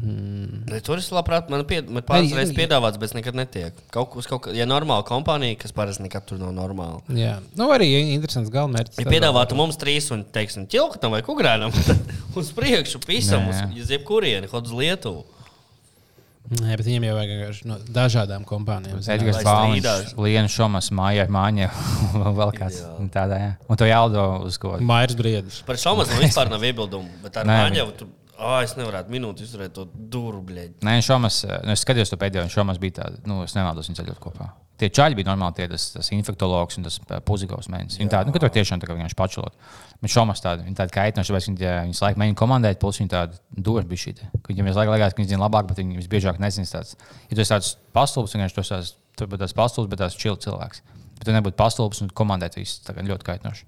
Ne, 0.01 0.79
Tur 0.85 0.99
es 1.01 1.07
labprāt, 1.13 1.47
man, 1.51 1.63
pied, 1.67 1.87
man 1.91 2.03
pāris 2.05 2.33
reizes 2.35 2.55
piedāvāts, 2.57 2.99
bet 3.01 3.15
nekad 3.17 3.37
netiek. 3.37 3.77
Kaut 3.93 4.11
kas, 4.13 4.27
kaut 4.29 4.43
kā, 4.45 4.55
ja 4.55 4.67
normāla 4.69 5.05
kompānija, 5.07 5.57
kas 5.61 5.73
parasti 5.75 6.05
nekad 6.05 6.27
tur 6.29 6.41
nav 6.41 6.51
normāla. 6.55 6.99
Jā, 7.13 7.37
nu, 7.57 7.69
arī 7.73 7.89
interesants 8.15 8.51
galamērķis. 8.53 8.99
Ja 9.01 9.09
piedāvātu 9.09 9.57
mums 9.57 9.79
trīs 9.81 10.11
un, 10.13 10.25
teiksim, 10.35 10.67
ķilktam 10.71 11.15
vai 11.15 11.23
kukurēnam, 11.25 11.73
tad 11.87 12.37
uz 12.37 12.51
priekšu 12.57 13.01
pisam, 13.05 13.49
uz, 13.49 13.63
uz 13.79 13.95
jebkurieni, 13.95 14.51
kaut 14.51 14.69
uz 14.69 14.75
Lietuvu. 14.77 15.25
Nē, 16.47 16.77
bet 16.79 16.85
viņiem 16.87 17.03
jau 17.09 17.15
vajag 17.17 17.57
no 17.67 17.75
dažādām 17.91 18.45
kompānijām. 18.47 19.01
Edgars 19.11 19.41
strīdās. 19.41 20.13
Lienu 20.15 20.47
šomas, 20.51 20.87
māja 20.95 21.25
ar 21.25 21.33
māņu. 21.35 21.67
Vēl 22.39 22.53
kāds 22.55 22.77
Jā. 22.85 22.91
tādā, 23.11 23.39
jā. 23.41 23.49
Un 23.67 23.81
to 23.81 23.89
jāldo 23.89 24.23
uz 24.47 24.55
ko. 24.61 24.77
Mairs 24.79 25.17
Briedis. 25.19 25.59
Par 25.67 25.75
šo 25.81 25.97
man 25.99 26.07
vispār 26.21 26.47
nav 26.53 26.63
iebildumu, 26.63 27.11
bet 27.25 27.41
ar 27.41 27.49
Nē, 27.49 27.57
Maņevu 27.65 28.07
tur, 28.37 28.45
ah, 28.45 28.61
es 28.63 28.75
nevarētu 28.77 29.09
minūti 29.13 29.43
izturēt 29.47 29.73
to 29.75 29.87
duru, 29.93 30.43
bļēdi. 30.45 30.79
Nē, 30.85 30.99
šomas, 31.05 31.41
nu, 31.65 31.73
es 31.73 31.81
skatījos 31.83 32.13
to 32.13 32.19
pēdējo, 32.21 32.45
un 32.47 32.53
šomas 32.53 32.77
bija 32.81 33.01
tāda, 33.01 33.19
nu, 33.25 33.41
es 33.43 33.55
nevēlos 33.57 33.89
viņu 33.89 33.99
ceļot 34.01 34.21
kopā. 34.23 34.51
Tie 34.77 34.91
čaļi 34.93 35.17
bija 35.17 35.25
normāli, 35.31 35.55
tie 35.57 35.65
tas, 35.71 35.87
tas 35.89 36.11
infektologs 36.13 36.77
un 36.77 36.83
tas 36.85 36.99
puzikovs 37.25 37.65
mēnesis. 37.73 37.97
Viņi 37.97 38.11
tādi, 38.13 38.29
nu, 38.29 38.33
ka 38.35 38.43
tur 38.43 38.51
tiešām 38.53 38.77
tā 38.77 38.85
kā 38.85 38.93
vienkārši 38.93 39.17
pačulot. 39.17 39.55
Bet 40.03 40.13
šomas 40.13 40.43
tādi, 40.43 40.67
viņi 40.67 40.77
tādi 40.77 40.93
kaitinoši, 40.93 41.33
tāpēc 41.33 41.47
viņi, 41.49 41.57
tie- 41.57 41.71
viņus 41.87 42.01
laiku 42.05 42.21
mēģina 42.21 42.37
komandēt, 42.37 42.77
plus 42.83 42.99
viņi 43.01 43.09
tādi 43.09 43.39
dūri 43.57 43.89
bija 43.89 44.03
šī. 44.03 44.13
Viņiem 44.45 44.69
visu 44.69 44.77
laiku 44.77 44.93
liekas, 44.93 45.15
ka 45.17 45.23
viņi 45.23 45.31
zina 45.33 45.47
labāk, 45.49 45.65
bet 45.71 45.81
viņi 45.81 45.97
visbiežāk 45.97 46.37
nezina 46.37 46.69
tāds. 46.69 46.93
Ja 47.31 47.33
tu 47.33 47.41
esi 47.41 47.53
tāds 47.55 47.73
pastulbs, 47.97 48.37
vienkārši 48.37 48.53
tu 48.53 48.61
esi 48.61 48.73
tāds, 48.75 48.93
tu 49.17 49.25
būtu 49.25 49.41
tāds 49.47 49.57
pastulbs, 49.57 49.89
bet 49.89 50.03
tāds 50.05 50.13
čili 50.21 50.37
cilvēks. 50.45 50.81
Bet 51.17 51.25
tu 51.25 51.33
nebūtu 51.33 51.57
pastulbs 51.57 52.03
un 52.05 52.13
komandēt 52.13 52.61
visu, 52.61 52.83
tā 52.85 52.93
kā 52.93 53.01
ļoti 53.01 53.25
kaitinoši. 53.25 53.65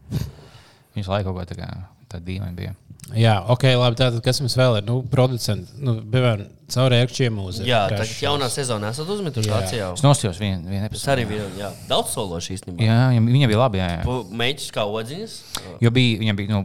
Viņus 0.93 1.09
laiku 1.09 1.33
kaut 1.33 1.41
ko 1.41 1.49
tā 1.55 1.57
kā 1.57 1.71
Tā 2.09 2.21
dīvaini 2.25 2.57
bija. 2.57 2.75
Jā, 3.17 3.39
ok, 3.49 3.65
labi. 3.79 3.97
Tātad, 3.97 4.21
kas 4.25 4.39
mums 4.43 4.55
vēl 4.57 4.79
ir? 4.79 4.85
Nu, 4.85 4.99
producents, 5.09 5.71
nu, 5.81 5.95
bija 6.13 6.35
caur 6.69 6.93
ērkšķiem 6.93 7.33
mūziku. 7.33 7.65
Jā, 7.69 7.83
tagad 7.89 8.11
jaunā 8.21 8.49
sezonā 8.53 8.91
esat 8.93 9.09
uzmetuši 9.09 9.53
acis 9.55 9.77
jau. 9.79 9.91
Es 9.97 10.03
nostājos 10.05 10.41
vienu 10.41 10.69
vien 10.69 10.83
Tas 10.83 10.91
epizodi. 10.91 11.13
arī 11.15 11.23
bija 11.31 11.47
jā, 11.57 11.69
daudz 11.89 12.11
sološi 12.13 12.57
īstenībā. 12.57 12.85
Jā, 12.85 12.97
viņam, 13.13 13.29
viņa 13.33 13.47
bija 13.49 13.61
labi. 13.63 13.81
Jā, 13.81 13.87
jā. 13.95 14.17
Mēģis 14.43 14.67
kā 14.75 14.83
odziņas. 14.85 15.37
Jo 15.81 15.91
bija, 15.95 16.19
viņam 16.21 16.37
bija 16.37 16.53
nu, 16.53 16.61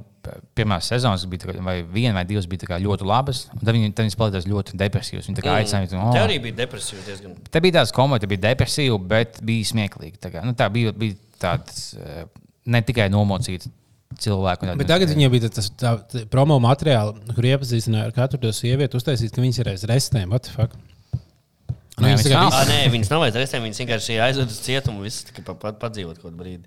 pirmās 0.57 0.91
sezonas, 0.93 1.25
bija 1.33 1.45
tā 1.45 1.49
kā- 1.53 1.65
vai 1.65 1.77
viena 1.83 2.19
vai 2.19 2.25
divas 2.29 2.49
bija 2.51 2.67
tā 2.67 2.81
ļoti 2.81 3.09
labas, 3.09 3.47
un 3.55 3.65
tad 3.65 3.75
viņi, 3.77 3.95
tad 3.95 4.05
viņi 4.05 4.19
palika 4.21 4.43
ļoti 4.53 4.77
depresīvas. 4.81 5.29
Viņi 5.31 5.41
tā 5.41 5.47
kā 5.47 5.57
aicināja, 5.63 5.89
Te 5.93 5.97
oh, 5.97 6.21
arī 6.27 6.41
bija 6.43 6.59
depresīvi 6.65 7.05
diezgan. 7.09 7.37
Te 7.51 7.61
bija 7.61 7.81
tāds 7.81 7.93
komats, 7.93 8.29
bija 8.29 8.45
depresīva, 8.51 9.01
bet 9.01 9.41
bija 9.45 9.65
smieklīgi. 9.73 10.21
Tā, 10.21 10.33
kā, 10.33 10.45
nu, 10.45 10.53
tā 10.53 10.69
bija, 10.73 10.93
bija 10.93 11.17
tāds 11.41 11.95
eh, 11.97 12.25
ne 12.67 12.83
tikai 12.83 13.09
nomocīts 13.13 13.69
cilvēku. 14.21 14.69
Bet 14.79 14.87
tagad 14.91 15.09
viņiem 15.13 15.31
bija 15.33 15.49
tas 15.51 15.71
tā, 15.79 15.95
tā, 16.11 16.25
promo 16.31 16.59
materiāli, 16.63 17.15
kur 17.35 17.45
iepazīstināja 17.51 18.09
ar 18.11 18.13
katru 18.17 18.39
to 18.43 18.53
sievieti, 18.55 18.97
uztaisīt, 18.99 19.33
ka 19.35 19.43
viņas 19.45 19.61
ir 19.65 19.71
aiz 19.75 19.85
restēm. 19.91 20.31
What 20.31 20.43
the 20.49 20.53
fuck? 20.55 20.75
Nu, 21.97 22.09
Nē, 22.09 22.17
viņas 22.19 22.31
nav. 22.35 22.53
Ah, 22.53 22.65
nē, 22.67 22.79
viņas 22.91 23.11
nav 23.13 23.23
aiz 23.23 23.37
reizēm. 23.39 23.63
Viņas 23.69 23.81
vienkārši 23.85 24.17
aizved 24.25 24.51
uz 24.51 24.61
cietumu 24.67 24.99
un 24.99 25.05
viss 25.07 25.25
tikai 25.29 25.45
pa- 25.47 25.55
pa- 25.55 25.73
padzīvot 25.85 26.19
kaut 26.23 26.35
brīdi. 26.35 26.65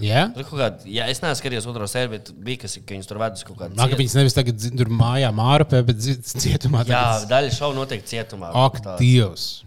Jā, 0.00 0.22
Tur 0.32 0.46
kaut 0.48 0.56
kādā, 0.62 0.86
jā, 0.88 1.04
es 1.12 1.18
neesmu 1.20 1.36
skatījies 1.42 1.66
otro 1.68 1.84
sēriju, 1.84 2.10
bet 2.14 2.30
bija 2.40 2.62
kas, 2.62 2.78
ka 2.80 2.94
viņas 2.94 3.08
tur 3.10 3.18
ved 3.20 3.34
uz 3.36 3.42
kaut 3.44 3.58
kādu 3.58 3.76
Nāk, 3.76 3.90
cietumu. 3.90 3.98
viņas 4.00 4.14
nevis 4.16 4.36
tagad 4.38 4.64
tur 4.78 4.88
mājā 4.96 5.28
mārupē, 5.36 5.82
bet 5.84 5.96
cietumā. 6.00 6.86
Jā, 6.88 7.02
tagad- 7.02 7.28
daļa 7.34 7.50
šovu 7.58 7.76
notiek 7.76 8.06
cietumā. 8.08 8.48
Ak, 8.56 8.80
Tā- 8.80 8.96
Dievs! 8.96 9.64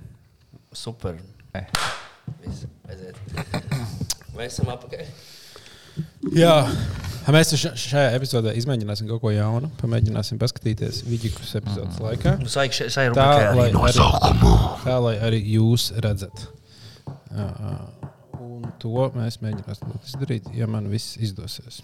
Super. 0.74 1.20
Nē. 1.54 1.68
Mēs 4.34 4.50
esam 4.58 4.72
apakaļ. 4.74 5.06
Jā, 6.34 6.56
mēs 7.32 7.54
ša- 7.56 7.72
šajā 7.80 8.10
epizodē 8.18 8.52
izmēģināsim 8.60 9.08
kaut 9.08 9.22
ko 9.24 9.32
jaunu. 9.32 9.70
Pamēģināsim 9.80 10.40
paskatīties 10.42 11.04
vidīgas 11.08 11.54
epizodes 11.56 12.02
laikā. 12.04 12.34
Nu, 12.42 12.50
Tā, 13.16 13.28
lai 13.56 13.70
arī 13.72 13.94
tā, 14.84 14.98
lai 15.06 15.14
arī 15.30 15.40
jūs 15.54 15.86
redzat. 16.04 16.48
Un 18.44 18.68
to 18.82 19.08
mēs 19.16 19.40
mēģināsim 19.44 19.94
izdarīt, 20.04 20.50
ja 20.58 20.68
man 20.68 20.90
viss 20.92 21.16
izdosies. 21.18 21.80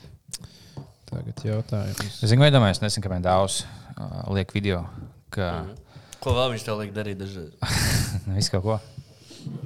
Tagad 1.09 1.39
jautājums. 1.47 2.19
Es 2.21 2.29
zinu, 2.29 2.43
iedomājos, 2.45 2.83
nesen, 2.83 3.01
kāpēc 3.01 3.23
daudz 3.25 3.63
uh, 3.63 4.27
liek 4.35 4.51
video, 4.53 4.83
ka 5.33 5.65
Ko 6.19 6.33
vēl 6.35 6.51
viņš 6.51 6.63
tev 6.67 6.81
liek 6.81 6.91
darīt 6.93 7.17
dažreiz? 7.21 7.55
nu, 8.27 8.35
viss 8.35 8.51
kaut 8.51 8.65
ko. 8.67 8.75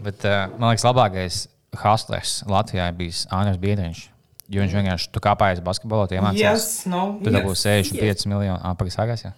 Bet 0.05 0.21
uh, 0.29 0.45
man 0.59 0.69
liekas, 0.69 0.85
labākais 0.85 1.39
hustlers 1.81 2.43
Latvijā 2.45 2.85
ir 2.91 2.99
bijis 2.99 3.23
Āners 3.33 3.57
Biedriņš. 3.59 4.03
Jo 4.51 4.63
viņš 4.63 4.73
vienkārši 4.75 5.23
kāpājas 5.23 5.63
basketbolā, 5.63 6.07
tie 6.11 6.19
mācījās. 6.23 6.63
Yes, 6.67 6.85
no. 6.91 7.03
Tad 7.23 7.37
yes, 7.39 7.63
65 7.63 8.27
miljonu. 8.27 8.59
Ah, 8.59 8.75
pagaidi, 8.75 8.95
sākās. 8.97 9.23
Jā. 9.23 9.35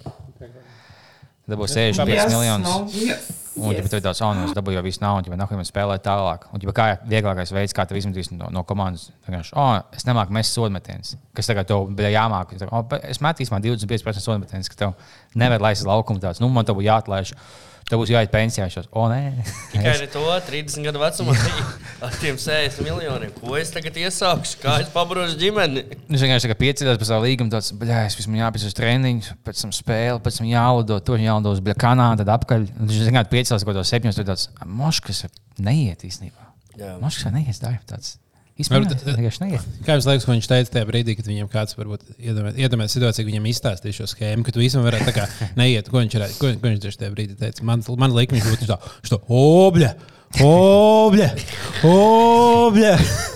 Dabūs 1.45 1.75
65 1.77 2.09
yes, 2.09 2.31
miljonus. 2.33 2.71
no, 2.71 2.87
yes, 2.97 3.27
Un, 3.55 3.71
ja 3.71 3.79
yes. 3.79 3.91
tu 3.91 3.99
tāds 4.03 4.19
aunos 4.25 4.51
dabūji 4.51 4.75
jau 4.75 4.81
visu 4.83 4.99
naudu, 4.99 5.29
ja 5.31 5.37
nākamajam 5.39 5.67
spēlēt 5.69 6.01
tālāk. 6.03 6.47
Un, 6.51 6.63
ja 6.65 6.73
kā 6.75 6.87
ir 6.91 7.03
vieglākais 7.07 7.53
veids, 7.55 7.75
kā 7.75 7.85
tev 7.87 7.99
izmetīs 8.01 8.31
no, 8.33 8.49
no 8.51 8.65
komandas, 8.67 9.13
vienkārši, 9.27 9.53
oh, 9.61 9.77
es 9.95 10.03
nemāku 10.09 10.35
mest 10.35 10.57
sodmetienus. 10.57 11.13
Kas 11.37 11.47
tagad 11.47 11.69
tev 11.69 11.85
bija 11.95 12.11
jāmāk? 12.17 12.51
Oh, 12.67 12.83
es 12.99 13.21
īstenībā 13.21 13.61
25% 13.63 14.25
sodmetienus, 14.25 14.71
ka 14.73 14.81
tev 14.81 14.97
nevar 15.39 15.63
laist 15.63 15.85
uz 15.85 15.87
laukumu 15.87 16.19
tāds. 16.23 16.41
Nu, 16.43 16.49
man 16.51 16.67
te 16.67 16.75
būtu 16.75 16.89
jāatlaiž. 16.89 17.31
Tev 17.85 17.99
būs 18.01 18.09
jāiet 18.09 18.31
pensijā. 18.33 18.65
Šos. 18.73 18.87
O, 18.97 19.03
nē. 19.11 19.43
Tikai 19.69 19.91
ar 19.91 20.03
to 20.09 20.23
30 20.47 20.87
gadu 20.87 21.01
vecumā 21.03 21.35
ar 22.07 22.15
tiem 22.17 22.39
60 22.41 22.81
miljoniem. 22.81 23.33
Ko 23.37 23.53
es 23.59 23.69
tagad 23.73 23.99
iesākšu? 24.01 24.57
Kā 24.63 24.79
es 24.81 24.89
pabrošu 24.93 25.37
ģimeni? 25.41 25.85
Viņš 26.09 26.25
vienkārši 26.25 26.49
tā 26.49 26.57
piecīlās 26.63 26.97
par 27.01 27.09
savu 27.11 27.27
līgumu, 27.27 27.53
tāds, 27.53 27.69
bļā, 27.77 28.01
es 28.09 28.17
vismaz 28.17 28.41
jāpēc 28.41 28.65
uz 28.71 28.77
treniņu, 28.81 29.37
pēc 29.45 29.61
tam 29.67 29.75
spēle, 29.77 30.17
pēc 30.25 30.41
tam 30.41 30.49
jālido, 30.49 30.97
tur 31.05 31.21
jālido 31.21 31.53
uz 31.53 31.61
Kanādu, 31.85 32.23
tad 32.23 32.33
apkaļ. 32.39 32.67
Viņš 32.81 33.07
vienkārši 33.11 33.33
piecīlās 33.37 33.67
kaut 33.67 33.75
kādos 33.75 33.93
septiņos, 33.93 34.17
tur 34.17 34.29
tāds, 34.33 34.49
moškas 34.65 35.27
neiet 35.61 36.09
īstenībā. 36.09 36.49
Moškas 37.05 37.35
neiet 37.37 37.61
dārgi 37.61 37.85
tāds. 37.93 38.15
Īstenībā. 38.55 39.59
Kā 39.83 39.97
jums 39.97 40.05
liekas, 40.07 40.23
ko 40.23 40.31
viņš 40.31 40.47
teica 40.47 40.71
tajā 40.77 40.87
brīdī, 40.87 41.17
kad 41.19 41.27
viņam 41.27 41.49
kāds 41.51 41.75
varbūt 41.75 42.05
iedomājas 42.15 42.59
iedomā 42.63 42.85
situāciju, 42.87 43.25
ka 43.25 43.31
viņam 43.33 43.47
izstāstīja 43.51 43.97
šo 43.97 44.07
schēmu, 44.13 44.45
ka 44.47 44.53
tu 44.55 44.61
visam 44.61 44.85
varētu 44.85 45.09
tā 45.09 45.13
kā 45.17 45.25
neiet, 45.59 45.89
ko 45.91 45.99
viņš, 45.99 46.15
ko, 46.39 46.53
ko 46.61 46.71
viņš 46.71 46.83
tieši 46.85 47.01
tajā 47.01 47.11
brīdī 47.17 47.35
teica. 47.41 47.65
Man, 47.67 47.83
man 47.99 48.15
liekas, 48.15 48.39
viņš 48.39 48.47
būtu 48.53 48.69
tā, 48.69 48.77
šo 49.11 49.19
obļa, 49.27 49.91
obļa, 50.39 51.29
obļa. 51.91 52.93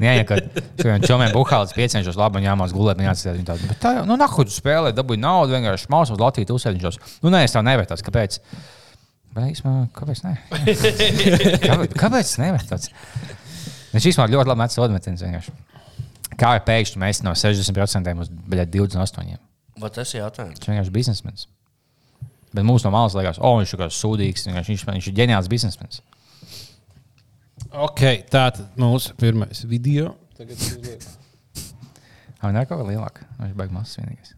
Jā, 0.00 0.12
ja 0.14 0.24
šodien 0.24 1.02
čomiem 1.02 1.32
buhālis 1.34 1.74
piecienšos 1.74 2.16
labi 2.16 2.38
un 2.38 2.46
jāmās 2.46 2.72
gulēt, 2.74 3.00
jāatcerās 3.02 3.36
viņa 3.36 3.48
tādu. 3.48 3.70
Bet 3.72 3.80
tā 3.82 3.90
jau, 3.96 4.04
nu, 4.06 4.14
nahu, 4.20 4.44
tu 4.46 4.54
spēlē, 4.54 4.92
dabūji 4.94 5.20
naudu, 5.20 5.56
vienkārši 5.56 5.90
maus 5.92 6.12
uz 6.14 6.20
Latviju, 6.22 6.46
tu 6.46 6.56
uzsēdiņšos. 6.56 7.00
Nu, 7.24 7.32
nē, 7.34 7.42
es 7.48 7.56
tā 7.56 7.62
nevaru 7.66 7.90
tāds, 7.90 8.04
kāpēc? 8.06 8.38
Īstenībā, 9.34 9.74
kāpēc 9.98 10.22
ne? 10.28 10.36
kāpēc, 11.66 11.98
kāpēc 11.98 12.32
tāds? 12.70 12.90
Viņš 13.90 14.08
īstenībā 14.12 14.28
ļoti 14.30 14.52
labi 14.52 14.62
met 14.62 14.74
sodmetienus 14.74 15.24
vienkārši. 15.26 15.54
Kā 16.40 16.54
ir 16.56 16.64
pēkšņi 16.66 17.00
mēs 17.02 17.22
no 17.26 17.32
60% 17.36 18.12
uz 18.22 18.30
bļaļ, 18.30 18.68
28%? 18.76 19.40
Vai 19.80 19.90
tas 19.94 20.12
ir 20.14 20.22
jautājums? 20.22 20.60
Viņš 20.60 20.70
vienkārši 20.70 20.92
ir 20.92 20.96
biznesmenis. 20.96 21.48
Bet 22.54 22.66
mūsu 22.66 22.86
no 22.86 22.94
malas 22.94 23.14
liekas, 23.14 23.38
o, 23.38 23.52
viņš 23.60 23.74
ir 23.74 23.80
kāds 23.82 23.98
sūdīgs, 24.02 24.46
vienkārši 24.48 24.74
viņš, 24.74 24.84
viņš 24.88 25.08
ir 25.10 25.16
ģeniāls 25.20 25.50
biznesmenis. 25.50 26.02
Ok, 27.70 28.02
tā 28.30 28.48
tad 28.56 28.78
mūsu 28.80 29.14
pirmais 29.20 29.62
video. 29.70 30.14
Tagad. 30.38 31.08
Vai 32.40 32.54
ne 32.56 32.64
kaut 32.66 32.80
kā 32.80 32.86
lielāka? 32.88 33.26
Viņš 33.38 33.56
baigs 33.58 33.74
mazs 33.74 33.98
vienīgais. 34.00 34.34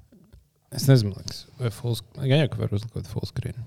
Es 0.72 0.88
nezinu, 0.88 1.14
liekas, 1.16 1.44
vai 1.60 1.70
full 1.72 1.96
screen. 1.96 2.26
Gan 2.26 2.42
jau, 2.42 2.50
ka 2.52 2.60
var 2.62 2.74
uzlikt 2.76 3.08
full 3.10 3.28
screen. 3.28 3.64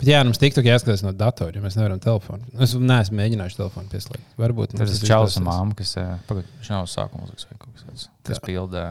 Bet 0.00 0.08
jā, 0.08 0.22
nu, 0.24 0.30
mums 0.30 0.40
tiktok 0.40 0.64
jāskatās 0.64 1.02
no 1.04 1.10
datora, 1.12 1.52
ja 1.52 1.60
mēs 1.60 1.74
nevaram 1.76 1.98
telefonu. 2.00 2.46
Es 2.64 2.72
neesmu 2.72 3.18
mēģinājis 3.18 3.58
telefonu 3.58 3.92
pieslēgt. 3.92 4.24
Varbūt 4.40 4.72
Tas 4.78 4.94
ir 4.96 5.10
Čālijs 5.10 5.36
un 5.36 5.44
māma, 5.44 5.76
kas 5.76 5.92
eh, 6.00 6.14
pagad, 6.24 6.46
viņš 6.56 6.70
nav 6.72 6.86
sākuma 6.88 7.26
uzliks 7.26 7.44
vai 7.50 7.58
kaut 7.60 7.74
kas 7.74 7.84
tāds. 7.84 8.06
Kas 8.30 8.40
pilda 8.46 8.84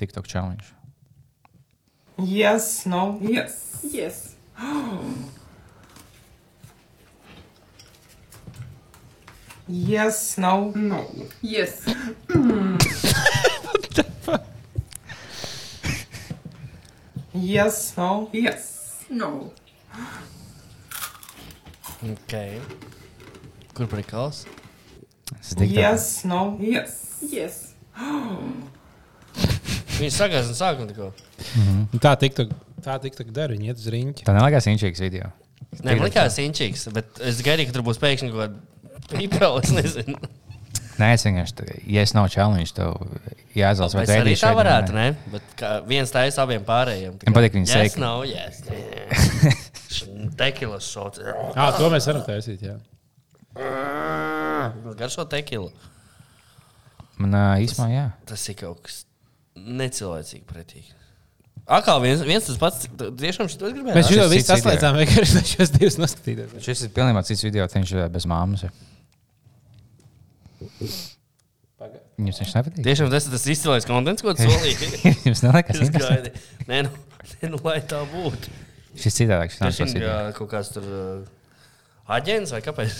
TikTok 0.00 0.30
challenge. 0.32 0.72
Yes, 2.24 2.86
no, 2.88 3.18
yes. 3.20 3.84
Yes. 3.84 4.34
Yes, 9.68 10.38
no, 10.40 10.72
no. 10.74 11.04
Yes. 11.42 11.84
Yes, 17.32 17.94
no, 17.96 18.28
yes. 18.32 19.04
No. 19.08 19.52
Okay. 22.00 22.56
Kur 23.76 23.84
prikals? 23.90 24.46
Tas 25.30 25.52
ir 25.52 25.56
TikTok. 25.60 25.76
Yes, 25.76 26.24
no, 26.24 26.56
yes. 26.64 26.94
Yes. 27.30 27.54
Viņš 30.00 30.14
sagās 30.16 30.48
un 30.48 30.56
sākuma 30.56 30.88
tikko. 30.88 31.10
Nu, 31.92 31.98
Tā 32.00 32.14
tiktok, 32.20 32.48
tā 32.84 32.94
tiktok 33.04 33.28
dara, 33.36 33.52
iet 33.58 33.76
uz 33.76 33.86
riņķi. 33.92 34.24
Tā 34.24 34.32
neliekas 34.36 34.66
inčīgs 34.72 35.00
video. 35.04 35.26
Nē, 35.84 35.90
man 35.92 36.00
liekas, 36.08 36.38
inčīgs, 36.42 36.80
bet 36.96 37.06
es 37.22 37.42
gaidīju, 37.46 37.66
ka 37.68 37.74
tur 37.76 37.84
būs 37.86 38.00
pēkšņi 38.02 38.28
kaut 38.32 38.40
kāda 38.40 38.56
pīpela. 39.12 39.58
Es 39.62 39.70
nezinu. 39.76 40.16
Nē, 41.00 41.06
es 41.16 41.22
vienkārši, 41.24 41.54
tā- 41.56 41.76
ja 41.88 42.00
es 42.04 42.12
nav 42.16 42.26
challenge, 42.32 42.70
tev 42.76 42.90
jāizlasa 43.56 43.94
vai 44.00 44.04
Es 44.04 44.08
tā 44.10 44.14
šeit, 44.24 44.42
vai 44.48 44.54
varētu, 44.58 44.90
nē. 44.96 45.04
ne? 45.12 45.16
Bet 45.32 45.42
kā 45.60 45.68
viens 45.88 46.10
taisa 46.12 46.38
abiem 46.44 46.62
pārējiem. 46.66 47.12
Man 47.28 47.34
patīk 47.36 47.52
viņa 47.56 47.66
yes, 47.68 47.76
seika. 47.76 47.96
nav, 48.02 48.16
yes. 48.28 48.56
Tekilas 50.38 50.86
šots. 50.90 51.22
Ah, 51.54 51.72
to 51.76 51.90
mēs 51.92 52.06
varam 52.10 52.22
taisīt. 52.26 52.62
Jā. 52.62 52.76
Garšo 54.98 55.26
tekilu. 55.30 55.72
Man 57.20 57.34
ā, 57.36 57.44
īsumā, 57.64 57.90
jā. 57.92 58.06
Tas 58.28 58.46
ir 58.48 58.56
kaut 58.60 58.80
kas 58.86 59.02
necilvēcīgi 59.58 60.46
pretīgi. 60.48 60.94
Akā 61.70 61.94
viens, 62.02 62.22
viens 62.26 62.46
tas 62.46 62.56
pats, 62.58 62.86
tiešām 63.20 63.50
šito 63.50 63.68
gribēju. 63.70 63.94
Mēs 63.94 64.08
šis 64.08 64.18
šo 64.18 64.28
visu 64.32 64.48
saslēdzām, 64.48 64.96
vienkārši 65.02 65.42
šos 65.52 65.72
divus 65.76 65.98
noskatītos. 66.00 66.56
Šis 66.64 66.86
ir 66.86 66.94
pilnībā 66.96 67.22
cits 67.26 67.44
video, 67.46 67.66
viņš 67.70 67.92
ir 67.94 68.08
bez 68.14 68.26
māmas. 68.30 68.64
ir. 68.66 68.72
Jums 72.20 72.40
viņš 72.42 72.56
nepatīk? 72.56 72.82
Tiešām 72.84 73.12
tas 73.12 73.26
ir 73.28 73.34
tas 73.36 73.46
izcilais 73.54 73.86
kontents, 73.88 74.24
ko 74.24 74.34
tu 74.36 74.48
solīji. 74.48 74.88
Jums 75.28 75.44
neliekas 75.46 75.92
gaidīju. 75.94 76.42
Nē, 76.68 76.82
nu, 76.88 76.90
nē, 77.40 77.52
nu, 77.52 77.60
lai 77.64 77.78
tā 77.88 78.00
būtu. 78.10 78.56
Šis 78.98 79.14
citādāk, 79.20 79.52
šis 79.54 79.60
nav 79.62 79.70
Tiešām 79.70 79.86
šis 79.86 79.94
jā, 79.94 80.00
video. 80.00 80.32
kaut 80.38 80.50
kāds 80.50 80.72
tur 80.74 80.82
uh, 80.82 82.14
aģents 82.16 82.50
vai 82.52 82.60
kāpēc? 82.64 82.96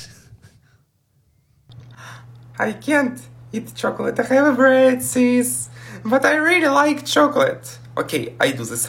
I 2.60 2.72
can't 2.74 3.18
eat 3.52 3.72
chocolate. 3.74 4.20
I 4.20 4.24
have 4.34 4.46
a 4.46 4.52
bread, 4.56 5.02
sis. 5.02 5.68
But 6.04 6.24
I 6.24 6.34
really 6.36 6.68
like 6.68 7.04
chocolate. 7.04 7.78
Okay, 7.96 8.34
I 8.40 8.52
do 8.52 8.64
this. 8.64 8.86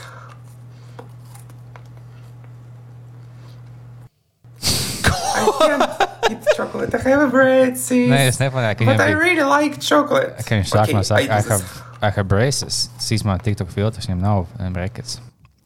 I 4.63 5.51
can't 5.59 6.31
eat 6.31 6.45
chocolate. 6.55 6.93
I 6.93 6.97
have 7.09 7.21
a 7.21 7.27
bread, 7.31 7.77
sis. 7.77 8.09
Nē, 8.11 8.27
es 8.29 8.37
nepamanīju, 8.41 8.77
ka 8.81 8.85
But 8.85 8.99
I 9.01 9.07
viņam 9.11 9.15
bija. 9.15 9.19
really 9.23 9.47
like 9.47 9.79
chocolate. 9.81 10.35
Ka 10.45 10.59
viņš 10.59 10.69
sākumā 10.75 11.01
Okay, 11.01 11.07
saka, 11.09 11.21
I 11.21 11.27
do 11.27 11.33
I 11.33 11.41
this. 11.41 11.49
have 11.49 11.87
I 12.01 12.09
have 12.09 12.27
braces. 12.27 12.89
Tas 12.97 13.11
īstenībā 13.13 13.39
TikTok 13.45 13.69
filtrs, 13.73 14.07
viņam 14.09 14.21
nav 14.21 14.47
um, 14.59 14.73
brekets. 14.73 15.19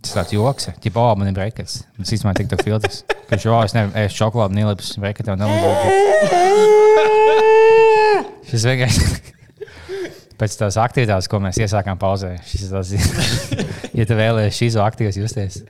Tas 0.05 0.13
tāds 0.13 0.35
joks, 0.35 0.67
ja 0.69 0.71
ķipā, 0.77 1.03
man 1.17 1.31
ir 1.31 1.33
brekets. 1.33 1.79
Tas 1.97 2.11
īstenībā 2.13 2.35
TikTok 2.37 2.61
filtrs. 2.61 2.99
Viņš 3.31 3.45
jau 3.47 3.55
es 3.65 3.73
nevaru 3.73 3.97
ēst 4.03 4.19
šokolādi, 4.19 4.53
nelips 4.59 4.91
breketā 5.01 5.33
un 5.33 5.41
nelīdz. 5.41 5.65
Šis 8.51 8.67
vienkārši. 8.69 9.01
Pēc 10.43 10.59
tās 10.61 10.77
aktivitātes, 10.77 11.25
ko 11.31 11.41
mēs 11.41 11.57
iesākām 11.57 11.97
pauzē, 11.97 12.35
šis 12.45 12.67
ir 12.67 12.75
tas, 12.75 12.93
ja 13.97 14.05
tu 14.05 14.13
vēlēsies 14.19 14.59
šīs 14.59 14.77
aktīvas 14.85 15.17
justies. 15.23 15.63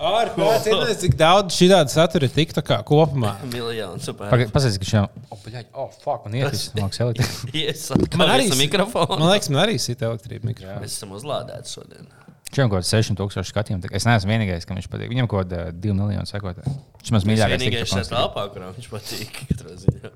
Ārprātīgi, 0.00 0.94
cik 1.02 1.12
daudz 1.20 1.52
šī 1.56 1.66
tāda 1.70 1.90
satura 1.92 2.24
ir 2.24 2.32
TikTokā 2.32 2.78
kopumā. 2.88 3.34
Miljonu 3.52 4.00
super. 4.00 4.32
Pasaka, 4.54 4.78
ka 4.80 4.86
šiem, 4.88 5.04
oh, 5.28 5.38
bļaļ, 5.44 5.64
oh, 5.76 5.90
fuck, 6.00 6.20
man 6.24 6.32
ietis, 6.40 6.62
māks 6.80 6.98
elektrību. 7.04 7.32
Iesaka, 7.60 8.16
Man 8.20 8.28
arī 8.32 8.44
ar 8.48 8.56
mikrofonu. 8.60 9.18
Man 9.20 9.28
liekas, 9.34 9.48
man 9.52 9.60
arī 9.66 9.74
sita 9.82 10.02
elektrība 10.08 10.44
mikrofons. 10.52 10.80
Mēs 10.86 10.92
esam 10.96 11.10
uzlādēti 11.18 11.68
šodien. 11.76 12.04
Šiem 12.50 12.66
kaut 12.72 12.80
kāds 12.80 12.90
6000 12.90 13.46
skatījumi. 13.52 13.80
tā 13.84 13.88
kā 13.92 13.96
Es 14.00 14.06
neesmu 14.08 14.28
vienīgais, 14.32 14.64
kam 14.66 14.74
viņš 14.80 14.88
patīk. 14.90 15.08
Viņam 15.12 15.26
kaut 15.30 15.40
kāda 15.44 15.58
2 15.70 15.94
miljonu 15.94 16.26
sekotāju. 16.26 16.66
Šis 17.04 17.12
mans 17.14 17.24
mīļākais. 17.28 17.60
Vienīgais 17.60 17.92
šajā 17.92 18.06
telpā, 18.10 18.42
kurā 18.50 18.66
viņš 18.74 18.88
patīk. 18.90 19.30
katrā 19.52 19.70
ziņā. 19.84 20.10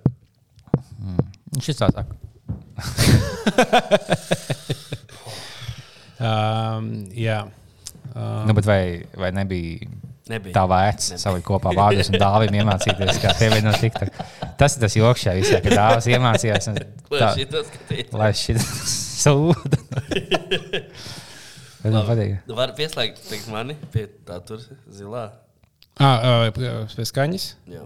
Viņš 1.55 1.67
ir 1.71 1.77
tāds. 1.79 1.95
Um, 6.25 6.85
jā. 7.11 7.41
Um, 8.15 8.45
Nu, 8.47 8.55
bet 8.55 8.67
vai, 8.69 8.81
vai 9.19 9.31
nebija 9.35 9.89
Nebija. 10.31 10.55
tā 10.55 10.63
vērts 10.71 11.11
salikt 11.21 11.45
kopā 11.45 11.73
vārdus 11.77 12.09
un 12.13 12.17
dāvim 12.23 12.55
iemācīties, 12.61 13.19
kā 13.21 13.33
pievienot 13.41 13.77
TikTok? 13.83 14.21
Tas 14.61 14.77
ir 14.79 14.85
tas 14.87 14.95
joks 14.97 15.25
šajā 15.27 15.41
visā, 15.41 15.59
ka 15.65 15.75
dāvas 15.75 16.07
iemācījās. 16.09 16.69
un 16.71 16.79
Lai 17.11 17.21
tā-. 17.21 18.05
Lai 18.17 18.31
šī 18.39 18.55
sūda. 19.25 19.83
Man 21.85 21.99
patīk. 22.09 22.39
Var 22.49 22.73
pieslēgt 22.79 23.21
teikt, 23.29 23.51
mani 23.53 23.77
pie 23.93 24.07
tā 24.25 24.39
tur 24.47 24.63
zilā. 24.89 25.27
ah, 26.01 26.47
uh, 26.47 26.49
pie 26.57 27.05
skaņas. 27.11 27.51
Jā. 27.71 27.83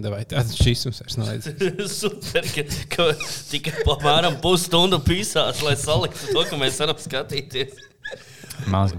Davai, 0.00 0.22
tāds 0.30 0.54
šīs 0.56 0.84
mums 0.86 1.00
vairs 1.02 1.16
nav. 1.18 1.30
Super, 2.00 2.46
ka, 2.54 2.62
ka 2.94 3.06
tikai 3.50 3.82
apmēram 3.84 4.36
pusstundu 4.44 5.00
pīsās, 5.04 5.60
lai 5.66 5.74
saliktu 5.80 6.30
to, 6.30 6.44
ka 6.48 6.58
mēs 6.60 6.78
varam 6.80 7.00
skatīties. 7.00 7.74
Gabals. 8.70 8.94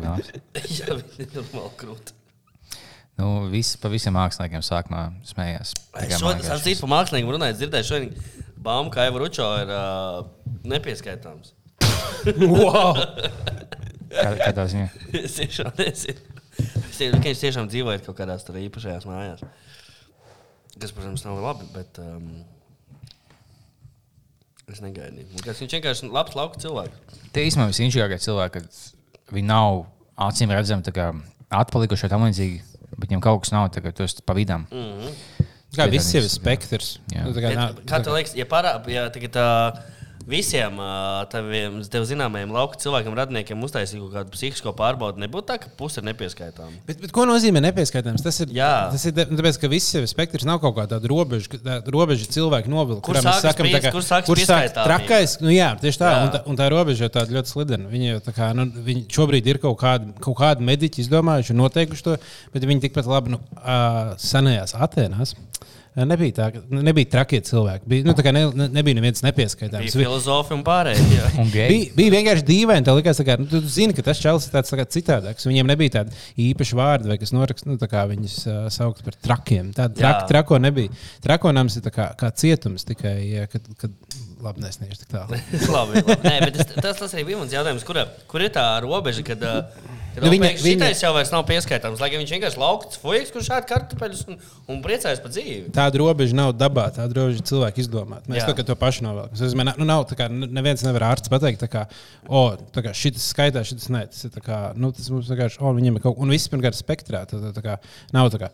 Jā, 0.80 0.98
viņi 0.98 1.26
ir 1.26 1.32
normāli 1.38 1.72
krūti. 1.80 2.18
Nu, 3.22 3.32
viss 3.52 3.78
pa 3.78 3.90
visiem 3.92 4.16
māksliniekiem 4.18 4.64
sākumā 4.66 5.02
smējās. 5.30 5.74
Man 5.94 6.14
Šodien, 6.18 6.48
ar 6.56 6.62
citu 6.64 6.88
mākslinieku 6.90 7.36
runājot, 7.36 7.60
dzirdēju, 7.60 7.88
šodien 7.88 8.14
Bāma 8.62 8.94
Kaiva 8.94 9.22
Ručo 9.22 9.46
ir 9.62 9.72
uh, 9.74 10.22
nepieskaitāms. 10.70 11.54
wow! 12.42 12.98
Kā- 14.12 14.38
Kādā 14.42 14.66
ziņā? 14.70 14.88
Es 15.22 15.38
tiešām 15.40 15.72
nezinu. 15.80 16.40
Es 16.62 16.98
ka 17.00 17.22
viņš 17.26 17.44
tiešām 17.46 17.70
dzīvoja 17.72 18.02
kaut 18.06 18.18
kādās 18.20 18.44
tur 18.48 18.58
īpašajās 18.62 19.06
mājās. 19.10 19.44
Kas, 20.80 20.94
protams, 20.96 21.26
nav 21.28 21.40
labi, 21.44 21.68
bet 21.76 22.00
um, 22.02 22.30
es 24.72 24.80
negaidīju. 24.84 25.44
Kas 25.44 25.60
viņš 25.62 25.78
vienkārši 25.78 26.08
ir 26.08 26.16
labs 26.16 26.38
lauka 26.38 26.62
cilvēks. 26.64 27.20
Tie 27.36 27.46
īstenībā 27.48 27.70
visinčīgākie 27.72 28.20
cilvēki, 28.24 28.62
kad 28.62 29.36
viņi 29.36 29.50
nav 29.50 29.84
acīm 30.30 30.54
redzami 30.54 30.86
tā 30.88 30.94
kā 30.96 31.12
atpalikuši 31.62 32.08
vai 32.08 32.12
tam 32.14 32.28
līdzīgi, 32.28 32.62
bet 32.96 33.08
viņiem 33.08 33.24
kaut 33.24 33.44
kas 33.44 33.54
nav, 33.56 33.68
tagad 33.76 33.98
tu 33.98 34.06
esi 34.08 34.24
pa 34.24 34.36
vidam. 34.38 34.68
Mm. 34.72 35.12
Kā 35.76 35.88
viss 35.92 36.12
ir 36.16 36.26
Jā. 36.26 36.32
spektrs. 36.34 36.98
Jā. 37.14 37.24
Nu, 37.24 37.32
tā 37.36 37.44
kā, 37.46 37.52
kā 37.88 38.00
tev 38.04 38.16
liekas, 38.18 38.34
ja, 38.36 38.48
parā, 38.50 38.74
ja 38.92 39.06
tagad, 39.14 39.38
uh, 39.40 40.01
visiem 40.28 40.78
taviem 41.32 41.80
tev 41.92 42.06
zināmajiem 42.10 42.52
lauka 42.54 42.78
cilvēkiem, 42.82 43.16
radniekiem 43.18 43.64
uztaisītu 43.66 44.04
kaut 44.06 44.14
kādu 44.16 44.34
psihisko 44.36 44.74
pārbaudi, 44.78 45.22
nebūtu 45.24 45.48
tā, 45.50 45.58
ka 45.64 45.72
puse 45.78 46.02
ir 46.02 46.06
nepieskaitām? 46.10 46.74
Bet, 46.88 47.02
bet 47.02 47.14
ko 47.16 47.26
nozīmē 47.30 47.62
nepieskaitāms? 47.66 48.24
Tas 48.26 48.40
ir, 48.44 48.52
Jā. 48.56 48.90
tas 48.94 49.06
ir 49.06 49.16
de- 49.18 49.26
tāpēc, 49.26 49.60
ka 49.62 49.68
viss 49.72 49.94
jau 49.96 50.02
ir 50.04 50.10
spektrs, 50.12 50.46
nav 50.48 50.62
kaut 50.64 50.76
kāda 50.78 51.00
robeža, 51.10 51.48
tā 51.62 51.80
robeža 51.92 52.28
cilvēku 52.32 52.72
novilka. 52.72 53.02
Kur 53.08 53.16
sākas 53.16 53.56
pries- 53.60 53.92
kur 53.92 54.02
sākas 54.06 54.26
kur 54.26 54.38
sāk 54.38 54.74
trakais. 54.76 55.38
Nu, 55.42 55.50
jā, 55.50 55.72
tieši 55.82 56.02
tā. 56.02 56.12
Jā. 56.12 56.24
Un 56.24 56.30
tā, 56.36 56.44
un 56.48 56.58
tā 56.58 56.70
robeža 56.72 57.08
ir 57.10 57.14
tāda 57.14 57.32
ļoti 57.38 57.52
slidena. 57.54 57.90
Viņi, 57.92 58.12
jau 58.14 58.20
tā 58.28 58.34
kā, 58.36 58.52
nu, 58.56 58.66
viņi 58.66 59.08
šobrīd 59.08 59.46
ir 59.48 59.58
kaut 59.64 59.80
kādi, 59.80 60.14
kaut 60.22 60.38
kādi 60.38 60.62
mediķi 60.68 61.06
izdomājuši 61.06 61.52
un 61.56 61.62
noteikuši 61.66 62.04
to, 62.04 62.18
bet 62.54 62.64
viņi 62.64 62.82
tikpat 62.88 63.06
labi 63.10 63.34
nu, 63.36 63.40
uh, 63.58 64.14
senajās 64.22 64.76
Atēnās. 64.78 65.36
Nebija 65.92 66.32
tā, 66.38 66.46
ka 66.56 66.62
nebija 66.72 67.10
trakie 67.12 67.42
cilvēki. 67.44 67.84
Bija, 67.92 68.06
nu, 68.08 68.14
ne, 68.16 68.44
ne, 68.56 68.68
nebija 68.78 68.96
neviens 68.96 69.24
nepieskaitāms. 69.26 69.84
Bija 69.84 70.06
filozofi 70.06 70.54
un 70.56 70.62
pārējie. 70.64 71.26
Bija, 71.52 71.90
bija 71.98 72.14
vienkārši 72.14 72.46
dīvaini. 72.48 72.86
Tā 72.88 72.96
likās, 72.96 73.20
kā, 73.28 73.36
nu, 73.42 73.50
tu 73.52 73.60
zini, 73.68 73.96
ka 73.98 74.06
tas 74.06 74.22
čels 74.24 74.48
ir 74.48 74.54
tāds 74.54 74.72
tā 74.72 74.86
citādāks. 74.96 75.50
Viņiem 75.50 75.68
nebija 75.68 75.98
tāda 75.98 76.16
īpaša 76.40 76.80
vārda, 76.80 77.12
vai 77.12 77.18
kas 77.20 77.36
norakst, 77.36 77.68
nu, 77.68 77.76
tā 77.82 77.90
kā 77.92 78.06
viņus 78.08 78.38
uh, 78.46 78.62
sauc 78.72 79.02
par 79.04 79.18
trakiem. 79.20 79.74
Tāda 79.76 80.00
Jā. 80.00 80.14
traka, 80.14 80.30
trako 80.32 80.62
nebija. 80.64 80.96
Trakonams 81.26 81.76
ir 81.76 81.84
tā 81.84 81.92
kā, 81.98 82.08
kā 82.20 82.32
cietums 82.40 82.88
tikai, 82.88 83.18
ja, 83.28 83.50
kad, 83.52 83.68
kad 83.82 84.20
labi 84.48 84.64
nesniegšu 84.64 85.04
tik 85.04 85.12
tālu. 85.12 85.42
labi, 85.76 86.06
labi. 86.06 86.22
Nē, 86.24 86.38
bet 86.46 86.62
tas, 86.62 86.72
tas, 86.78 87.02
tas 87.04 87.18
arī 87.18 87.28
bija 87.34 87.42
mans 87.42 87.52
jautājums, 87.58 87.84
kur, 87.88 88.00
kur 88.32 88.48
ir 88.48 88.56
tā 88.56 88.70
robeža, 88.88 89.28
kad, 89.28 89.44
uh, 89.44 89.68
kad 89.76 90.01
Nu, 90.18 90.28
viņa- 90.28 90.48
viņa, 90.58 90.60
šitais 90.60 91.02
jau 91.06 91.12
vairs 91.16 91.30
nav 91.32 91.46
pieskaitāms. 91.48 92.02
Lai 92.04 92.10
gan 92.12 92.20
viņš 92.20 92.32
vienkārši 92.36 92.60
laukts 92.60 93.00
fujiks, 93.00 93.32
kurš 93.32 93.48
šādi 93.48 93.70
kartupeļus 93.70 94.24
un, 94.28 94.40
un 94.68 94.82
priecājas 94.84 95.22
par 95.24 95.32
dzīvi. 95.32 95.70
Tāda 95.76 96.02
robeža 96.02 96.36
nav 96.36 96.52
dabā, 96.60 96.90
tāda 96.98 97.16
robeža 97.16 97.40
ir 97.40 97.46
cilvēka 97.48 97.80
izdomāta. 97.86 98.28
Mēs 98.28 98.44
to, 98.50 98.56
to 98.68 98.76
pašu 98.76 99.06
nozīmē, 99.08 99.70
nu, 99.80 99.86
nav, 99.88 100.04
tā 100.10 100.18
kā, 100.20 100.28
nu, 100.32 100.50
neviens 100.52 100.84
nevar 100.84 101.08
ārsts 101.14 101.32
pateikt, 101.32 101.62
tā 101.64 101.70
kā, 101.72 101.86
o, 102.28 102.44
tā 102.76 102.84
kā 102.84 102.92
šis 102.92 103.24
skaitā, 103.32 103.64
šis 103.64 103.88
nē. 103.94 104.04
Tas 104.12 104.26
ir 104.28 104.34
tā 104.36 104.44
kā, 104.44 104.60
nu, 104.76 104.92
tas 104.92 105.08
mums 105.14 105.32
vienkārši, 105.32 105.62
o, 105.64 105.72
viņiem 105.80 105.96
ir 106.02 106.04
kaut 106.04 106.18
kas, 106.18 106.26
un 106.28 106.36
viss 106.36 106.52
pirmkārt 106.52 106.76
spektrā. 106.76 107.24
Tā, 107.32 107.40
tā, 107.46 107.54
tā 107.56 107.64
kā, 107.64 107.78
nav 108.12 108.28
tā 108.36 108.42
kā, 108.44 108.50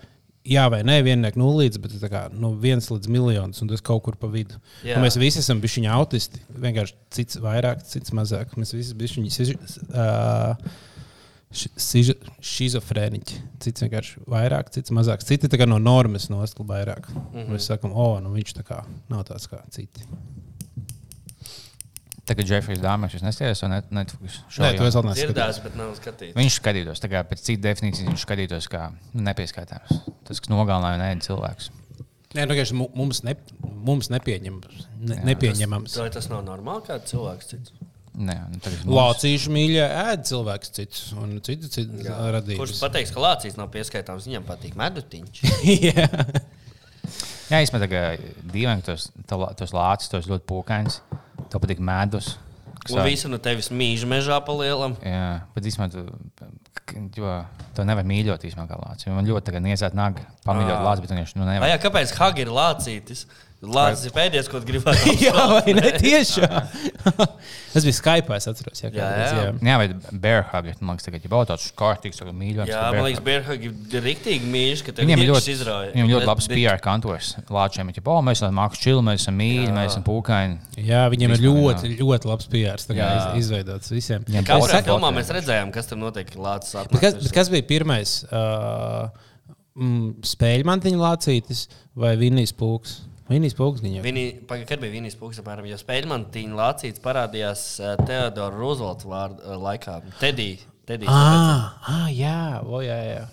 jā 0.48 0.68
vai 0.72 0.84
nē, 0.86 1.00
vienniek 1.04 1.36
nulīdz, 1.42 1.82
bet 1.84 1.98
tā 2.00 2.08
kā, 2.14 2.22
nu, 2.32 2.54
viens 2.62 2.86
līdz 2.94 3.10
miljonus, 3.12 3.64
un 3.66 3.68
tas 3.74 3.82
kaut 3.82 4.04
kur 4.06 4.16
pa 4.16 4.30
vidu. 4.32 4.62
Mēs 5.02 5.18
visi 5.20 5.42
esam 5.42 5.60
bijuši 5.64 5.88
autisti. 5.90 6.40
Vienkārši 6.54 6.94
cits 7.18 7.42
vairāk, 7.44 7.82
cits 7.90 8.14
mazāk. 8.16 8.54
Mēs 8.62 8.72
visi 8.78 8.94
esam 8.94 9.02
bijuši 9.02 9.26
schizofrēniķi. 11.54 13.38
Cits 13.64 13.86
vienkārši 13.86 14.24
vairāk, 14.30 14.72
cits 14.76 14.92
mazāk. 14.96 15.24
Citi 15.24 15.50
no 15.66 15.78
normas 15.80 16.28
nostāja 16.30 16.68
vairāk. 16.68 17.08
Mm 17.08 17.22
-hmm. 17.34 17.54
Mēs 17.54 17.70
sakām, 17.72 17.94
o, 17.96 18.20
nu 18.20 18.34
viņš 18.36 18.54
tā 18.60 18.64
kā 18.68 18.84
nav 19.10 19.24
tāds 19.24 19.48
kā 19.48 19.62
citi. 19.72 20.04
Tagad 22.28 22.50
Jeffrijs 22.50 22.82
Dāmas, 22.84 23.14
jūs 23.16 23.24
neskatījāties, 23.24 23.62
vai 23.64 24.30
šo 24.52 24.64
Nē, 24.64 24.78
to 24.78 24.86
es 24.86 24.96
vēl 24.96 25.06
neesmu. 25.06 25.22
Dzirdēts, 25.22 25.64
bet 25.64 25.76
nav 25.80 25.94
skatīts. 25.96 26.36
Viņš 26.36 26.58
skatītos, 26.60 27.00
tā 27.00 27.08
kā 27.08 27.24
pēc 27.24 27.40
citas 27.40 27.64
definīcijas 27.64 28.10
viņš 28.10 28.26
skatītos, 28.26 28.68
kā 28.68 28.92
nepieskaitāms. 29.14 30.02
Tas, 30.28 30.42
kas 30.42 30.52
nogalināja 30.52 31.00
nē, 31.00 31.22
cilvēks. 31.24 31.70
Nē, 32.36 32.44
nu, 32.44 32.52
vienkārši 32.52 32.76
mu- 32.76 32.90
mums, 32.94 33.24
ne, 33.24 33.38
mums 33.64 34.10
nepieņem, 34.12 34.60
ne, 35.00 35.16
Jā, 35.16 35.24
nepieņemams. 35.24 35.96
Vai 36.02 36.10
tas 36.10 36.28
nav 36.28 36.44
normāli, 36.44 36.84
kā 36.90 37.00
cilvēks 37.00 37.48
cits? 37.48 37.72
Nē, 38.18 38.34
nu, 38.50 38.58
tagad 38.66 38.88
Lācīšu 38.90 39.52
mīļā 39.54 39.88
ēd 40.12 40.24
cilvēks 40.26 40.72
cits 40.74 41.02
un 41.22 41.36
citu 41.46 41.70
citu 41.70 42.00
Kurš 42.02 42.32
radības. 42.34 42.80
pateiks, 42.82 43.12
ka 43.14 43.22
lācīs 43.22 43.58
nav 43.60 43.70
pieskaitāms, 43.76 44.26
viņam 44.26 44.48
patīk 44.48 44.74
medutiņš. 44.80 45.44
Jā. 45.88 46.08
Jā, 47.48 47.62
īstenībā 47.64 47.84
tā 47.86 47.90
kā 47.92 48.02
dīvaini, 48.52 48.82
ka 48.84 48.92
tos, 48.96 49.06
to- 49.30 49.52
tos 49.62 49.76
lācis, 49.78 50.10
tos 50.12 50.26
ļoti 50.32 50.48
pūkains. 50.50 50.98
Tev 51.48 51.62
patīk 51.64 51.80
medus. 51.80 52.34
Un 52.90 53.04
visu 53.06 53.30
no 53.30 53.38
tevis 53.44 53.68
mīž 53.70 54.04
mežā 54.08 54.40
pa 54.48 54.54
lielam. 54.56 54.96
Jā, 55.04 55.44
bet 55.54 55.66
īstenībā 55.68 56.04
jo, 57.18 57.32
to 57.76 57.86
nevar 57.88 58.06
mīļot 58.08 58.46
īstenībā 58.48 58.68
kā 58.70 58.78
lācis. 58.82 59.10
Man 59.12 59.28
ļoti 59.28 59.50
tagad 59.50 59.66
niedzēt 59.66 59.96
naga, 59.98 60.24
pamīļot 60.48 60.84
lācis, 60.86 61.04
bet 61.06 61.14
viņš 61.16 61.34
nu 61.38 61.48
nevar. 61.48 61.70
jā, 61.70 61.78
kāpēc 61.84 62.14
Hagi 62.18 62.46
ir 62.46 62.52
lācītis? 62.56 63.26
Lācis 63.58 64.06
ir 64.06 64.12
pēdējais, 64.14 64.48
ko 64.52 64.60
gribētu. 64.62 65.14
Jā, 65.26 65.34
vai 65.50 65.74
ne 65.74 65.90
tiešām? 65.98 66.68
Tas 67.74 67.86
bija 67.88 67.96
Skype, 67.98 68.36
es 68.38 68.46
atceros. 68.52 68.82
Jā, 68.84 68.92
Jā, 68.94 68.98
kādreiz, 69.00 69.32
jā. 69.34 69.48
Jā, 69.66 69.78
vai 69.82 70.18
bear 70.22 70.44
hug, 70.52 70.68
man 70.78 70.94
liekas, 70.94 71.08
tagad, 71.08 71.26
ja 71.26 71.32
būtu 71.32 71.50
tāds 71.50 71.66
kārtīgs, 71.78 72.20
tad 72.22 72.30
mīļots. 72.38 72.70
Jā, 72.70 72.84
man 72.94 73.08
liekas, 73.08 73.24
Bērhagi 73.26 73.72
ir 73.72 74.06
riktīgi 74.06 74.52
mīļš, 74.54 74.84
ka 74.86 74.94
iekšs 74.94 75.26
ļoti, 75.32 75.56
izrauja. 75.56 75.90
viņiem 75.96 76.12
ļoti 76.14 76.30
labs 76.30 76.50
PR 76.54 76.84
kantors. 76.86 77.32
Lāčiem 77.58 77.90
ir, 77.90 78.00
oh, 78.06 78.22
mēs 78.26 78.44
esam 78.44 78.58
mākslinieki, 78.60 78.86
čili, 78.86 79.06
mēs 79.10 79.26
esam 79.26 79.38
mīļi, 79.42 79.74
mēs 79.74 79.92
esam 79.92 80.06
pūkaini. 80.06 80.86
Jā, 80.92 81.02
viņiem 81.14 81.36
ir 81.38 81.46
ļoti, 81.48 81.94
ļoti 82.04 82.32
labs 82.32 82.50
PR. 82.54 82.86
Tā 82.88 82.94
kā 82.94 83.02
Jā. 83.02 83.10
iz, 83.34 83.48
izveidots 83.48 83.94
visiem. 83.94 84.26
Es 84.30 84.48
Katrā 84.48 84.70
saku- 84.78 84.92
filmā 84.94 85.14
mēs 85.18 85.34
redzējām, 85.34 85.74
kas 85.74 85.90
tur 85.90 86.02
notiek. 86.02 86.30
Lācis 86.38 86.78
kas, 87.02 87.34
kas 87.34 87.50
bija 87.54 87.66
pirmais? 87.74 88.20
Uh, 88.30 89.10
mm, 89.78 90.10
spēļu 90.30 90.70
mantiņu 90.70 91.02
lācītis 91.02 91.68
vai 91.98 92.14
Vinijas 92.22 92.54
pūks? 92.58 93.00
Vinijas 93.28 93.56
pūks 93.58 93.82
viņa. 93.84 94.02
Viņi, 94.06 94.24
paga, 94.48 94.64
kad 94.70 94.80
bija 94.80 94.94
Vinijas 94.94 95.18
Pūks, 95.20 95.42
apmēram, 95.42 95.66
jo 95.68 95.76
Spēļmantīna 95.82 96.56
Lācīts 96.56 97.02
parādījās 97.04 97.64
uh, 97.84 97.96
Teodora 98.08 98.56
Roosevelta 98.56 99.10
vārdu 99.12 99.42
uh, 99.44 99.58
laikā. 99.66 99.98
Teddy. 100.22 100.54
Teddy 100.88 101.10
Ah, 101.12 101.74
ah, 101.92 102.06
jā, 102.16 102.38
o, 102.64 102.80
jā, 102.86 102.96
jā. 103.10 103.26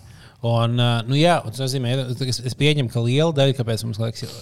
Un, 0.44 0.74
uh, 0.82 0.98
nu, 1.06 1.14
jā, 1.16 1.36
un 1.46 1.54
tas 1.54 1.62
nozīmē, 1.62 1.92
es, 2.26 2.40
es 2.50 2.56
pieņemu, 2.58 2.90
ka 2.92 3.00
liela 3.06 3.30
daļa, 3.36 3.54
kāpēc 3.60 3.84
mums 3.86 4.00
liekas, 4.02 4.34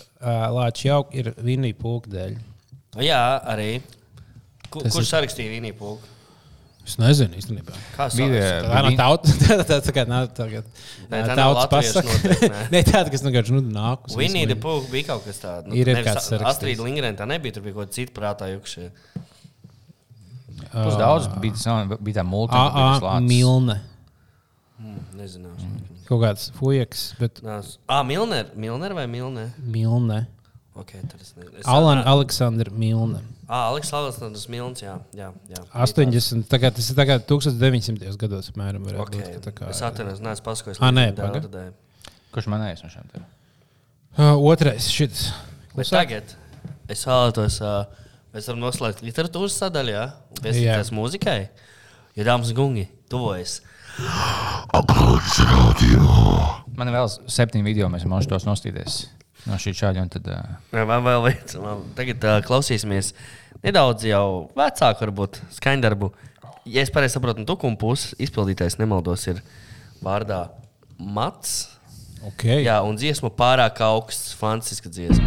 lāča 0.56 0.88
jauka, 0.88 1.12
ir 1.20 1.28
Vinija 1.44 1.76
pūka 1.78 2.10
dēļ. 2.16 2.38
Jā, 3.04 3.20
arī. 3.52 3.68
Ku, 4.72 4.80
Tas 4.80 4.96
kurš 4.96 5.04
ir- 5.04 5.10
sarakstīja 5.12 5.52
Vīnī 5.52 5.74
Pūku? 5.76 6.08
Es 6.82 6.96
nezinu 6.98 7.38
īstenībā. 7.38 7.74
Kā 7.94 8.08
Bija- 8.10 8.46
sauc? 8.58 8.66
Tā 8.66 8.96
tauta. 8.98 9.34
Tā 9.70 9.76
tā 9.78 9.92
tā. 10.34 10.46
Nē, 11.12 11.20
tā 11.28 11.36
nav 11.38 11.54
tautas 11.60 11.92
pasaka. 11.94 12.38
nē. 12.74 12.80
Tāda, 12.88 13.12
kas 13.14 13.22
vienkārši 13.22 13.54
nu, 13.54 13.62
nāk 13.70 14.08
uz 14.10 14.16
visu. 14.18 14.56
Pūku 14.64 14.90
bija 14.90 15.12
kaut 15.12 15.22
kas 15.28 15.38
tāds. 15.44 15.68
Nu, 15.70 15.76
Ir, 15.78 15.86
ir 15.92 16.00
nevis 16.00 16.10
kāds. 16.10 16.42
Astrīda 16.50 16.82
Lingrēna 16.82 17.14
tā 17.20 17.28
nebija, 17.30 17.54
tur 17.54 17.66
bija 17.68 17.78
kaut 17.78 17.92
kas 17.92 18.00
cits 18.00 18.14
prātā 18.16 18.50
jukšie. 18.50 18.88
Plus 20.72 20.98
daudz 20.98 21.30
bija, 21.42 21.54
tas- 21.54 21.98
bija 22.02 22.18
tā 22.20 22.26
multi. 22.26 22.58
AA 22.58 23.20
Milne. 23.30 23.78
Nezināšu. 25.16 25.70
Kaut 26.08 26.20
kāds 26.24 26.50
fujaks, 26.58 27.12
bet 27.20 27.38
Nās- 27.46 27.76
Ā, 27.88 28.02
Milner, 28.04 28.50
Milner 28.58 28.92
vai 28.98 29.06
Milner? 29.06 29.52
Milne. 29.62 30.26
Ok, 30.72 30.92
tad 31.04 31.20
es 31.20 31.34
nezinu. 31.36 31.62
Alan 31.68 32.00
Aleksandra 32.08 32.72
Milne. 32.72 33.20
Ā, 33.44 33.58
Aleks 33.68 33.90
Aleksandrs 33.92 34.46
Milns, 34.48 34.80
jā. 34.80 34.94
jā, 35.12 35.26
jā. 35.50 35.60
80. 35.76 36.46
Tagad, 36.48 36.72
tas 36.78 36.88
ir 36.88 36.96
tagad 36.96 37.26
1900. 37.28 38.14
gados, 38.20 38.48
apmēram. 38.48 38.86
varētu 38.88 39.04
Ok, 39.04 39.18
būt, 39.18 39.26
ka 39.34 39.42
tā 39.44 39.52
kā- 39.58 39.68
es 39.74 39.82
atceros, 39.84 40.22
neesmu 40.24 40.46
paskojis. 40.46 40.80
Ā, 40.80 40.88
nē, 40.96 41.10
tā 41.12 41.26
paga. 41.26 41.42
atradēju. 41.42 41.74
Kurš 42.32 42.48
manējais 42.48 42.80
no 42.86 42.88
šiem? 42.94 43.10
te? 43.12 43.20
Uh, 44.16 44.40
Otrais 44.48 44.88
šis. 44.88 45.26
Bet 45.76 45.92
tagad 45.92 46.32
es 46.88 47.04
vēlētos, 47.04 47.60
uh, 47.60 47.84
mēs 48.32 48.48
varam 48.48 48.64
noslēgt 48.64 49.04
literatūras 49.04 49.60
sadaļu, 49.60 49.92
jā, 49.92 50.06
un 50.32 50.40
piesaistīties 50.40 50.94
mūzikai. 50.96 51.40
Jo 52.16 52.24
dāmas 52.24 52.48
un 52.52 52.56
kungi, 52.56 52.88
tuvojas. 53.12 53.60
Man 56.72 56.88
ir 56.88 56.96
vēl 56.96 57.08
septiņi 57.28 57.64
video, 57.64 57.92
mēs 57.92 58.08
varam 58.08 58.24
tos 58.24 58.48
nostīties 58.48 59.02
no 59.48 59.58
šī 59.60 59.74
čāļa. 59.78 60.04
un 60.04 60.12
Tad, 60.12 60.28
uh, 60.30 60.84
Man 60.88 61.06
vēl 61.06 61.24
viens, 61.28 61.56
man 61.62 61.84
tagad 61.98 62.26
uh, 62.28 62.38
klausīsimies 62.46 63.12
nedaudz 63.64 64.06
jau 64.08 64.26
vecāku, 64.58 65.06
varbūt 65.06 65.42
skaņdarbu. 65.58 66.12
Ja 66.70 66.84
es 66.84 66.92
pareizi 66.94 67.16
saprotu, 67.18 67.42
no 67.42 67.48
tukuma 67.48 67.78
puses 67.78 68.14
izpildītājs 68.22 68.78
nemaldos 68.78 69.26
ir 69.30 69.42
vārdā 70.02 70.44
Mats. 70.98 71.72
Okay. 72.22 72.62
Jā, 72.62 72.78
un 72.86 72.94
dziesma 72.94 73.32
pārāk 73.34 73.82
augsts, 73.82 74.30
fantastiska 74.38 74.92
dziesma. 74.92 75.26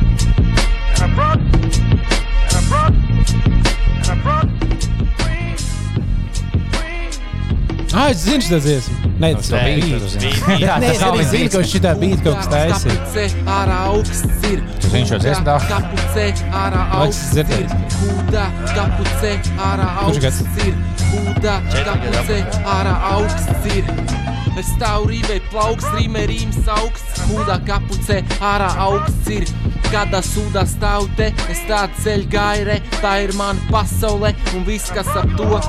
Ah, 7.96 8.10
es 8.12 8.18
zinu, 8.26 8.42
šo 8.44 8.58
dziesmu. 8.60 8.96
Nē, 9.24 9.30
tas 9.40 9.48
ir 9.48 9.56
beat, 9.64 9.84
bijis. 10.20 10.40
Jā, 10.60 10.74
tas 10.84 10.98
nav 11.00 11.14
viens 11.16 11.30
zinu, 11.32 11.52
ka 11.54 11.62
šitā 11.64 11.94
bija 12.02 12.18
kaut 12.26 12.42
kas 12.42 12.50
taisīts. 12.52 13.14
Ir. 14.50 14.64
Zini 14.84 15.08
šo 15.08 15.20
dziesmu, 15.24 15.46
tā? 15.48 15.56
Kapuce 15.70 16.26
ārā 16.60 16.82
augsts 16.98 17.40
ir. 17.40 17.48
Huda, 18.02 18.44
kapuce 18.76 19.32
ārā 19.70 19.88
augsts 20.04 20.60
ir. 20.66 20.76
Gadi 21.46 21.86
kapuce 21.88 22.42
ārā 22.74 22.96
augsts 23.14 23.70
ir. 23.78 23.88
Es 24.60 24.68
stāvu 24.76 25.08
rīvē, 25.14 25.40
plauks, 25.54 25.88
rīmē, 25.96 26.26
rīms 26.32 26.68
augsts. 26.76 27.24
Huda, 27.30 27.62
kapuce 27.70 28.20
ārā 28.44 28.74
augsts 28.90 29.32
ir. 29.38 29.48
Kādā 29.88 30.20
sūdā 30.34 30.66
stāv 30.68 31.08
te, 31.16 31.32
es 31.48 31.64
tādu 31.70 31.96
ceļu 32.04 32.28
gaire, 32.36 32.82
tā 33.00 33.22
ir 33.24 33.36
mana 33.40 33.72
pasaule 33.72 34.36
un 34.52 34.68
viss, 34.68 34.92
kas 34.92 35.08
ap 35.16 35.32
to. 35.40 35.62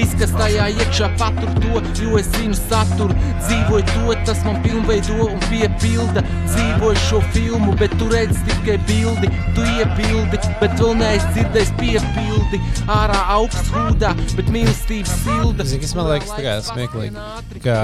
Viss, 0.00 0.14
kas 0.16 0.30
tajā 0.32 0.64
iekšā 0.80 1.10
patur 1.20 1.50
to, 1.60 1.80
jo 2.00 2.16
es 2.16 2.28
zinu 2.32 2.56
saturu. 2.56 3.12
Dzīvoju 3.42 3.84
to, 3.90 4.14
tas 4.24 4.38
man 4.46 4.56
pilnveido 4.64 5.26
un 5.26 5.42
piepilda. 5.50 6.22
Dzīvoju 6.48 7.02
šo 7.04 7.18
filmu, 7.34 7.74
bet 7.76 7.92
tu 8.00 8.08
redz 8.08 8.38
tikai 8.46 8.78
bildi. 8.88 9.28
Tu 9.52 9.66
iebildi, 9.76 10.40
bet 10.62 10.72
vēl 10.80 10.94
neesi 10.96 11.28
dzirdējis 11.34 11.72
piepildi. 11.76 12.60
Ārā 12.88 13.18
augsts 13.34 13.68
hūdā, 13.74 14.14
bet 14.38 14.48
mīlestības 14.54 15.12
silda. 15.20 15.66
Zini, 15.68 15.82
kas 15.84 15.92
man 15.98 16.08
liekas 16.14 16.32
tā 16.32 16.46
kā 16.46 16.56
smieklīgi? 16.70 17.26
Ka, 17.60 17.76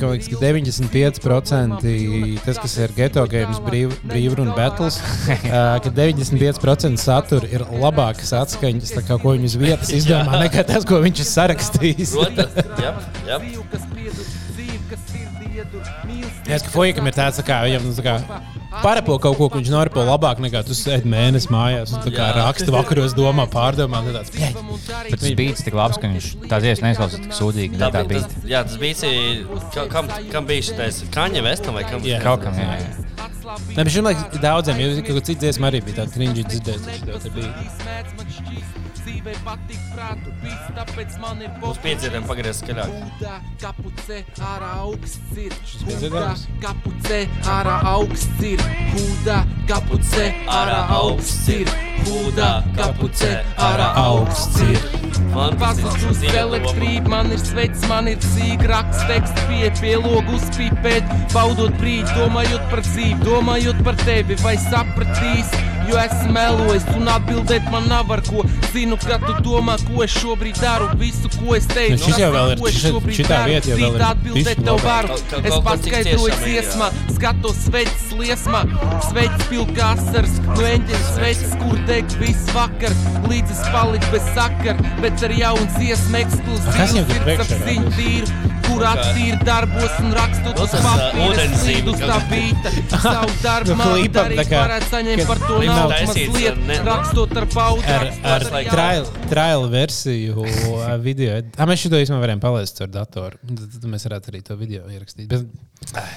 ka, 0.00 0.10
liekas, 0.10 0.32
ka 0.32 0.42
95% 0.42 1.94
tas, 2.48 2.60
kas 2.64 2.76
ir 2.82 2.96
geto 2.98 3.24
games, 3.30 3.62
brīv, 3.62 3.94
brīvruna 4.10 4.58
battles, 4.58 4.98
ka 5.86 5.94
95% 5.94 6.98
satura 6.98 7.46
ir 7.54 7.62
labākas 7.78 8.34
atskaņas, 8.42 8.96
tā 8.98 9.06
kā, 9.06 9.22
ko 9.22 9.36
viņi 9.38 9.52
uz 9.52 9.58
vietas 9.60 9.94
izdomā, 9.94 10.40
nekā 10.48 10.66
tas, 10.66 10.82
ko 10.88 10.98
viņš 11.04 11.22
ir 11.22 11.30
sarakstījis. 11.44 12.16
Protams, 12.16 12.54
jā, 12.80 12.92
jā. 13.28 13.36
Jā, 16.44 16.58
ka 16.60 16.70
Fojkam 16.72 17.06
ir 17.08 17.14
tāds, 17.16 17.38
tā 17.38 17.44
kā 17.46 17.56
viņam 17.64 17.84
tā 17.96 18.02
kā 18.04 18.14
parapo 18.82 19.16
kaut 19.22 19.36
ko, 19.38 19.46
ko 19.48 19.60
viņš 19.60 19.70
noripo 19.72 20.02
labāk 20.04 20.40
nekā 20.42 20.60
tu 20.66 20.74
sēdi 20.76 21.08
mēnesi 21.08 21.48
mājās 21.52 21.92
un 21.94 22.02
kā 22.12 22.26
raksta 22.36 22.74
vakaros, 22.74 23.14
domā, 23.16 23.46
pārdomā. 23.50 24.02
Tāds, 24.08 24.32
"Bļeģ, 24.34 24.52
Bet 25.10 25.20
tas 25.20 25.30
bija 25.38 25.54
tik 25.56 25.74
labs, 25.78 25.96
ka 26.00 26.10
viņš 26.10 26.26
tā 26.50 26.56
dziesma 26.64 26.90
neizklausās 26.90 27.22
tik 27.22 27.32
sūdīgi. 27.38 27.78
Tā 27.80 27.88
Tā, 27.94 28.02
bija, 28.08 28.22
tas, 28.26 28.34
jā, 28.44 28.60
tas 28.66 28.76
bija. 28.76 28.94
ka- 29.74 29.88
Kam, 29.94 30.08
kam 30.32 30.46
bija 30.46 30.62
šis 30.68 31.04
Kaņa 31.14 31.42
Vestam 31.42 31.74
vai 31.74 31.84
kam? 31.84 32.00
Jā. 32.02 32.20
Kaut 32.22 32.42
kam, 32.42 32.54
jā. 32.54 32.68
jā. 32.82 32.90
Nē, 33.76 33.84
bet 33.84 33.92
šim 33.94 34.04
liekas, 34.04 34.40
daudziem, 34.42 34.76
jo 34.80 35.02
kaut 35.02 35.16
kas 35.20 35.26
cits 35.30 35.40
dziesma 35.40 35.70
arī 35.70 35.80
bija 35.84 36.02
tāds 36.02 36.12
cringe 36.12 36.42
dzirdēts. 36.44 36.84
Dzīvē 39.24 39.40
patīk 39.40 39.84
prātu, 39.88 40.32
viss 40.42 40.72
tāpēc 40.76 41.14
man 41.22 41.38
ir 41.40 41.52
Uz 41.64 41.78
pieciem 41.80 42.26
pagriezties 42.28 42.58
skaļāk. 42.60 42.90
Huda, 42.92 43.36
kapuce, 43.62 44.18
ārā 44.50 44.68
augsts 44.82 45.38
ir. 45.40 45.54
Huda, 45.54 45.86
piedzīvojums? 45.86 46.42
kapuce, 46.60 47.22
ārā 47.54 47.78
augsts 47.88 48.44
ir. 48.50 48.66
Huda, 48.92 49.38
kapuce, 49.70 50.28
ārā 50.58 50.76
augsts 50.98 51.48
ir. 51.56 51.72
Huda, 52.04 52.50
kapuce, 52.76 53.32
ārā 53.70 53.88
augsts 54.02 54.60
ir. 54.68 55.04
Pazudu 55.34 56.12
uz 56.12 56.20
elektrību, 56.28 57.08
man 57.10 57.32
ir 57.32 57.40
sveiks, 57.40 57.88
man 57.88 58.12
ir 58.12 58.20
dzīve, 58.20 58.68
raksts, 58.68 59.08
teksts, 59.08 59.48
pie 59.48 59.72
pielogu 59.80 60.36
uzpīpēt, 60.36 61.08
baudot 61.32 61.72
brīdi, 61.80 62.12
domājot 62.12 62.68
par 62.70 62.84
dzīvi, 62.84 63.22
domājot 63.24 63.80
par 63.88 63.98
tevi, 64.04 64.36
vai 64.44 64.54
sapratīs, 64.68 65.50
jo 65.88 65.98
esmu 66.00 66.30
melojis 66.36 66.86
un 66.94 67.10
atbildēt 67.16 67.66
man 67.72 67.88
nav 67.90 68.12
ar 68.14 68.22
ko. 68.28 68.44
Zinu, 68.70 68.98
ka 69.02 69.13
tu 69.18 69.32
domā, 69.42 69.76
ko 69.86 70.02
es 70.04 70.10
šobrīd 70.10 70.58
daru, 70.60 70.88
visu, 70.98 71.28
ko 71.38 71.54
es 71.54 71.66
teicu. 71.66 71.98
Nu, 71.98 72.04
šis 72.06 72.18
jau 72.18 72.30
vēl 72.32 72.52
ir- 72.52 72.58
ko 72.58 72.66
es 72.68 72.74
šobrīd 72.82 73.16
šitā 73.18 73.28
daru. 73.28 73.50
vieta 73.50 73.68
jau 73.68 73.76
vēl 73.78 73.94
ir 73.94 74.00
Rīt 74.00 74.06
atbildēt 74.10 74.34
visu 74.34 74.64
tev 74.64 74.74
labāk. 74.74 74.84
varu. 74.84 75.14
Es 75.44 75.54
paskaidroju 75.68 76.34
dziesmā, 76.44 76.88
skatos 77.14 77.56
sveicis 77.66 78.10
liesmā, 78.18 78.60
sveicis 79.10 79.46
pilka 79.50 79.82
asars, 79.94 80.34
no 80.46 80.62
eņģeļa 80.74 81.06
sveicis, 81.14 81.52
kur 81.62 81.76
deg 81.86 82.04
viss 82.20 82.44
vakar, 82.54 82.92
līdz 83.28 83.50
es 83.50 83.62
paliku 83.72 84.10
bez 84.12 84.22
sakara, 84.34 84.78
bet 85.00 85.22
ar 85.22 85.30
kas 85.30 86.00
ekskluzīvu 86.24 86.74
viņam 86.74 87.06
tur 87.06 87.14
sirds 87.14 87.24
priekšā 87.24 87.56
apziņu 87.58 87.90
tīru, 87.98 88.53
kur 88.66 88.84
attīra 88.88 89.38
darbos 89.46 89.94
un 90.02 90.12
rakstot 90.16 90.60
uz 90.64 90.72
tas, 90.74 90.84
papīra, 90.84 91.26
ūdenszīme 91.28 91.60
slīd 91.64 91.90
uz 91.92 92.00
tā 92.04 92.18
bīta, 92.30 92.72
savu 93.04 93.34
darbu 93.42 93.70
Nu, 93.74 93.78
man 93.80 93.92
klipam 93.92 94.14
tā 94.14 94.24
darīt, 94.28 94.50
kā- 94.50 94.62
varētu 94.64 94.90
saņemt 94.92 95.26
par 95.30 95.42
to 95.44 95.58
mazliet, 95.68 96.60
ne- 96.68 96.78
rakstot 96.88 97.36
ar 97.40 97.46
paudu. 97.54 97.84
Ar, 97.94 98.06
ar 98.34 98.46
trial, 98.70 99.08
trial 99.32 99.68
versiju 99.72 100.46
ā, 100.48 100.96
video. 101.02 101.38
A, 101.58 101.68
mēs 101.70 101.84
šo 101.84 101.92
īstenībā 101.98 102.22
varējām 102.24 102.42
palaist 102.44 102.82
ar 102.84 102.92
datoru. 102.94 103.40
Tad, 103.44 103.64
tad 103.76 103.88
mēs 103.94 104.06
varētu 104.08 104.32
arī 104.34 104.42
to 104.46 104.58
video 104.60 104.84
ierakstīt. 104.90 105.30
Bet 105.32 105.46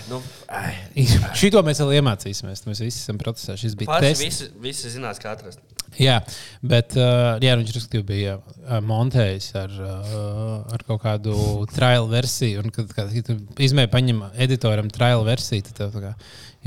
Nu, 0.07 0.21
ai. 0.53 0.75
šito 1.39 1.59
mēs 1.65 1.81
vēl 1.83 1.97
iemācīsimies. 1.99 2.61
Mēs 2.69 2.79
visi 2.85 3.01
esam 3.01 3.17
procesā. 3.19 3.57
Šis 3.59 3.75
bija 3.79 3.97
tests. 4.03 4.23
visi, 4.23 4.47
visi 4.63 4.93
zinās, 4.93 5.19
kā 5.19 5.33
atrast. 5.35 5.59
Jā, 5.97 6.17
bet 6.61 6.93
uh, 6.99 7.37
jā, 7.41 7.55
viņš 7.57 7.71
respektīvi 7.77 8.05
bija 8.05 8.33
uh, 8.37 8.79
montējis 8.85 9.47
ar, 9.57 9.71
uh, 9.79 10.73
ar 10.75 10.83
kaut 10.85 11.01
kādu 11.05 11.33
trial 11.73 12.09
versiju. 12.11 12.61
Un, 12.65 12.69
kad, 12.75 12.91
kad, 12.93 13.09
kad 13.15 13.31
tu 13.31 13.63
izmēģini 13.65 13.93
paņem 13.95 14.19
editoram 14.45 14.91
trial 14.93 15.23
versiju, 15.25 15.63
tad 15.69 15.79
tev 15.79 15.95
tā 15.95 16.03
kā 16.03 16.11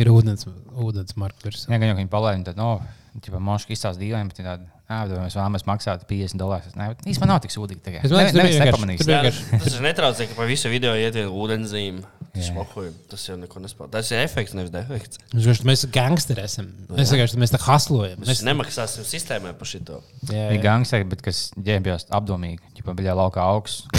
ir 0.00 0.10
ūdens, 0.10 0.48
ūdens 0.72 1.14
marka 1.20 1.46
versija. 1.46 1.70
Jā, 1.70 1.78
gan 1.82 1.92
jau 1.92 1.98
viņi 2.00 2.10
palaida, 2.10 2.42
tad, 2.50 2.58
no, 2.58 2.80
ķipa, 3.20 3.38
moški 3.44 3.76
izstāsta 3.76 4.00
dīvaini, 4.02 4.32
bet 4.32 4.66
bet 4.90 5.12
mēs 5.20 5.36
vēlamies 5.38 5.66
maksāt 5.68 6.02
50 6.10 6.40
dolārus. 6.40 6.72
Īstenībā 6.74 7.28
nav 7.30 7.38
tik 7.44 7.52
sūdīgi. 7.54 8.00
Es 8.00 8.10
domāju, 8.10 8.24
Ne- 8.26 8.32
tur 8.32 8.40
neviens 8.40 8.56
bija 8.56 8.64
vienkārši- 8.64 8.72
nepamanīs. 8.72 8.98
tur 8.98 9.06
bija 9.06 9.18
Jā, 9.20 9.30
vienkārši- 9.30 9.60
tas 9.62 9.74
ir 9.76 9.84
netraucīgi, 9.86 10.28
ka 10.32 10.34
pa 10.40 10.46
visu 10.50 10.72
video 10.72 10.96
iet 10.98 11.14
viena 11.14 11.30
ūdenszīme. 11.30 12.02
Tas, 12.31 12.45
Jā. 12.47 12.53
šmohuj, 12.53 12.91
tas 13.11 13.24
jau 13.26 13.35
neko 13.41 13.59
nespēlē. 13.64 13.89
Tas 13.91 14.11
ir 14.12 14.20
efekts, 14.22 14.53
nevis 14.55 14.70
defekts. 14.70 15.18
Viņš 15.33 15.47
vienkārši, 15.49 15.66
Mēs 15.66 15.81
gangsteri 15.91 16.45
esam. 16.45 16.68
Mēs 16.95 17.11
vienkārši 17.11 17.41
mēs 17.43 17.51
tā 17.51 17.59
haslojam. 17.64 18.20
Mēs 18.22 18.45
nemaksāsim 18.47 19.03
sistēmai 19.09 19.51
par 19.59 19.66
šito. 19.66 19.99
jā, 20.31 20.45
jā. 20.55 20.61
gangsteri, 20.62 21.09
bet 21.11 21.24
kas 21.26 21.49
ģērbjās 21.59 22.07
apdomīgi. 22.14 22.62
Ķipa 22.78 22.95
bija 23.01 23.16
laukā 23.18 23.43
augsts. 23.43 23.91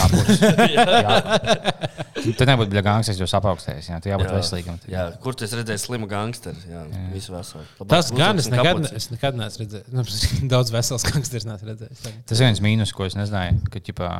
Tad 2.37 2.47
nebūtu 2.47 2.71
bija 2.71 2.83
gangsters, 2.85 3.19
jo 3.19 3.27
sapaugstējis. 3.29 3.89
Jā, 3.91 3.99
tu 4.03 4.11
jābūt 4.11 4.31
veselīgam. 4.31 4.77
Jā, 4.91 5.07
kur 5.23 5.35
tu 5.35 5.45
esi 5.47 5.57
redzējis 5.57 5.87
slimu 5.89 6.07
gangsteru? 6.11 6.59
Jā, 6.69 6.83
jā. 6.87 7.01
visu 7.13 7.33
veselu. 7.33 7.65
Tas 7.89 8.11
gan 8.15 8.39
es 8.41 8.47
nekad, 8.51 8.77
kapuci. 8.77 8.93
es 8.99 9.09
nekad 9.11 9.39
neesmu 9.39 9.65
redzējis. 9.65 9.89
Nu, 9.95 10.05
daudz 10.53 10.71
vesels 10.73 11.05
gangsters 11.07 11.47
neesmu 11.49 11.71
redzējis. 11.71 12.03
Tas 12.29 12.37
ir 12.37 12.47
viens 12.47 12.61
mīnus, 12.63 12.93
ko 12.95 13.07
es 13.09 13.17
nezināju. 13.17 13.59
Ka, 13.73 13.81
ķipā, 13.89 14.11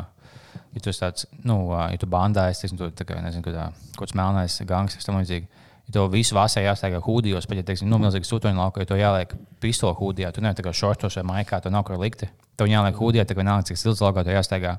ja 0.76 0.84
tu 0.84 0.91
esi 0.91 1.01
tāds, 1.03 1.26
nu, 1.47 1.57
ja 1.74 1.97
tu 1.99 2.09
bandā 2.11 2.49
esi, 2.51 2.65
teiksim, 2.65 2.80
tu, 2.80 2.91
tā 2.95 3.07
kā, 3.07 3.17
nezinu, 3.24 3.43
kādā, 3.45 3.69
kaut 3.97 4.05
kāds 4.05 4.15
melnais 4.17 4.59
gangsters, 4.67 5.07
tam 5.07 5.19
līdzīgi. 5.19 5.49
Ja 5.89 5.95
to 5.97 6.05
visu 6.13 6.38
vasarā 6.38 6.69
jāstāv 6.69 6.99
hūdijos, 7.03 7.47
bet, 7.49 7.61
ja 7.61 7.67
teiksim, 7.67 7.89
nu, 7.91 7.99
milzīgi 8.01 8.30
sūtoņu 8.30 8.61
laukā, 8.61 8.86
ja 8.86 8.91
to 8.91 8.99
jāliek 8.99 9.36
pistoli 9.63 9.97
hūdijā, 9.99 10.32
tu 10.32 10.43
nevari 10.43 10.59
tā 10.59 10.65
kā 10.67 10.74
šortos 10.78 11.17
vai 11.19 11.28
maikā, 11.34 11.59
to 11.63 11.74
nav 11.74 11.84
kur 11.88 11.99
likt. 11.99 12.28
To 12.61 12.67
jāliek 12.69 12.95
hūdijā, 12.95 13.26
tā 13.26 13.36
kā 13.36 13.41
vienalga, 13.41 13.67
cik 13.72 13.82
silts 13.82 14.03
laukā, 14.03 14.24
to 14.24 14.36
jāstāv 14.36 14.69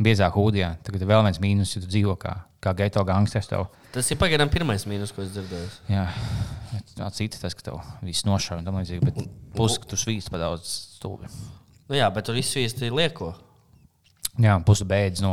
biezā 0.00 0.30
hūdijā. 0.32 0.74
Tagad 0.86 1.04
vēl 1.08 1.26
viens 1.26 1.40
mīnus, 1.42 1.74
ja 1.76 1.82
tu 1.82 1.90
dzīvo 1.90 2.14
kā, 2.20 2.32
kā 2.64 2.72
geto 2.78 3.02
gangsters. 3.08 3.50
Tev, 3.50 3.66
Tas 3.90 4.06
ir 4.12 4.20
pagaidām 4.20 4.50
pirmais 4.52 4.84
mīnus, 4.86 5.10
ko 5.10 5.24
es 5.24 5.32
dzirdēju. 5.34 5.70
jā, 5.90 6.04
tā 6.94 7.08
cita 7.16 7.40
tas, 7.42 7.56
ka 7.58 7.66
tev 7.66 7.80
viss 8.06 8.24
nošauja 8.28 8.60
un 8.62 8.68
tam 8.68 8.78
līdzīgi, 8.78 9.02
bet 9.08 9.18
plus, 9.56 9.76
ka 9.82 9.90
tu 9.90 9.98
svīst 9.98 10.30
pa 10.30 10.38
daudz 10.40 10.70
stūri. 10.96 11.26
Nu, 11.90 11.98
jā, 11.98 12.06
bet 12.14 12.28
tur 12.28 12.38
izsvīst 12.38 12.80
ir 12.86 12.94
lieko. 12.94 13.32
Jā, 14.38 14.58
pusi 14.64 14.84
beidz 14.84 15.20
no 15.24 15.32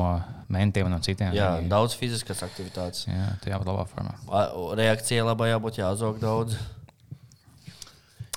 mentiem 0.50 0.88
un 0.88 0.92
no 0.96 1.00
citiem. 1.04 1.34
Jā, 1.36 1.58
Viņi- 1.60 1.70
daudz 1.70 1.94
fiziskas 1.96 2.42
aktivitātes. 2.44 3.06
jā 3.08 3.28
tā 3.44 3.52
jābūt 3.54 3.68
labā 3.70 3.86
formā. 3.88 4.16
A- 4.32 4.76
Reakcija 4.76 5.24
labā 5.24 5.52
jābūt 5.54 5.78
jāzog 5.84 6.20
daudz. 6.20 6.58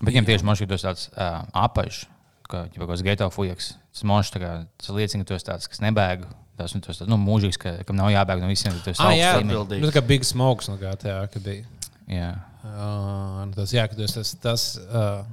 Bet 0.03 0.15
viņam 0.15 0.27
tieši 0.27 0.45
man 0.45 0.57
šķiet, 0.57 0.69
tas 0.69 0.83
tāds 0.85 1.09
uh, 1.13 1.43
apaļš, 1.55 2.05
ka 2.49 2.65
jau 2.73 2.81
kaut 2.83 2.91
kāds 2.95 3.03
geto 3.05 3.29
fujaks. 3.31 3.75
Tas 3.93 4.05
man 4.09 4.23
šķiet, 4.23 4.67
tas 4.81 4.89
liecina, 4.97 5.25
ka 5.25 5.29
tu 5.29 5.35
esi 5.35 5.45
tāds, 5.49 5.69
kas 5.69 5.81
nebēg. 5.85 6.25
Tas 6.61 6.75
nu, 6.77 6.81
tas, 6.85 7.01
nu, 7.09 7.17
mūžīgs, 7.17 7.57
ka, 7.61 7.73
kam 7.89 7.97
nav 7.97 8.11
jābēg 8.13 8.41
no 8.43 8.49
visiem. 8.49 8.75
esi 8.93 9.01
Ah, 9.01 9.13
jā, 9.17 9.33
atbildīgs. 9.41 9.81
Nu, 9.81 9.89
tā 9.89 9.97
kā 9.97 10.07
Big 10.07 10.25
Smokes 10.29 10.69
no 10.69 10.77
GTA, 10.77 11.27
ka 11.33 11.41
bija. 11.41 11.65
jā, 12.09 12.35
Uh, 12.61 13.47
tas, 13.57 13.71
jā, 13.73 13.87
esi 13.89 14.13
tas, 14.15 14.35
tas 14.37 14.65
uh, 14.93 15.25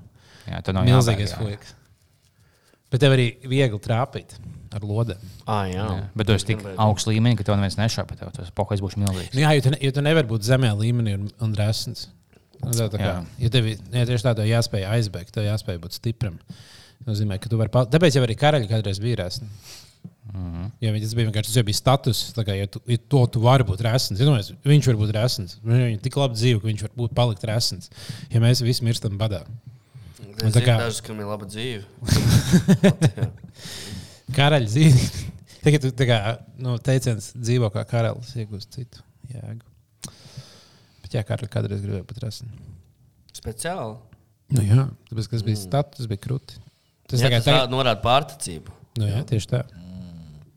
jā, 0.48 0.62
nav 0.72 0.86
milzīgais 0.88 1.34
jābēg, 1.34 1.50
jā. 1.52 1.58
fuiks. 1.60 1.74
Bet 2.90 3.02
tev 3.04 3.12
arī 3.18 3.26
viegli 3.44 3.80
trāpīt 3.84 4.38
ar 4.78 4.86
lodēm. 4.88 5.26
Ah, 5.46 5.66
jā. 5.70 5.88
Jā. 5.98 6.04
Bet 6.16 6.30
tu 6.30 6.36
esi 6.38 6.48
tik 6.54 6.64
augsts 6.78 7.10
līmenis, 7.10 7.38
ka 7.40 7.44
tev 7.50 7.58
neviens 7.60 7.78
nešāpa. 7.80 8.18
Tev 8.20 8.32
tas 8.38 8.54
pokais 8.56 8.84
būs 8.84 8.96
milzīgs. 9.02 9.34
Nu, 9.36 9.44
jā, 9.44 9.56
jo 9.58 9.66
tu, 9.68 9.74
ne, 9.76 9.82
jo 9.88 9.92
tu 9.98 10.02
nevari 10.06 10.28
būt 10.30 10.48
zemē 10.48 10.72
līmenī 10.80 11.18
un, 11.20 11.28
un 11.42 11.56
resns. 11.58 12.08
Nu, 12.64 12.72
tā, 12.74 12.88
tā 12.90 12.98
kā, 12.98 13.12
ja 13.38 13.50
tev 13.54 13.68
ja 13.70 14.06
tieši 14.10 14.26
tādā 14.26 14.46
jāspēj 14.50 14.88
aizbēgt, 14.96 15.30
tev 15.36 15.46
jāspēj 15.46 15.78
būt 15.84 15.94
stipram. 16.00 16.40
Tas 16.48 17.12
nozīmē, 17.12 17.38
ka 17.40 17.52
tu 17.52 17.60
vari. 17.60 17.70
pal- 17.70 17.86
Tāpēc 17.94 18.16
jau 18.18 18.24
arī 18.26 18.34
karaļi 18.40 18.70
kādreiz 18.72 19.00
bija 19.04 19.20
resni. 19.26 19.48
Mm 19.48 19.84
Mhm. 20.28 20.56
-hmm. 20.56 20.72
Jo 20.82 20.92
tas 21.00 21.14
bija 21.16 21.28
vienkārši 21.30 21.48
tas 21.48 21.56
jau 21.56 21.64
bija 21.64 21.76
status. 21.78 22.34
tā 22.36 22.44
Kā, 22.46 22.54
ja 22.58 22.68
tu, 22.68 22.82
ja 22.86 22.98
to 23.10 23.26
tu 23.28 23.40
vari 23.40 23.64
būt 23.64 23.80
resns, 23.82 24.20
Iedomājies, 24.20 24.52
viņš 24.66 24.88
var 24.88 24.96
būt 24.96 25.12
resns. 25.16 25.58
Viņam 25.66 25.92
ir 25.94 26.00
tik 26.04 26.16
labi 26.18 26.36
dzīve, 26.36 26.60
ka 26.62 26.68
viņš 26.68 26.82
var 26.82 26.90
būt 26.98 27.14
palikt 27.16 27.44
resns. 27.48 27.90
Ja 28.30 28.40
mēs 28.40 28.62
visi 28.62 28.84
mirstam 28.84 29.18
badā. 29.18 29.42
Es 30.44 30.54
zinu 30.54 30.66
kā- 30.66 30.78
dažus, 30.78 31.02
kam 31.02 31.20
ir 31.20 31.26
laba 31.26 31.46
dzīve. 31.46 31.84
Karaļa 34.36 34.68
dzīve. 34.68 35.08
Tagad 35.64 35.84
tu 35.84 35.92
tā 35.98 36.08
kā, 36.08 36.18
nu, 36.64 36.76
teiciens 36.84 37.32
dzīvo 37.36 37.70
kā 37.74 37.84
karalis, 37.88 38.34
iegūst 38.40 38.76
citu 38.76 39.04
jēgu. 39.32 39.64
Bet 41.04 41.16
jā, 41.16 41.24
karaļa 41.28 41.52
kādreiz 41.52 41.84
gribēja 41.84 42.08
būt 42.08 42.22
resns. 42.24 42.64
Speciāli. 43.38 43.98
Nu, 44.56 44.64
jā, 44.64 44.86
tāpēc, 45.10 45.28
tas 45.34 45.44
bija 45.44 45.60
status, 45.60 46.00
tas 46.00 46.10
bija 46.10 46.24
krūti. 46.24 46.62
Tas 47.08 47.22
Jā, 47.22 47.30
tagad, 47.30 47.44
tagad... 47.46 47.72
norāda 47.72 48.02
pārticību. 48.04 48.74
nu, 49.00 49.08
jā, 49.08 49.22
tieši 49.28 49.52
tā. 49.52 49.62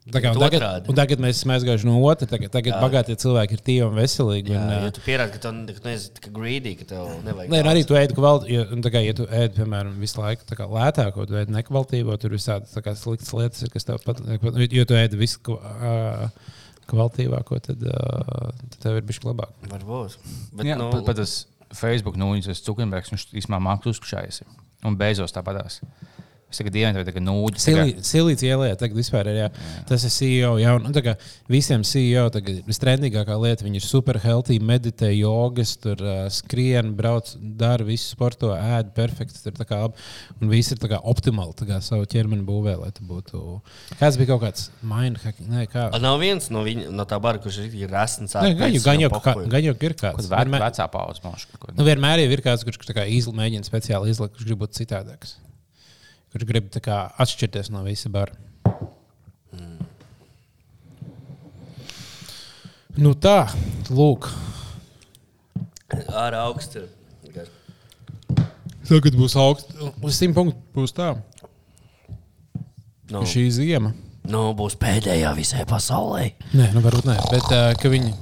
Tā 0.08 0.22
kā, 0.24 0.30
tagad, 0.32 0.54
otrādi. 0.56 0.88
un 0.88 0.96
tagad 0.96 1.20
mēs 1.20 1.36
esam 1.36 1.50
aizgājuši 1.52 1.84
no 1.84 1.98
otras. 2.08 2.30
Tagad, 2.30 2.48
tagad 2.54 2.78
bagātie 2.80 3.16
cilvēki 3.20 3.56
ir 3.56 3.62
tīvi 3.66 3.82
un 3.84 3.98
veselīgi. 3.98 4.54
Jā, 4.54 4.60
un, 4.62 4.70
ja 4.72 4.86
uh, 4.88 4.94
tu 4.96 5.02
pierādi, 5.04 5.34
ka 5.34 5.42
tu 5.44 5.50
tu 5.76 5.84
neesi 5.84 6.08
tik 6.16 6.30
greedy, 6.32 6.72
ka 6.78 6.86
tev 6.94 7.10
nevajag. 7.26 7.52
Nē, 7.52 7.60
daudz. 7.60 7.70
arī 7.74 7.82
tu 7.84 7.98
ēdi 8.00 8.16
kvalitāti. 8.16 8.54
Ja, 8.56 8.64
tā 8.86 8.92
kā, 8.94 9.02
ja 9.04 9.16
tu 9.18 9.26
ēdi, 9.28 9.52
piemēram, 9.58 9.98
visu 10.00 10.22
laiku 10.22 10.48
tā 10.48 10.56
kā 10.56 10.68
lētāko, 10.72 11.26
tu 11.28 11.36
ēdi 11.42 11.52
nekvalitīvo, 11.52 12.16
tur 12.22 12.32
visādi 12.32 12.72
tā 12.72 12.82
kā 12.86 12.96
sliktas 12.96 13.34
lietas, 13.36 13.66
ir, 13.66 13.72
kas 13.74 13.88
tev 13.90 14.00
pat, 14.06 14.24
jo 14.72 14.88
tu 14.88 14.96
ēdi 14.96 15.20
visu 15.20 15.58
ā, 15.60 15.92
kvalitīvāko, 16.90 17.60
tad, 17.68 17.84
ā, 17.84 18.50
tad 18.62 18.80
tev 18.86 18.98
ir 19.02 19.06
bijis 19.06 19.20
labāk. 19.28 19.52
Varbūt. 19.68 20.16
Bet, 20.56 20.64
Jā, 20.64 20.80
nu, 20.80 20.88
pat, 20.96 21.04
pat 21.12 21.20
tas 21.20 21.42
Facebook 21.76 22.16
nūjas, 22.18 22.48
tas 22.50 22.64
Cukenbergs, 22.66 23.12
viņš 23.12 23.28
īstenībā 23.36 23.60
mākslinieks 23.68 24.00
uzkšājas. 24.00 24.42
Un 24.88 24.96
beidzot 24.96 25.36
tāpatās. 25.36 25.82
Es 26.50 26.58
tagad 26.58 26.74
tev 26.74 27.04
tagad 27.06 27.22
nūģi. 27.22 27.60
Silīts 28.02 28.42
ielējā, 28.42 28.74
tagad 28.80 28.98
vispār 28.98 29.28
ir. 29.30 29.36
Jā. 29.44 29.48
Jā. 29.54 29.82
Tas 29.86 30.02
ir 30.06 30.10
CEO. 30.10 30.48
Jā, 30.58 30.72
un, 30.74 30.88
nu, 30.88 30.90
tā 30.96 31.02
kā 31.04 31.12
visiem 31.50 31.84
CEO 31.86 32.24
tagad 32.34 32.56
ir 32.58 32.64
vistrendīgākā 32.66 33.36
lieta. 33.38 33.62
Viņi 33.66 33.78
ir 33.78 33.84
super 33.86 34.18
healthy, 34.18 34.56
meditē, 34.58 35.12
jogas, 35.14 35.76
tur 35.78 36.02
uh, 36.02 36.24
skrien, 36.34 36.90
brauc, 36.98 37.30
dara 37.38 37.86
visu 37.86 38.08
sporto, 38.16 38.50
ēd 38.56 38.90
perfekti. 38.96 39.38
Tur 39.44 39.54
tā 39.60 39.68
kā. 39.68 39.78
Un 40.40 40.50
viss 40.50 40.74
ir 40.74 40.80
tā 40.82 40.90
kā 40.90 40.98
optimāli 41.12 41.54
tā 41.60 41.68
kā 41.68 41.78
savu 41.86 42.08
ķermeni 42.10 42.42
būvē, 42.48 42.74
lai 42.80 42.90
tu 42.96 43.06
būtu. 43.06 43.44
Kāds 44.00 44.18
bija 44.18 44.32
kaut 44.32 44.42
kāds 44.48 44.66
mindhacking? 44.82 45.52
Nē, 45.52 45.68
kā. 45.70 45.86
A, 45.94 46.02
Nav 46.02 46.18
viens 46.22 46.50
no, 46.50 46.64
viņa, 46.66 46.88
no 46.90 47.06
tā 47.06 47.20
bara, 47.22 47.38
kurš 47.42 47.60
ir 47.68 47.86
resns. 47.94 48.34
Gan, 48.34 48.74
jau, 48.74 48.82
gan, 48.82 49.62
jau, 49.62 49.76
ir 49.86 49.94
kāds. 50.02 50.26
Vienmēr, 50.34 50.66
vecā 50.66 50.88
paudze 50.90 51.22
man 51.22 51.38
šķiet. 51.38 51.70
nu, 51.78 51.86
vienmēr 51.86 52.24
ir 52.26 52.42
kāds, 52.42 52.66
kurš 52.66 52.82
tā 52.90 52.98
kā 52.98 53.06
izl, 53.06 53.36
mēģina 53.38 53.70
speciāli 53.70 54.10
izlikt, 54.10 54.34
kurš 54.34 54.50
grib 54.50 54.64
būt 54.64 54.80
citādāks. 54.80 55.38
Kurš 56.30 56.46
grib 56.46 56.68
tā 56.70 56.80
kā 56.84 57.00
atšķirties 57.20 57.72
no 57.74 57.82
visa 57.86 58.10
bara. 58.12 58.36
Nu 63.00 63.12
tā, 63.14 63.46
lūk. 63.94 64.26
Ar 66.10 66.34
augstu. 66.42 66.82
Tagad 68.90 69.14
būs 69.14 69.36
augsts. 69.38 69.76
Uz 70.02 70.16
simt 70.18 70.34
punktu 70.36 70.58
būs 70.74 70.92
tā. 70.96 71.12
Nu, 73.10 73.22
ka 73.22 73.26
Šī 73.30 73.44
zima. 73.54 73.92
nu, 74.30 74.42
būs 74.58 74.76
pēdējā 74.78 75.30
visai 75.38 75.64
pasaulē. 75.66 76.32
Nē, 76.54 76.68
nu 76.74 76.82
varbūt 76.84 77.06
ne. 77.08 77.16
Bet 77.30 77.46
uh, 77.54 77.70
ka 77.78 77.90
viņi. 77.90 78.12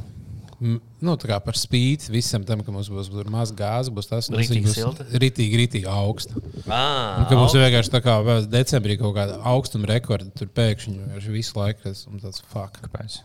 Nu, 0.59 1.13
tā 1.15 1.29
kā 1.31 1.37
par 1.39 1.55
spīti 1.55 2.11
visam 2.11 2.43
tam, 2.43 2.65
ka 2.67 2.73
mums 2.75 2.89
būs 2.91 3.11
maz 3.31 3.53
gāzes, 3.55 3.93
būs 3.95 4.09
tas 4.11 4.27
silta? 4.27 5.07
Ritīgi, 5.23 5.61
ritīgi 5.61 5.87
augsts. 5.87 6.35
Ah, 6.67 7.21
Un 7.21 7.29
Ka 7.31 7.39
mums 7.39 7.55
vienkārši 7.55 7.93
tā 7.95 8.01
kā 8.03 8.17
decembrī 8.51 8.97
kaut 8.99 9.15
kāda 9.15 9.39
augstuma 9.47 9.87
rekorda, 9.87 10.33
tur 10.35 10.51
pēkšņi 10.51 10.97
vienkārši 10.99 11.35
visu 11.37 11.55
laiku 11.61 11.87
tas 11.87 12.03
ir 12.11 12.25
tāds 12.25 12.43
fuck. 12.51 12.81
Kāpēc? 12.83 13.21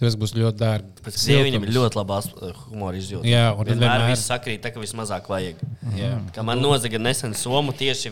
Tas 0.00 0.16
būs 0.18 0.32
ļoti 0.34 0.58
dārgi. 0.58 0.88
Pēc 1.04 1.20
tam 1.20 1.44
viņam 1.46 1.66
ir 1.68 1.74
ļoti 1.76 1.98
labā 2.00 2.18
humora 2.64 2.98
izjūta. 2.98 3.28
Jā, 3.28 3.44
un 3.52 3.68
vienmēr 3.68 3.84
vienmēr- 3.84 4.08
viss 4.10 4.26
sakrīt, 4.32 4.64
tā, 4.64 4.72
ka 4.74 4.80
vismazāk 4.82 5.28
vajag. 5.30 5.60
Jā. 6.00 6.16
Kā 6.34 6.42
man 6.42 6.58
nozaga 6.64 6.98
nesen 6.98 7.36
somu 7.38 7.76
tieši 7.76 8.10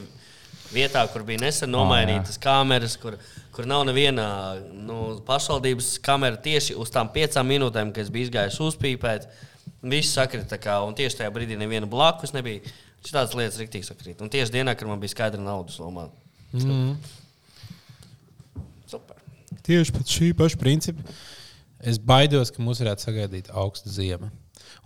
vietā, 0.75 1.03
kur 1.13 1.25
bija 1.27 1.43
nesen 1.45 1.73
nomainītas 1.73 2.39
kameras, 2.43 2.97
kur, 3.01 3.17
kur 3.55 3.69
nav 3.69 3.85
neviena 3.89 4.27
nu, 4.73 5.21
pašvaldības 5.27 5.95
kamera 6.05 6.39
tieši 6.41 6.77
uz 6.81 6.93
tām 6.95 7.11
piecām 7.15 7.49
minūtēm, 7.51 7.95
kad 7.95 8.05
es 8.05 8.13
biju 8.13 8.29
izgājis 8.29 8.61
uzpīpēt. 8.67 9.29
Viss 9.81 10.17
sakrīt, 10.17 10.47
tā 10.51 10.59
kā, 10.61 10.77
un 10.85 10.97
tieši 10.97 11.23
tajā 11.23 11.33
brīdī 11.33 11.57
neviena 11.61 11.89
blakus 11.91 12.35
nebija. 12.37 12.65
Šādas 13.01 13.33
lietas 13.33 13.57
rīktīgi 13.57 13.89
sakrīt. 13.89 14.21
Un 14.21 14.29
tieši 14.33 14.53
dienā, 14.59 14.75
kad 14.77 14.89
man 14.89 15.01
bija 15.01 15.15
skaidra 15.15 15.41
naudas 15.41 15.79
somā. 15.81 16.11
Mhm. 16.53 16.93
Super. 18.91 19.17
Tieši 19.65 19.95
pēc 19.95 20.13
šī 20.19 20.33
paša 20.37 20.59
principa 20.61 21.05
es 21.81 21.97
baidos, 21.97 22.51
ka 22.53 22.63
mums 22.63 22.83
varētu 22.83 23.07
sagaidīt 23.07 23.49
augstu 23.57 23.93
ziemu. 23.93 24.29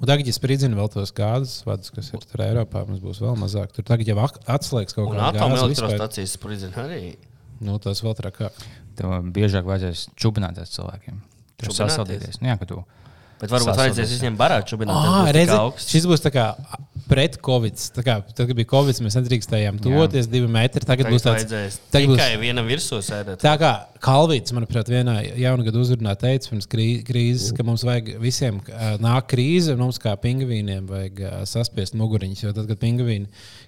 Un 0.01 0.09
tagad, 0.11 0.27
ja 0.27 0.35
spridzina 0.35 0.77
vēl 0.79 0.89
tos 0.91 1.13
gāzes 1.15 1.61
vadus, 1.67 1.93
kas 1.95 2.09
ir 2.11 2.25
tur 2.27 2.43
Eiropā, 2.43 2.83
mums 2.89 3.03
būs 3.03 3.21
vēl 3.23 3.37
mazāk. 3.39 3.71
Tur 3.77 3.87
tagad 3.87 4.09
jau 4.11 4.17
atslēgs 4.25 4.97
kaut 4.97 5.13
kāda 5.13 5.31
vispār. 5.31 5.45
atomelektrostacijas 5.45 6.35
spridzina 6.35 6.83
arī. 6.89 7.15
Nu, 7.63 7.79
tas 7.83 8.03
vēl 8.03 8.17
trakāk. 8.19 8.59
Tev 8.99 9.15
biežāk 9.35 9.67
vajadzēs 9.69 10.09
čubināties 10.19 10.75
cilvēkiem. 10.75 11.23
Tur 11.63 11.77
sasaldīties. 11.77 12.41
Nu, 12.43 12.51
jā, 12.51 12.59
ka 12.59 12.67
tu. 12.69 12.83
Bet 13.41 13.51
varbūt 13.51 13.77
vajadzēs 13.77 14.13
visiem 14.17 14.37
barāt 14.39 14.69
čubināt. 14.71 14.95
Ah, 14.95 15.23
būs 15.27 15.35
redzi, 15.37 15.57
augsts. 15.59 15.91
šis 15.93 16.07
būs 16.07 16.23
tā 16.25 16.31
kā 16.33 16.45
pret 17.09 17.35
Covid. 17.45 17.77
Tā 17.93 18.03
kā, 18.07 18.15
tad, 18.33 18.47
kad 18.49 18.55
bija 18.57 18.69
Covid, 18.71 19.01
mēs 19.05 19.17
nedrīkstējām 19.19 19.81
tuvoties 19.85 20.29
divi 20.33 20.47
metri. 20.49 20.81
Tagad, 20.87 21.05
Tagad 21.05 21.13
būs 21.13 21.25
tāds 21.27 21.43
vajadzēs 21.45 21.79
tagad 21.93 22.09
būs- 22.09 22.21
tikai 22.23 22.39
vienam 22.41 22.69
virsū 22.71 23.01
sēdēt. 23.05 23.43
Tā 23.45 23.57
kā 23.61 23.73
Kalvīts, 24.05 24.53
manuprāt, 24.53 24.89
vienā 24.93 25.15
jaunā 25.41 25.65
gada 25.65 25.79
uzrunā 25.81 26.13
teica 26.21 26.51
pirms 26.51 26.67
krī- 26.69 27.03
krīzes, 27.09 27.55
ka 27.57 27.65
mums 27.65 27.85
vajag 27.85 28.19
visiem 28.21 28.61
nāk 29.01 29.29
krīze, 29.33 29.73
un 29.73 29.79
mums 29.85 29.99
kā 29.99 30.13
pingvīniem 30.21 30.87
vajag 30.89 31.23
saspiest 31.49 31.95
muguriņus. 31.97 32.43
Jo 32.45 32.53
tad, 32.53 32.69
kad 32.69 32.79
pingvīni, 32.81 33.27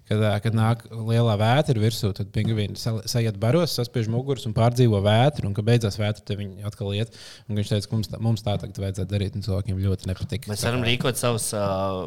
kad, 0.09 0.25
kad 0.45 0.57
nāk 0.57 0.85
lielā 0.91 1.35
vētra 1.41 1.81
virsū, 1.83 2.13
tad 2.17 2.31
pingvīni 2.35 2.79
sa- 2.81 3.03
sajiet 3.09 3.39
baros, 3.43 3.75
saspiež 3.79 4.09
mugurus 4.13 4.47
un 4.49 4.55
pārdzīvo 4.57 5.01
vētru, 5.05 5.49
un 5.51 5.57
kad 5.57 5.67
beidzās 5.69 5.99
vētra, 6.01 6.23
tad 6.25 6.39
viņi 6.41 6.65
atkal 6.69 6.95
iet. 6.97 7.15
Un 7.49 7.59
viņš 7.61 7.73
teica, 7.75 7.91
ka 7.91 7.97
mums 7.99 8.13
tā, 8.13 8.21
mums 8.29 8.47
tā 8.47 8.55
tagad 8.63 8.79
vajadzētu 8.85 9.11
darīt, 9.13 9.37
un 9.39 9.47
cilvēkiem 9.47 9.83
ļoti 9.83 10.13
nepatīk. 10.13 10.49
Mēs 10.53 10.65
varam 10.69 10.87
rīkot 10.87 11.19
savus 11.21 11.51
uh, 11.57 12.07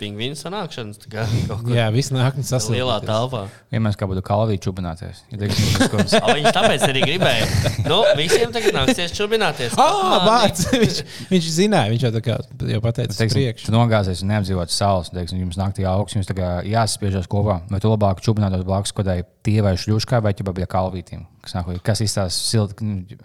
pingvīnu 0.00 0.36
sanākšanas. 0.38 1.00
kā 1.10 1.24
Jā, 1.76 1.86
viss 1.94 2.12
nāk 2.14 2.36
un 2.38 2.44
Lielā 2.44 2.98
sasprāst. 2.98 3.06
telpā. 3.08 3.42
Mēs 3.86 3.98
kā 3.98 4.08
būtu 4.10 4.22
kalvīgi 4.26 4.62
čubināties, 4.66 5.22
ja 5.32 5.40
Viņš 6.36 6.48
tāpēc 6.56 6.84
arī 6.88 7.04
gribēja. 7.04 7.46
Nu, 7.86 8.00
visiem 8.18 8.52
tagad 8.54 8.76
nāksies 8.76 9.14
čubināties. 9.16 9.76
Ah, 9.80 10.16
Mani. 10.16 10.28
vārds! 10.28 10.66
viņš, 10.72 11.00
viņš 11.30 11.50
zināja, 11.56 11.92
viņš 11.92 12.06
jau 12.08 12.12
tā 12.16 12.22
kā 12.24 12.36
jau 12.72 12.82
pateica, 12.84 13.16
priekšu. 13.32 13.68
tu 13.68 13.76
nogāzies 13.76 14.22
un 14.24 14.32
neapdzīvot 14.34 14.74
saules, 14.74 15.12
teiksim, 15.14 15.40
jums 15.44 15.58
naktī 15.60 15.86
augsts, 15.88 16.18
jums 16.18 16.28
jāsaspiežas 16.66 17.30
kopā. 17.30 17.60
Vai 17.70 17.80
tu 17.82 17.92
labāk 17.92 18.22
čubinātos 18.24 18.66
blakus 18.66 18.94
kādai 18.96 19.22
tievai 19.46 19.76
šļuškai 19.80 20.22
vai 20.24 20.34
ķipa 20.36 20.54
bija 20.56 20.68
kalvītīm? 20.70 21.26
Kas, 21.46 21.54
nāk, 21.54 21.68
kas 21.86 22.02
izstāsta 22.02 22.34
silti? 22.34 23.16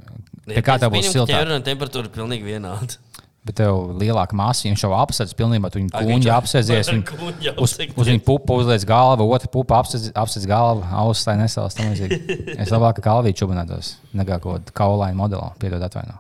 Kā 0.62 0.76
tā 0.82 0.90
būs 0.92 1.10
ka 1.14 1.26
ķēniņa 1.30 1.64
temperatūra 1.66 2.12
pilnīgi 2.14 2.46
vienāda. 2.46 2.98
Bet 3.42 3.56
tev 3.58 3.96
lielāka 3.98 4.36
masa, 4.38 4.68
viņš 4.68 4.84
jau 4.86 4.92
apsēdz 5.00 5.32
pilnībā, 5.34 5.72
tu 5.74 5.80
viņu 5.82 6.28
jau- 6.28 6.36
apsēdzies. 6.38 6.90
viņu- 6.94 7.06
kuņģi 7.10 7.54
Uz, 7.58 7.72
uz 7.98 8.12
viņa 8.12 8.22
pupu 8.28 8.60
uzliek 8.62 8.84
galvu, 8.86 9.26
otra 9.34 9.50
pupa 9.50 9.80
apsēdz, 9.82 10.46
galvu, 10.46 10.86
ausis 10.94 11.26
tam 11.26 11.42
līdzīgi. 11.42 12.20
Es 12.62 12.70
labāk 12.70 13.00
kā 13.00 13.08
kalvīju 13.10 13.40
čubinātos, 13.42 13.96
nekā 14.14 14.38
kaut 14.44 14.60
kādu 14.62 14.76
kaulainu 14.78 15.18
modeli, 15.24 15.50
piedod 15.58 15.82
atvaino. 15.90 16.20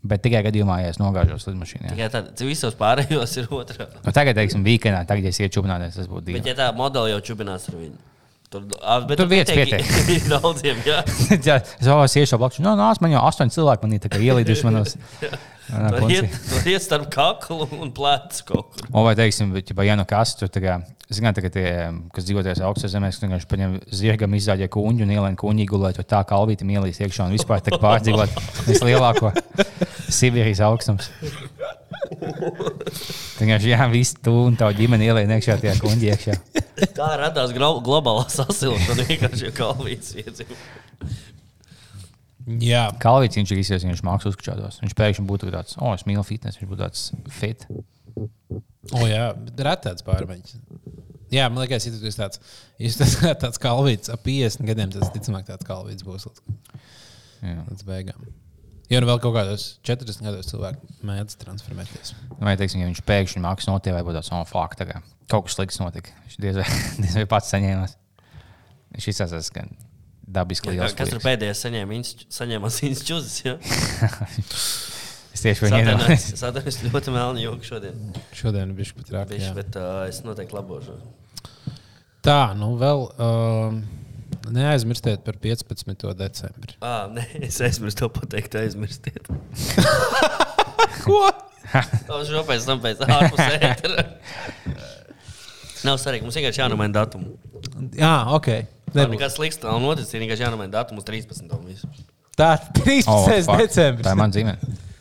Bet 0.00 0.22
tikai 0.24 0.40
gadījumā, 0.46 0.78
ja 0.80 0.94
es 0.94 0.96
nogāžos 0.96 1.44
lidmašīnā. 1.50 1.92
jā. 1.98 2.06
Tad 2.08 2.32
visos 2.40 2.72
pārējos 2.78 3.34
ir 3.36 3.50
otrā. 3.52 3.84
Nu, 4.00 4.14
tagad, 4.16 4.38
teiksim, 4.40 4.64
weekendā, 4.64 5.02
tagad, 5.04 5.28
ja 5.28 5.34
es 5.34 5.40
ietu 5.44 5.58
čubināties, 5.58 5.98
tas 6.00 6.08
būtu 6.08 6.24
Bet 6.32 6.40
divi. 6.40 6.48
ja 6.48 6.56
tā 6.56 6.70
modeli 6.72 7.12
jau 7.12 7.20
čubinās 7.20 7.68
ar 7.68 7.76
viņu. 7.76 7.98
Tur, 8.50 8.64
a, 8.80 8.96
bet 9.06 9.20
Tur 9.20 9.28
vietas 9.30 9.52
pietiek 9.54 9.84
daudziem, 10.32 10.80
jā. 10.88 11.02
Jā, 11.46 11.60
es 11.60 11.86
jau 11.86 12.00
iešu 12.02 12.40
blakus. 12.40 12.64
No, 12.64 12.72
nāc, 12.80 12.98
man 13.04 13.12
jau 13.12 13.20
astoņi 13.28 13.52
cilvēki 13.54 13.84
man 13.84 13.92
ir 13.94 14.00
tā 14.08 14.18
ielīduši 14.18 14.64
manos. 14.66 14.96
Tur 15.70 16.10
iet, 16.12 16.32
tur 16.48 16.68
iet 16.72 16.82
starp 16.84 17.06
kaklu 17.12 17.66
un 17.78 17.92
plecu 17.94 18.44
kaut 18.48 18.72
kur. 18.74 18.88
O, 18.92 19.04
vai 19.06 19.14
teiksim, 19.18 19.52
bet, 19.54 19.70
ja 19.86 19.96
nu 19.98 20.06
kas 20.08 20.34
tur 20.38 20.50
tagad, 20.52 20.86
zināt, 21.12 21.38
ka 21.42 21.50
tie, 21.52 21.66
kas 22.14 22.26
dzīvo 22.26 22.42
tajās 22.46 22.62
augstajās 22.66 22.94
zemēs, 22.96 23.20
vienkārši 23.22 23.48
paņem 23.50 23.76
zirgam, 23.94 24.34
izzāģē 24.38 24.70
kuņģu 24.74 25.06
un 25.06 25.14
ielien 25.16 25.38
kuņģi 25.40 25.68
gulēt, 25.70 26.00
jo 26.00 26.06
tā 26.10 26.22
kalvīte 26.28 26.66
mielīs 26.68 27.00
iekšā 27.02 27.28
un 27.28 27.36
vispār 27.36 27.62
tā 27.66 27.78
pārdzīvot 27.82 28.34
vislielāko 28.70 29.32
Sibīrijas 30.10 30.62
augstums. 30.66 31.10
Vienkārši, 33.40 33.70
jā, 33.72 33.86
viss 33.92 34.16
tu 34.18 34.34
un 34.48 34.56
tā 34.58 34.70
ģimene 34.76 35.06
ielien 35.06 35.30
iekšā 35.36 35.58
tajā 35.62 35.76
kuņģi 35.80 36.10
iekšā. 36.14 36.36
Tā 36.96 37.10
radās 37.20 37.54
glo- 37.56 37.78
globālā 37.84 38.26
sasilšana. 38.32 39.06
Vienkārši 39.10 39.52
kalvīts 39.56 40.16
iedzīvo. 40.18 40.58
Jā, 42.60 42.86
Kalvīts 43.02 43.36
viņš 43.36 43.52
ir 43.52 43.60
izsmeļs, 43.60 43.86
viņš 43.90 44.02
mākslinieks 44.06 44.32
uzskačātos. 44.32 44.80
Viņš 44.82 44.96
pēkšņi 44.96 45.26
būtu 45.28 45.50
tāds, 45.52 45.76
o, 45.76 45.92
es 45.94 46.06
mīlu 46.08 46.24
fitness, 46.26 46.60
viņš 46.60 46.70
būtu 46.70 46.80
tāds 46.80 47.02
fit. 47.36 47.66
o, 48.96 49.02
jā 49.06 49.26
ir 49.36 49.70
tāds 49.84 50.06
pārmaiņas. 50.06 50.56
Jā, 51.30 51.46
man 51.52 51.62
liekas, 51.62 51.86
ja 51.86 51.94
tu 51.94 52.08
esi 52.08 52.18
tāds, 52.18 52.40
ja 52.80 52.90
tu 52.90 53.06
esi 53.06 53.34
tāds 53.44 53.60
kalvīts 53.62 54.10
ap 54.10 54.24
50 54.26 54.66
gadiem, 54.66 54.92
tad 54.94 55.12
ticamāk 55.14 55.46
tāds 55.50 55.68
kalvīts 55.68 56.06
būs 56.06 56.26
Jā. 57.40 57.60
līdz 57.68 57.86
beigām. 57.86 58.24
Jo 58.90 58.98
nu 58.98 59.06
vēl 59.06 59.20
kaut 59.22 59.36
kādos 59.36 59.66
40 59.86 60.24
gados 60.26 60.48
cilvēki 60.50 60.96
mēdz 61.06 61.36
transformēties. 61.38 62.16
Vai, 62.40 62.56
teiksim, 62.58 62.82
ja 62.82 62.88
viņš 62.88 63.04
pēkšņi 63.06 63.42
mākslinieks 63.44 63.70
notiek, 63.70 63.94
vai 63.94 64.02
būtu 64.02 64.18
tāds, 64.18 64.32
oh, 64.34 64.42
fuck, 64.48 64.74
tā 64.80 64.88
kā 64.88 64.98
kaut 65.30 65.46
kas 65.46 65.54
slikts 65.54 65.78
notika. 65.78 66.16
Viņš 66.24 66.40
diez 66.42 66.58
vai, 66.58 66.66
diez 67.04 67.14
vai 67.20 67.28
pats 67.30 67.52
saņēmās. 67.54 67.94
Viņš 68.96 69.08
izsāsās, 69.12 69.52
ka 69.54 69.62
dabiski 70.30 70.72
liels. 70.72 70.94
Kas 70.98 71.12
tur 71.12 71.22
pēdējais 71.24 71.64
saņēma? 71.66 72.70
Asins 72.70 73.04
čūzes. 73.06 73.42
Ja? 73.50 73.58
Es 75.30 75.44
tieši 75.44 75.62
viņu 75.64 75.78
iedomājos. 75.78 76.24
Satanis 76.42 76.80
ļoti 76.84 77.12
melni 77.14 77.44
joku 77.46 77.64
šodien. 77.64 78.00
Šodien 78.36 78.74
viņš 78.76 78.90
pat 78.98 79.12
rāk. 79.14 79.30
Bišķi, 79.30 79.52
bet 79.56 79.78
uh, 79.78 80.02
es 80.10 80.18
noteikti 80.26 80.56
labošu. 80.56 80.96
Tā, 82.26 82.52
nu 82.58 82.74
vēl 82.80 83.06
um, 83.14 83.78
neaizmirstiet 84.52 85.22
par 85.24 85.38
15. 85.40 86.04
decembri. 86.18 86.76
Ah, 86.84 87.06
nē, 87.08 87.24
es 87.46 87.60
aizmirsu 87.64 88.02
to 88.02 88.10
pateikt, 88.18 88.58
aizmirstiet. 88.60 89.30
Ko? 91.06 91.22
Tas 91.70 92.28
jau 92.28 92.42
pēc 92.44 92.66
tam 92.66 92.82
pēc 92.82 93.00
ārpus 93.06 93.40
ētera. 93.46 94.04
Nav 95.86 95.96
svarīgi, 96.02 96.26
mums 96.26 96.36
vienkārši 96.36 96.60
jānomaina 96.60 96.98
datumu. 96.98 97.38
Jā, 97.96 98.14
ok. 98.36 98.50
Tā 98.90 99.04
Nebūs. 99.04 99.14
nekas 99.16 99.36
slikts 99.38 99.62
nav 99.62 99.80
noticis, 99.82 100.12
vienkārši 100.18 100.46
jānomaina 100.46 100.72
datumu 100.80 101.02
uz 101.02 101.06
13. 101.08 101.46
un 101.56 101.66
visu. 101.70 101.90
Tā, 102.36 102.52
13. 102.80 103.08
Oh, 103.10 103.26
fuck. 103.28 103.58
decembris. 103.62 104.06
Tā 104.06 104.14
ir 104.14 104.18
mana 104.18 104.34
dzīve. 104.34 104.56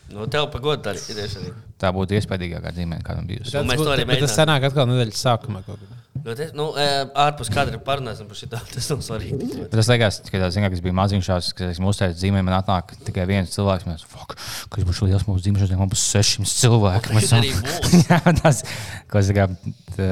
Nu, 0.09 0.25
tev 0.25 0.47
pagoda 0.53 0.89
arī 0.91 1.01
ir 1.13 1.19
arī. 1.25 1.51
Tā 1.79 1.91
būtu 1.93 2.17
iespaidīgākā 2.17 2.71
dzīve, 2.73 2.97
kādam 3.05 3.27
bijusi. 3.29 3.53
Un 3.59 3.67
mēs 3.69 3.77
to 3.81 3.91
arī 3.93 4.05
Bet 4.09 4.19
tas 4.19 4.31
mēģinām. 4.33 4.35
sanāk 4.35 4.65
atkal 4.69 4.87
nedēļas 4.89 5.21
sākumā. 5.25 5.61
kaut 5.67 5.77
kad. 5.79 5.95
Nu, 6.19 6.33
te, 6.35 6.47
nu, 6.57 6.65
ē, 6.75 6.87
ārpus 7.15 7.47
kadra 7.53 7.77
parunāsim 7.79 8.27
par 8.27 8.35
šo. 8.35 8.49
Tas 8.51 8.89
nav 8.91 9.03
svarīgi. 9.05 9.47
Bet 9.61 9.77
tas 9.77 9.87
liekas, 9.87 10.17
ka 10.27 10.41
tas 10.41 10.57
vienkārši 10.57 10.83
bija 10.83 10.97
maziņš, 10.97 11.29
kas 11.55 11.79
mums 11.79 11.95
uzteica 11.95 12.17
dzīvē. 12.17 12.41
Man 12.43 12.57
atnāk 12.57 12.91
tikai 13.07 13.23
viens 13.29 13.53
cilvēks. 13.53 13.85
Mēs, 13.87 14.03
fuck, 14.09 14.33
kas 14.73 14.83
būs 14.89 14.99
liels 15.05 15.23
mūsu 15.29 15.45
dzīves, 15.45 15.71
man 15.79 15.93
būs 15.93 16.03
600 16.09 16.51
cilvēki. 16.65 17.15
Mēs 17.15 17.29
Tas 17.29 17.37
arī 17.39 17.53
būs. 17.55 17.95
Jā, 18.09 18.19
tas, 18.41 18.63
ko 19.07 19.21
es 19.21 19.29
tā 19.31 19.37
kā 19.37 19.47
tā, 19.95 20.09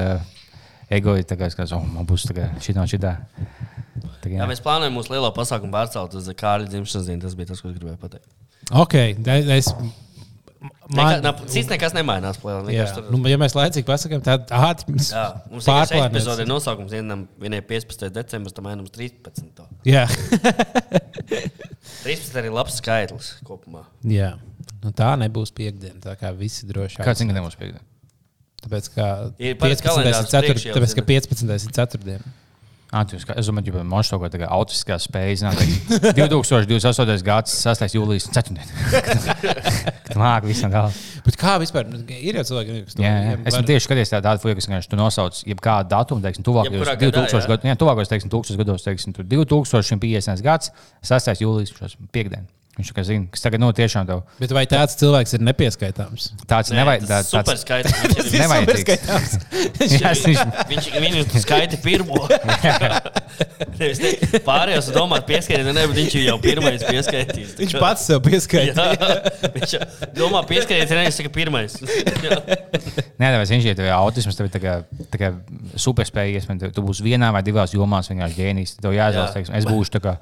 egoji, 0.90 1.26
tā 1.28 1.36
kā 1.38 1.48
es 1.48 1.56
skatos, 1.56 1.74
oh, 1.76 1.84
man 1.84 2.06
būs 2.08 2.26
šitā 2.28 2.84
šitā. 2.88 3.14
Tā 4.18 4.26
kā, 4.30 4.34
Jā, 4.38 4.46
mēs 4.50 4.60
plānojam 4.64 4.94
mūsu 4.98 5.12
lielo 5.14 5.30
pasākumu 5.34 5.74
pārcelt 5.74 6.14
uz 6.18 6.28
Kārļa 6.38 6.70
dzimšanas 6.72 7.08
dienu. 7.08 7.22
Tas 7.24 7.34
bija 7.38 7.50
tas, 7.52 7.62
ko 7.62 7.70
es 7.70 7.78
gribēju 7.78 7.98
pateikt. 8.02 8.28
Ok, 8.76 8.94
es. 9.54 9.72
Man... 10.90 11.22
Cits 11.46 11.68
nekas 11.70 11.94
nemainās. 11.94 12.40
jā, 12.72 12.86
tur- 12.96 13.10
nu, 13.14 13.20
ja 13.30 13.38
mēs 13.38 13.54
laicīgi 13.54 13.86
pasakām, 13.86 14.22
tad 14.26 14.50
ātri 14.50 14.90
mums 14.94 15.10
Jā, 15.12 15.26
ir 15.46 15.60
šī 15.62 16.00
epizode 16.02 16.42
pārplānots. 16.42 16.48
nosaukums. 16.50 16.94
Vienam 16.96 17.26
vienai 17.38 17.60
15. 17.62 18.08
decembris, 18.14 18.56
tam 18.56 18.66
vienam 18.66 18.88
13. 18.90 19.62
Jā, 19.86 20.06
13 22.02 22.40
arī 22.42 22.50
labs 22.54 22.80
skaitlis 22.82 23.34
kopumā. 23.46 23.84
jā. 24.06 24.34
Nu, 24.78 24.92
tā 24.94 25.08
nebūs 25.18 25.50
piekdiena. 25.50 25.98
Tā 25.98 26.12
kā 26.20 26.30
visi 26.38 26.66
droši 26.68 27.00
Kāds 27.02 27.22
ir 27.24 27.26
nebūs 27.32 27.56
pieejams? 27.58 27.82
Tāpēc, 28.64 28.90
ka 28.94 29.06
Ir 29.38 29.54
15. 29.54 29.60
parasti 29.62 29.84
ir 29.84 29.88
kalendārs 29.90 30.28
cetur, 30.32 30.50
priekš 30.54 30.66
jau 30.68 30.74
tāpēc, 30.76 30.94
ka 30.98 31.02
zina. 31.04 31.08
15. 31.14 31.66
ir 31.68 31.72
ceturtdiena. 31.78 32.34
Ah, 32.90 33.02
tu 33.04 33.18
ska- 33.20 33.34
Es 33.36 33.44
domāju, 33.46 33.72
ka 33.74 33.82
mums 33.84 34.08
kaut 34.08 34.22
kāda 34.24 34.46
autistiskā 34.48 34.96
spēja 34.96 35.34
zināt, 35.42 35.58
ka 36.00 36.12
2028. 36.16 37.20
gads, 37.22 37.52
6. 37.60 37.84
jūlijas, 37.98 38.30
4. 38.32 38.56
Kad 40.08 40.16
mākslinieks 40.16 40.48
visam 40.48 40.72
galā. 40.72 40.88
Bet 41.26 41.36
kā 41.36 41.58
vispār 41.60 41.84
nu, 41.90 42.00
ir 42.08 42.38
jau 42.40 42.44
cilvēki, 42.48 42.78
kas 42.88 42.96
to 42.96 43.04
Jā, 43.04 43.10
jā. 43.12 43.18
viņiem 43.36 43.44
Esmu 43.52 43.60
var- 43.60 43.68
tieši 43.68 43.84
skatījies 43.90 44.12
tādu 44.14 44.24
tādu 44.30 44.40
fuju, 44.46 44.56
kas 44.56 44.68
vienkārši 44.70 44.88
tu 44.94 44.96
nosauc, 44.96 45.42
jebkādu 45.52 45.88
datumu, 45.92 46.24
teiksim, 46.24 46.46
tuvākajos 46.48 46.78
Jebkurā 46.80 46.96
gadā, 46.96 47.12
2000 47.28 47.44
jā. 47.44 47.48
gados, 47.52 47.80
tuvākajos, 47.84 48.12
teiksim, 48.14 48.30
1000 48.32 48.56
gados, 48.62 48.86
teiksim, 48.88 49.12
tur 49.18 49.28
2050. 49.36 50.42
gads, 50.48 50.72
6. 51.04 51.44
jūlijas, 51.44 51.76
šos 51.76 51.98
piekdien. 52.10 52.48
Viņš 52.78 52.90
kā 52.94 53.02
zina, 53.02 53.26
kas 53.34 53.42
tagad 53.42 53.58
no 53.58 53.68
tiešām 53.74 54.06
tev 54.06 54.20
Bet 54.38 54.52
vai 54.54 54.62
tāds 54.70 54.94
cilvēks 55.00 55.32
ir 55.34 55.42
nepieskaitāms? 55.42 56.28
tāds 56.46 56.70
Nē, 56.70 56.76
nevajag. 56.78 57.08
tā- 57.10 57.24
super 57.26 57.58
Tāds. 57.58 57.90
Viņš 57.90 58.36
nevajadzīgs. 58.44 59.32
Jā, 59.98 60.12
es 60.14 60.22
viņš- 60.22 60.44
Viņš 60.70 60.86
viņš 61.02 61.34
skaita 61.42 61.80
pirmo. 61.82 62.20
Nevis 63.78 63.98
Pārējos 64.46 64.88
domāt, 64.94 65.26
pieskaitīt, 65.28 65.66
ne, 65.74 65.84
bet 65.90 65.96
viņš 65.98 66.14
jau 66.22 66.36
pirmais 66.42 66.82
pieskaitīs. 66.86 67.52
Viņš 67.58 67.74
pats 67.82 68.06
sev 68.08 68.22
pieskaita. 68.24 68.86
Jā, 68.94 69.18
viņš 69.54 69.74
domā, 70.16 70.42
pieskaitīt, 70.48 70.94
nevis 70.94 71.18
saka 71.18 71.32
pirmais. 71.34 71.76
Nē, 71.82 73.30
tāpēc 73.34 73.52
viņš 73.54 73.68
ir 73.74 73.82
autisms, 73.94 74.38
tev 74.38 74.48
ir 74.48 74.54
tā 74.54 74.62
kā, 74.62 74.74
tā 75.12 75.20
kā 75.22 75.32
superspēja. 75.78 76.38
iespējams, 76.38 76.74
Tu 76.74 76.82
būsi 76.86 77.06
vienā 77.06 77.30
vai 77.34 77.42
divās 77.46 77.74
jomās 77.74 78.10
vienkārši 78.10 78.38
ģēnijs. 78.38 78.76
Tev 78.82 78.94
jāizvēlas, 78.94 79.32
Jā. 79.32 79.38
teiksim, 79.38 79.58
es 79.58 79.66
būšu 79.68 79.98
tā 79.98 80.02
kā. 80.04 80.16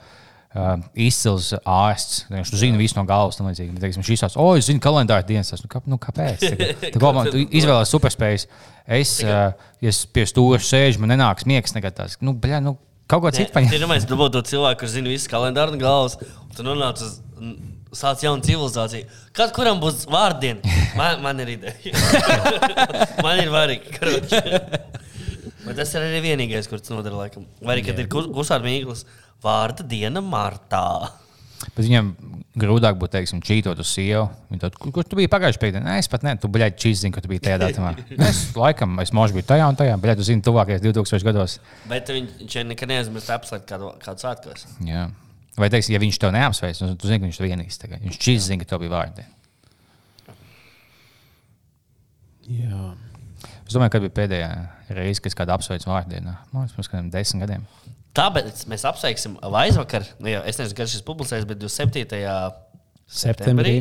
Uh, 0.57 0.79
izcils 0.97 1.51
ārsts. 1.69 2.23
Viņš 2.31 2.53
zina 2.57 2.79
visu 2.81 2.97
no 2.97 3.03
galvas. 3.05 3.37
līdzīgi. 3.43 3.75
Bet, 3.75 3.83
Teiksim, 3.83 4.05
šis 4.07 4.23
tāds, 4.23 4.37
oh, 4.41 4.55
es 4.57 4.71
zinu, 4.71 4.81
kalendāra 4.81 5.27
dienas. 5.27 5.51
Nu, 5.61 5.69
kā, 5.69 5.83
nu, 5.85 5.99
kāpēc? 6.01 6.47
Tā, 6.81 6.93
tā, 6.95 7.11
man, 7.13 7.29
tu 7.29 7.43
izvēlējies 7.45 7.93
superspējas. 7.93 8.47
Es, 8.97 9.13
uh, 9.27 9.51
ja 9.85 9.93
es 9.93 9.99
pie 10.09 10.25
stūra 10.31 10.63
sēžu, 10.63 11.03
man 11.03 11.13
nenāks 11.13 11.45
miegs 11.51 11.77
nekad 11.77 11.99
tāds. 11.99 12.17
Nu, 12.25 12.33
bļā, 12.33 12.63
nu, 12.65 12.77
kaut 13.11 13.27
ko 13.27 13.35
citu 13.35 13.51
Ir 13.51 13.55
paņemt. 13.59 13.77
domājis, 13.85 14.09
dabūt 14.09 14.39
to 14.39 14.45
cilvēku, 14.49 14.81
kurš 14.85 14.95
zina 14.97 15.13
visu 15.13 15.29
kalendāru 15.35 15.77
un 15.77 15.83
galvas. 15.83 16.17
Un 16.23 16.55
tu 16.57 16.65
nonāc 16.65 17.05
uz 17.05 17.19
mm, 17.37 17.59
sāc 18.01 18.25
jaunu 18.25 18.47
civilizāciju. 18.47 19.11
Kad 19.37 19.53
kuram 19.57 19.83
būs 19.83 20.07
vārdiena? 20.09 20.63
Man, 20.97 21.21
man 21.21 21.43
ir 21.45 21.51
ideja. 21.59 21.93
man 23.21 23.43
ir 23.43 23.51
varīgi. 23.53 23.99
Bet 25.67 25.77
tas 25.77 25.91
ir 25.93 26.07
arī 26.07 26.23
vienīgais, 26.25 26.69
kurš 26.71 26.89
nodara 26.95 27.19
laikam. 27.27 27.45
Vai 27.61 27.75
arī, 27.75 27.83
kad 27.85 27.99
ir 28.01 28.09
klusāta 28.09 28.65
mīklas, 28.65 29.03
vārda 29.45 29.87
diena 29.87 30.23
martā. 30.25 30.87
Bet 31.73 31.87
viņam 31.87 32.11
grūtāk 32.61 32.97
būtu, 33.01 33.13
teiksim, 33.17 33.41
čītot 33.45 33.79
uz 33.81 33.89
sievu. 33.91 34.27
Tad, 34.61 34.77
kur, 34.81 34.93
kur 34.95 35.07
tu 35.09 35.19
biji 35.19 35.31
pagājušajā 35.33 35.63
piekdienā? 35.63 35.85
Nē, 35.89 35.97
es 36.03 36.09
pat 36.13 36.25
ne, 36.27 36.35
tu 36.41 36.51
biji 36.53 36.75
čīzini, 36.85 37.13
ka 37.15 37.23
tu 37.25 37.31
biji 37.33 37.43
tajā 37.47 37.59
datumā. 37.63 37.95
Es 38.29 38.43
laikam, 38.57 38.99
es 39.03 39.13
možu 39.17 39.37
biju 39.37 39.49
tajā 39.49 39.69
un 39.73 39.79
tajā, 39.79 39.97
bet 40.03 40.21
tu 40.21 40.27
zini, 40.27 40.45
tuvākajos 40.45 40.85
2000 40.85 41.27
gados. 41.27 41.59
Bet 41.91 42.13
viņš 42.13 42.37
viņš 42.43 42.59
nekad 42.73 42.93
neaizmirst 42.93 43.33
apslēgt 43.35 43.69
kādu, 43.71 43.93
kādu 44.05 44.25
svētkos. 44.25 44.67
Jā. 44.89 45.07
Vai 45.57 45.71
teiksim, 45.73 45.97
ja 45.97 46.03
viņš 46.03 46.21
tev 46.21 46.35
neapsveic, 46.37 46.81
tad 46.83 46.97
tu 47.01 47.09
zini, 47.09 47.23
ka 47.23 47.31
viņš 47.31 47.41
tev 47.41 47.49
vienīgs. 47.49 47.81
Tagad. 47.81 48.05
Viņš 48.05 48.21
čīzini, 48.21 48.61
ka 48.61 48.69
tev 48.73 48.85
bija 48.85 48.93
vārdi. 48.93 49.25
Jā. 52.53 52.93
Es 53.67 53.75
domāju, 53.75 53.97
kad 53.97 54.05
bija 54.05 54.17
pēdējā 54.21 54.51
reize, 54.95 55.23
kad 55.23 55.33
es 55.33 55.39
kādu 55.39 55.57
apsveicu 55.57 55.91
vārdienā. 55.91 56.37
Man 56.53 56.67
liekas, 56.67 56.77
pirms 56.77 56.93
kādiem 56.93 57.09
desmit 57.15 57.47
gadiem. 57.47 57.65
Tāpēc 58.17 58.63
mēs 58.71 58.85
apsveiksim 58.89 59.37
vai 59.53 59.67
aizvakar, 59.69 60.07
nu 60.25 60.31
jau, 60.33 60.43
es 60.49 60.57
nezinu, 60.61 60.77
kad 60.79 60.89
šis 60.93 61.03
publicēs, 61.05 61.45
bet 61.49 61.61
27. 61.61 62.17
Septembrī. 63.07 63.79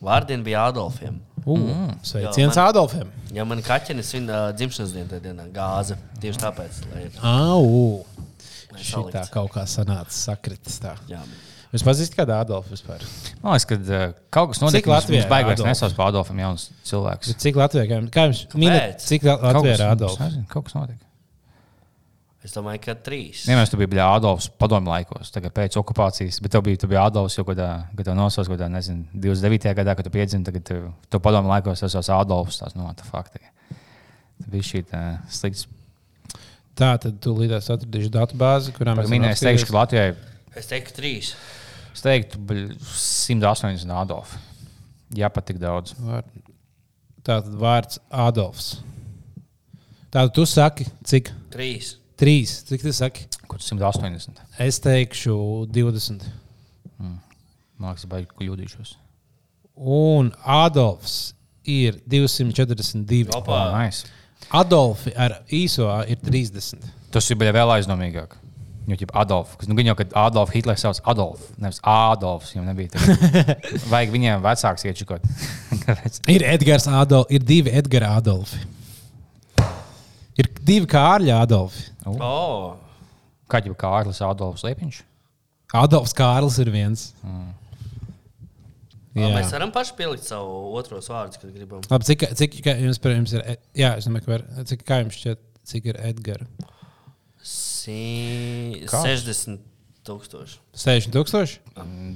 Vārdiena 0.00 0.42
bija 0.44 0.62
Adolfiem. 0.70 1.18
Uh, 1.44 1.92
Sveiciens 2.04 2.56
Jā, 2.56 2.62
man- 2.62 2.70
Adolfam. 2.70 3.10
Ja 3.36 3.44
man 3.48 3.60
kaķenis 3.64 4.10
svin 4.12 4.26
uh, 4.28 4.48
dzimšanas 4.56 4.94
dienu, 4.96 5.08
tad 5.12 5.22
dienā 5.24 5.46
gāze. 5.54 5.96
Tieši 6.20 6.40
tāpēc, 6.40 6.80
lai 6.92 7.04
Au! 7.20 8.04
Šitā 8.70 9.10
salikts. 9.10 9.30
kaut 9.34 9.50
kā 9.52 9.64
sanāca 9.68 10.14
sakritis. 10.14 10.78
Tā. 10.80 10.94
Jā. 11.10 11.20
Es 11.74 11.84
pazīstu 11.86 12.16
kādu 12.18 12.32
Adolfu 12.34 12.72
vispār. 12.74 13.02
Man 13.42 13.54
liekas, 13.54 13.66
ka 13.68 13.76
uh, 13.78 14.14
kaut 14.32 14.52
kas 14.54 14.62
notiek. 14.62 14.80
Cik 14.80 14.90
Latvijā 14.90 15.22
ir 15.24 15.30
baigās 15.30 15.62
nesauc 15.66 15.94
par 15.98 16.10
Adolfam 16.14 16.40
jauns 16.42 16.68
cilvēks. 16.88 17.32
Bet 17.34 17.44
cik 17.44 17.60
Latvijā, 17.60 17.84
kā, 18.14 18.26
jums 18.30 18.42
minēt, 18.56 19.04
cik 19.04 19.26
Latvijā 19.28 19.76
ir 19.76 19.86
Adolfs? 19.90 20.20
nezinu, 20.22 20.46
Kaut 20.50 20.68
kas 20.70 20.76
notiek. 20.78 20.98
Es 22.40 22.54
domāju, 22.56 22.80
ka 22.86 22.94
trīs. 23.04 23.42
Vienmēr 23.44 23.68
tu 23.68 23.76
biji 23.76 23.90
bļā, 23.92 24.04
Adolfs 24.16 24.46
padomu 24.60 24.88
laikos, 24.88 25.28
tagad 25.34 25.52
pēc 25.52 25.74
okupācijas, 25.76 26.38
bet 26.40 26.54
tev 26.54 26.62
bija, 26.64 26.78
tu 26.80 26.88
biji 26.88 27.00
Adolfs 27.02 27.36
jau 27.36 27.44
kādā, 27.44 27.66
kad 27.92 28.06
tev 28.08 28.16
nosauc 28.16 28.48
kādā, 28.48 28.70
nezinu, 28.72 29.04
29. 29.12 29.74
gadā, 29.76 29.94
kad 29.98 30.08
tu 30.08 30.12
piedzimi, 30.14 30.46
tagad 30.46 30.64
tu, 30.64 30.78
tu 31.12 31.20
padomu 31.20 31.52
laikos 31.52 31.84
tas 31.84 31.98
esmu 32.00 32.16
Adolfs, 32.16 32.62
tās, 32.62 32.72
nu, 32.78 32.88
tā 32.96 33.04
fakti. 33.04 33.42
Tas 34.40 34.48
bija 34.54 34.68
šī 34.70 34.82
tā 34.88 35.02
slikts. 35.28 35.66
Tā 36.80 36.94
tad 37.02 37.20
tu 37.20 37.34
līdās 37.36 37.68
atradīsi 37.74 38.08
datu 38.14 38.40
bāzi, 38.40 38.72
kurā 38.72 38.96
mēs 38.96 39.12
Minēju, 39.12 39.36
es 39.36 39.44
teikšu, 39.44 39.68
ka 39.68 39.76
Latvijai, 39.82 40.16
Es 40.56 40.66
teiktu, 40.66 40.96
trīs. 40.96 41.34
es 41.92 42.02
teiktu, 42.02 42.40
bļ, 42.48 42.64
180 42.80 43.92
Adolfi. 44.00 44.40
Jā, 45.14 45.28
pat 45.28 45.46
tik 45.50 45.60
daudz. 45.62 45.92
Tā 47.20 47.42
tad 47.44 47.52
vārds 47.60 48.00
Adolfs. 48.08 48.78
Tātad 50.10 50.32
tu 50.34 50.48
saki, 50.48 50.88
cik? 51.06 51.30
Trīs. 51.52 51.99
Trīs. 52.20 52.58
Cik 52.68 52.84
tu 52.84 52.92
saki? 52.92 53.26
Kur 53.48 53.62
180? 53.64 54.42
Es 54.60 54.80
teikšu 54.84 55.36
20. 55.72 56.26
Mākslinieks, 57.80 58.08
baigi 58.10 58.28
kļūdīšos. 58.36 58.94
Un 59.80 60.28
Adolfs 60.44 61.32
ir 61.64 61.96
242. 62.10 63.30
Opa. 63.38 63.56
Oh, 63.56 63.78
nice. 63.78 64.04
Adolfi 64.52 65.14
ar 65.16 65.38
īso 65.54 65.88
ir 66.10 66.20
30. 66.20 66.84
Tas 67.14 67.28
ir 67.32 67.38
bija 67.40 67.54
vēl 67.56 67.72
aizdomīgāk. 67.78 68.36
Jo, 68.90 68.96
ja 68.98 69.08
Adolfs, 69.22 69.54
kas 69.60 69.68
nu, 69.70 69.76
gan 69.78 69.88
jau, 69.90 69.94
kad 70.00 70.12
Adolfs 70.18 70.54
Hitlers 70.56 70.82
sauc 70.82 70.98
Adolfs, 71.08 71.50
nevis 71.62 71.78
Adolfs, 71.86 72.50
viņam 72.54 72.68
nebija. 72.72 73.04
Vajag 73.92 74.12
viņiem 74.12 74.44
vecāks 74.44 74.86
iečikot. 74.90 75.24
Ir 76.34 76.44
Edgars 76.48 76.88
Adolfs, 76.90 77.30
ir 77.32 77.44
divi 77.46 77.72
Edgara 77.80 78.16
Adolfi. 78.18 78.58
Ir 80.40 80.48
divi 80.64 80.88
Kārļa 80.90 81.40
Adolfi. 81.44 81.86
Oh. 82.08 82.74
Kā 83.50 83.60
jau 83.66 83.74
Kārlis 83.78 84.20
Adolfs 84.24 84.64
Liepiņš? 84.64 85.00
Adolfs 85.76 86.14
Kārlis 86.16 86.58
ir 86.62 86.70
viens. 86.74 87.10
Jā. 87.24 87.48
Jā. 89.18 89.30
Mēs 89.34 89.50
varam 89.50 89.72
paši 89.74 89.94
pielikt 89.98 90.22
savu 90.22 90.70
otros 90.78 91.08
vārdus, 91.10 91.40
kad 91.42 91.50
gribam. 91.50 91.82
Labi, 91.90 92.06
cik, 92.06 92.28
cik 92.38 92.60
jums, 92.62 93.00
jums 93.02 93.32
ir? 93.34 93.42
E- 93.42 93.80
Jā, 93.82 93.96
es 93.98 94.06
domāju, 94.06 94.28
ka 94.28 94.32
var, 94.36 94.44
cik, 94.70 94.84
kā 94.86 95.00
jums 95.02 95.18
šķiet, 95.18 95.42
cik 95.66 95.88
ir 95.90 95.98
Edgara? 96.06 96.46
Si... 97.42 97.98
Kā? 98.86 99.02
60 99.02 99.58
tūkstoši. 100.06 100.60
60 100.78 101.14
tūkstoši? 101.16 101.58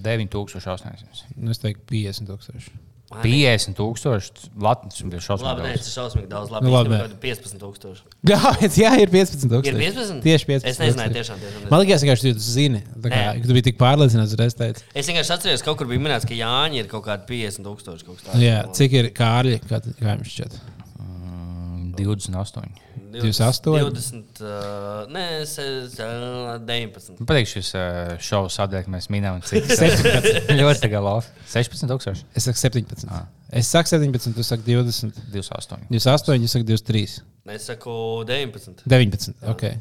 9800. 0.06 1.24
Nu, 1.34 1.50
es 1.50 1.62
teiktu 1.62 1.82
50 1.90 2.30
tūkstoši. 2.30 2.76
50 3.22 3.76
tūkstoši. 3.78 4.48
Latvijas 4.64 5.02
bija 5.12 5.22
šausmīgi. 5.24 5.46
Labi, 5.48 5.62
nē, 5.62 5.70
daudz. 5.70 5.80
tas 5.84 5.88
ir 5.90 5.94
šausmīgi 5.98 6.28
daudz. 6.32 6.50
Labi, 6.54 6.66
Nu, 6.66 6.72
labi, 6.74 6.90
labi. 6.94 7.18
15 7.22 7.60
tūkstoši. 7.62 8.02
Jā, 8.30 8.40
jā, 8.82 8.92
ir 9.04 9.12
15 9.14 9.46
tūkstoši. 9.52 9.72
Ir 9.72 9.80
15? 9.80 10.20
Tieši 10.24 10.48
15. 10.50 10.70
Es 10.72 10.80
nezināju, 10.82 11.14
tiešām. 11.18 11.42
tiešām 11.44 11.70
Man 11.70 11.82
liekas, 11.84 12.04
ka 12.08 12.16
tu 12.20 12.32
zini, 12.46 12.82
kā, 13.04 13.10
Nē. 13.12 13.24
ka 13.40 13.48
tu 13.48 13.56
biji 13.58 13.66
tik 13.70 13.78
pārliecināts, 13.80 14.34
uzreiz 14.34 14.56
teici. 14.58 14.84
Es 14.94 15.10
vienkārši 15.10 15.34
atceros, 15.38 15.62
ka 15.64 15.70
kaut 15.70 15.82
kur 15.82 15.90
bija 15.92 16.02
minēts, 16.04 16.26
ka 16.28 16.34
Jāņa 16.38 16.80
ir 16.82 16.88
kaut 16.90 17.04
kādi 17.06 17.28
50 17.30 17.64
tūkstoši. 17.68 18.08
kaut. 18.08 18.24
Jā, 18.40 18.64
cik 18.74 18.98
ir 19.00 19.10
Kārļi, 19.16 19.60
kā, 19.68 19.80
kā 20.00 20.16
jums 20.16 20.32
šķiet? 20.34 20.58
Mm, 20.98 21.92
28. 21.98 22.83
28? 23.22 23.70
20, 23.94 24.42
uh, 24.42 25.04
nē, 25.14 25.24
se- 25.46 25.66
uh, 26.02 26.56
19. 26.66 27.14
Man 27.20 27.28
patīk 27.30 27.48
šis 27.50 27.70
uh, 27.78 28.14
šovs, 28.22 28.56
atdēļ, 28.64 28.84
ka 28.86 28.92
mēs 28.94 29.08
minējām, 29.14 29.40
cik 29.46 29.70
ļoti 30.60 30.82
tagad 30.84 31.04
labi. 31.06 31.30
16 31.52 31.90
tūkstoši. 31.92 32.26
Es 32.34 32.48
saku 32.48 32.62
17. 32.62 33.06
Es 33.54 33.70
saku 33.70 33.92
17, 33.94 34.34
tu 34.36 34.46
saki 34.46 34.66
20. 34.72 35.22
28. 35.34 35.88
28, 35.92 36.42
jūs 36.46 36.56
sakat 36.58 36.70
23. 36.72 37.16
Es 37.54 37.68
saku 37.70 37.96
19. 38.28 38.82
19. 38.90 39.36
Okay. 39.54 39.78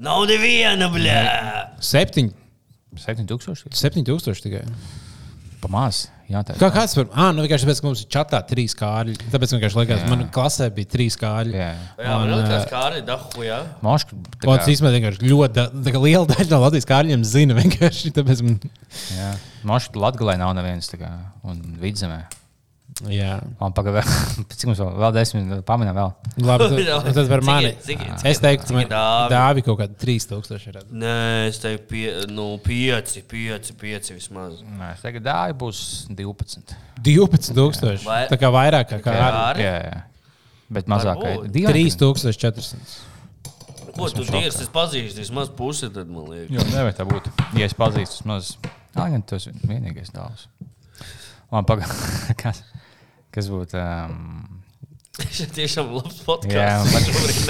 Nav 0.00 0.24
neviena, 0.30 0.88
bļā! 0.92 1.20
7. 1.84 2.30
7 3.00 3.26
tūkstoši. 3.30 3.70
7000 3.76 4.44
tikai. 4.46 4.62
Pamāc. 5.60 6.08
Jā, 6.30 6.40
tā 6.46 6.54
ir. 6.54 6.60
Kā 6.62 6.68
kāds 6.70 6.94
var? 6.94 7.08
Ah, 7.10 7.32
nu 7.34 7.42
vienkārši 7.42 7.66
tāpēc, 7.66 7.80
ka 7.82 7.88
mums 7.88 8.02
ir 8.04 8.08
čatā 8.14 8.38
trīs 8.46 8.74
kārļi. 8.78 9.16
Tāpēc 9.32 9.54
vienkārši 9.56 9.78
liekas, 9.80 10.02
Jā. 10.04 10.10
manā 10.12 10.28
klasē 10.30 10.68
bija 10.76 10.86
trīs 10.92 11.16
kārļi. 11.18 11.56
Jā. 11.58 11.70
Jā, 11.98 12.12
man 12.22 12.30
liekas, 12.30 12.66
ā, 12.66 12.70
kā 12.70 12.82
arī 12.86 13.00
dahu, 13.08 13.42
jā. 13.42 13.58
Moška. 13.82 14.18
Tas 14.44 14.70
īstenībā 14.70 14.92
vienkārši 14.94 15.26
ļoti 15.26 15.56
da- 15.58 15.94
kā 15.96 16.02
liela 16.04 16.26
daļa 16.30 16.48
no 16.52 16.60
Latvijas 16.62 16.86
kārļiem 16.86 17.24
zina. 17.26 17.58
Vienkārši 17.58 18.12
tāpēc 18.14 18.44
man. 18.46 18.60
Jā. 19.16 19.32
Moška 19.66 19.98
Latgalē 20.06 20.38
nav 20.38 20.54
nevienas 20.54 20.88
tā 20.92 21.02
kā. 21.02 21.10
Un 21.42 21.58
vidzemē. 21.82 22.22
Jā, 23.08 23.38
Man 23.60 23.72
pagaidām, 23.72 24.04
cik 24.52 24.66
mums 24.68 24.80
vēl, 24.82 24.90
vēl 25.00 25.12
desmit, 25.16 25.52
pamanām 25.64 25.96
vēl. 25.96 26.10
labi. 26.44 26.66
Tad, 26.84 27.06
tad 27.16 27.30
par 27.30 27.40
Cik 27.40 27.46
mani. 27.48 27.70
cik 27.86 28.02
ir- 28.04 28.10
cik 28.20 28.26
Es 28.28 28.40
teiktu, 28.44 28.66
cik 28.68 28.80
ir 28.82 28.90
dāvi? 28.90 29.30
dāvi 29.32 29.64
kaut 29.64 29.78
kādi 29.80 29.96
3000 30.02 30.66
ir. 30.68 30.76
Nē, 30.92 31.14
es 31.48 31.60
teiktu, 31.62 31.86
pie, 31.88 32.04
nu, 32.28 32.50
5, 32.66 33.14
5, 33.30 33.70
5 33.80 34.12
vismaz. 34.18 34.58
Nē, 34.66 34.90
es 34.98 35.00
tagad 35.06 35.24
dāju 35.24 35.56
būs 35.62 35.80
12. 36.12 36.74
12000. 37.00 38.04
Vai- 38.04 38.26
Tā 38.28 38.36
kā 38.42 38.50
vairāk 38.52 38.92
kā. 39.00 39.14
Arī? 39.16 39.64
Jā, 39.64 39.78
jā. 39.86 40.02
Bet 40.70 40.86
mazāk. 40.92 41.16
Varbūt. 41.24 41.48
3400. 41.56 42.76
Ko 43.96 44.06
tu 44.12 44.22
dirzi? 44.28 44.60
Es 44.62 44.68
pazīstu 44.70 45.18
vismaz 45.24 45.48
pusi, 45.56 45.88
tad 45.90 46.06
man 46.12 46.28
liekas. 46.30 46.52
Jo, 46.54 46.62
nevar 46.76 46.92
tā 46.94 47.08
būt. 47.08 47.26
Ja 47.58 47.64
es 47.66 47.74
pazīstu, 47.74 48.28
maz. 48.30 48.52
Jā, 48.94 49.08
gan 49.10 49.22
tas 49.26 49.48
ir 49.50 49.56
vienīgais 49.66 50.12
dāvs. 50.14 50.44
Man 51.50 51.64
pagaidām, 51.66 51.98
kas, 53.30 53.36
kas 53.36 53.50
būtu. 53.52 53.80
Um, 53.80 54.60
Šis 55.36 55.50
tiešām 55.52 55.90
labs 55.92 56.20
Jā, 56.20 56.24
podkāsts. 56.24 57.46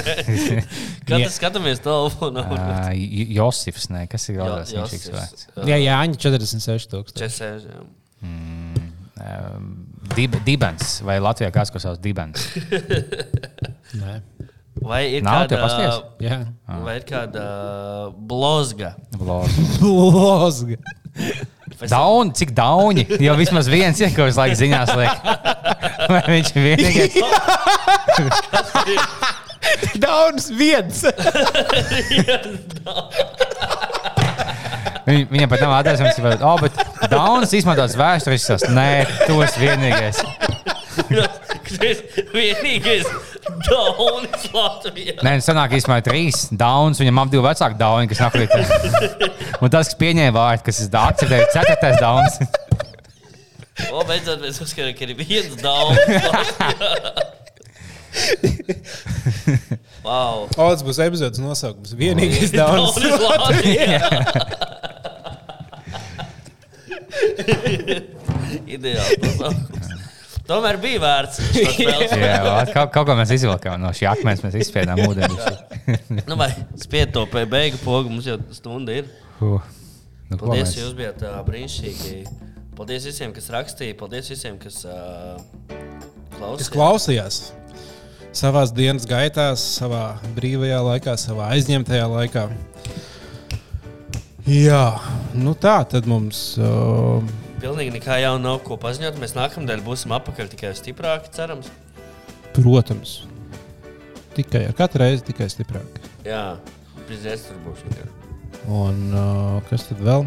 Kad 1.07 1.15
mēs 1.21 1.37
skatāmies 1.37 1.83
telefonā, 1.85 2.43
uh, 2.57 2.91
Josifs, 3.37 3.91
nē, 3.93 4.07
kas 4.11 4.27
ir 4.31 4.39
Jā, 4.39 4.41
galvenais 4.41 4.73
viņš 4.75 4.81
Josifs. 4.81 5.07
cilvēks? 5.07 5.47
Jā, 5.71 5.79
Jāņa 5.85 6.21
46000. 6.25 7.15
Česēž, 7.21 7.69
jā. 7.71 7.85
Um, 9.21 9.71
dib, 10.17 10.35
dibens, 10.47 10.99
vai 11.05 11.19
Latvijā 11.21 11.51
kāds, 11.55 11.71
ko 11.73 11.83
sauc 11.83 12.01
Dibens? 12.03 12.47
Nē. 14.01 14.21
Vai 14.81 15.03
ir 15.19 15.25
Nav, 15.27 15.45
kāda? 15.51 15.91
Jā. 16.25 16.39
vai 16.87 16.95
ir 16.97 17.05
kāda 17.05 17.43
blozga? 18.17 18.95
Vlogs. 19.19 19.59
Lozga. 19.85 20.79
Dauni, 21.95 22.33
cik 22.37 22.51
dauni? 22.57 23.07
Jo 23.23 23.35
vismaz 23.39 23.69
viens 23.71 24.01
es 24.29 24.39
laikam 24.41 24.59
ziņās 24.61 24.91
lieku. 24.99 25.21
Vai 26.13 26.23
viņš 26.27 26.51
ir 26.53 26.63
vienīgais? 26.67 27.15
Dauns 30.03 30.51
viens. 30.57 31.05
Viņ, 35.07 35.25
viņam 35.31 35.51
pat 35.53 35.63
nav 35.63 35.73
viņš 36.05 36.19
ir. 36.21 36.45
Oh, 36.47 36.59
bet 36.61 36.73
Daunis 37.13 37.55
izmantots 37.57 37.97
vēsturisks. 37.99 38.69
Nē, 38.75 38.91
tu 39.27 39.41
esi 39.45 39.63
vienīgais. 39.63 40.21
Tas 41.09 42.01
vienīgais 42.35 43.09
daunis 43.67 44.47
Latvijā. 44.55 45.17
Nē, 45.25 45.33
nu 45.39 45.45
sanāk 45.45 45.75
īstenībā 45.79 46.01
trīs 46.07 46.49
Daunis. 46.53 47.01
Viņam 47.03 47.23
ap 47.23 47.33
divi 47.33 47.45
vecāki 47.47 47.81
Dauni, 47.81 48.11
kas 48.11 48.23
nāk 48.25 48.35
līdz. 48.41 48.53
Un 49.61 49.73
tas, 49.73 49.91
kas 49.91 49.99
pieņēma 50.01 50.35
vārdu, 50.37 50.67
kas 50.69 50.83
ir 50.85 51.01
akceptējis 51.03 51.55
ceturtais 51.57 51.97
Daunis. 52.03 52.35
O, 53.89 54.03
beidzot, 54.05 54.39
mēs 54.45 54.61
uzskatām, 54.61 54.93
ka 54.93 55.03
ir 55.07 55.15
viens 55.17 55.55
daunis. 55.63 56.05
wow. 60.05 60.45
O, 60.45 60.49
tas 60.59 60.83
būs 60.85 61.01
epizodes 61.07 61.41
nosaukums. 61.41 61.95
Vienīgais. 61.97 62.53
Daunis 62.53 63.01
Latvijā. 63.25 64.01
Ideāli. 68.71 69.17
Tomēr 70.51 70.81
bija 70.83 70.99
vērts. 71.03 71.41
Jā, 71.79 72.39
kaut, 72.73 72.91
kaut 72.95 73.07
ko 73.07 73.15
mēs 73.19 73.31
izvilkām 73.37 73.79
no 73.83 73.93
šī 73.95 74.09
akmens, 74.11 74.43
mēs 74.43 74.57
izspiedām 74.65 75.03
ūdeni. 75.07 75.39
Nu, 76.29 76.37
vai 76.39 76.53
spied 76.79 77.11
to 77.15 77.25
pie 77.31 77.43
beigu 77.51 77.79
pogu, 77.83 78.11
mums 78.13 78.27
jau 78.29 78.37
stunda 78.55 78.95
ir. 79.01 79.09
Uh, 79.43 79.59
nu, 80.29 80.37
Paldies, 80.39 80.77
jūs 80.79 80.93
bijāt 80.99 81.23
uh, 81.27 81.41
brīnišķīgi. 81.47 82.21
Paldies 82.79 83.09
visiem, 83.09 83.33
kas 83.35 83.51
rakstīja. 83.51 83.97
Paldies 83.99 84.31
visiem, 84.31 84.59
kas 84.61 84.85
uh, 84.87 85.41
klausījās. 86.37 86.71
klausījās 86.75 87.41
savā 88.37 88.63
dienas 88.75 89.07
gaitā, 89.11 89.51
savā 89.59 90.05
brīvajā 90.37 90.79
laikā, 90.87 91.17
savā 91.19 91.51
aizņemtajā 91.57 92.07
laikā. 92.11 92.47
Jā, 94.51 94.85
nu 95.35 95.55
tā 95.59 95.81
tad 95.91 96.07
mums. 96.11 96.53
Uh, 96.59 97.23
Pilnīgi 97.61 97.93
nekā 97.99 98.17
jauna 98.23 98.41
nav 98.41 98.63
ko 98.65 98.79
paziņot. 98.81 99.19
Mēs 99.21 99.35
nākamnedēļ 99.37 99.83
būsim 99.85 100.15
apakaļ 100.17 100.49
tikai 100.55 100.73
stiprāki, 100.79 101.33
cerams. 101.35 101.69
protams, 102.57 103.21
tikai 104.37 104.65
ar 104.71 104.77
katru 104.79 105.05
reizi 105.05 105.27
tikai 105.29 105.51
stiprāk. 105.53 106.01
Jā, 106.25 106.57
prezidents 107.07 107.49
tur 107.51 107.61
būs. 107.67 107.85
Un 108.71 109.13
uh, 109.13 109.61
kas 109.69 109.87
tad 109.89 110.01
vēl? 110.05 110.25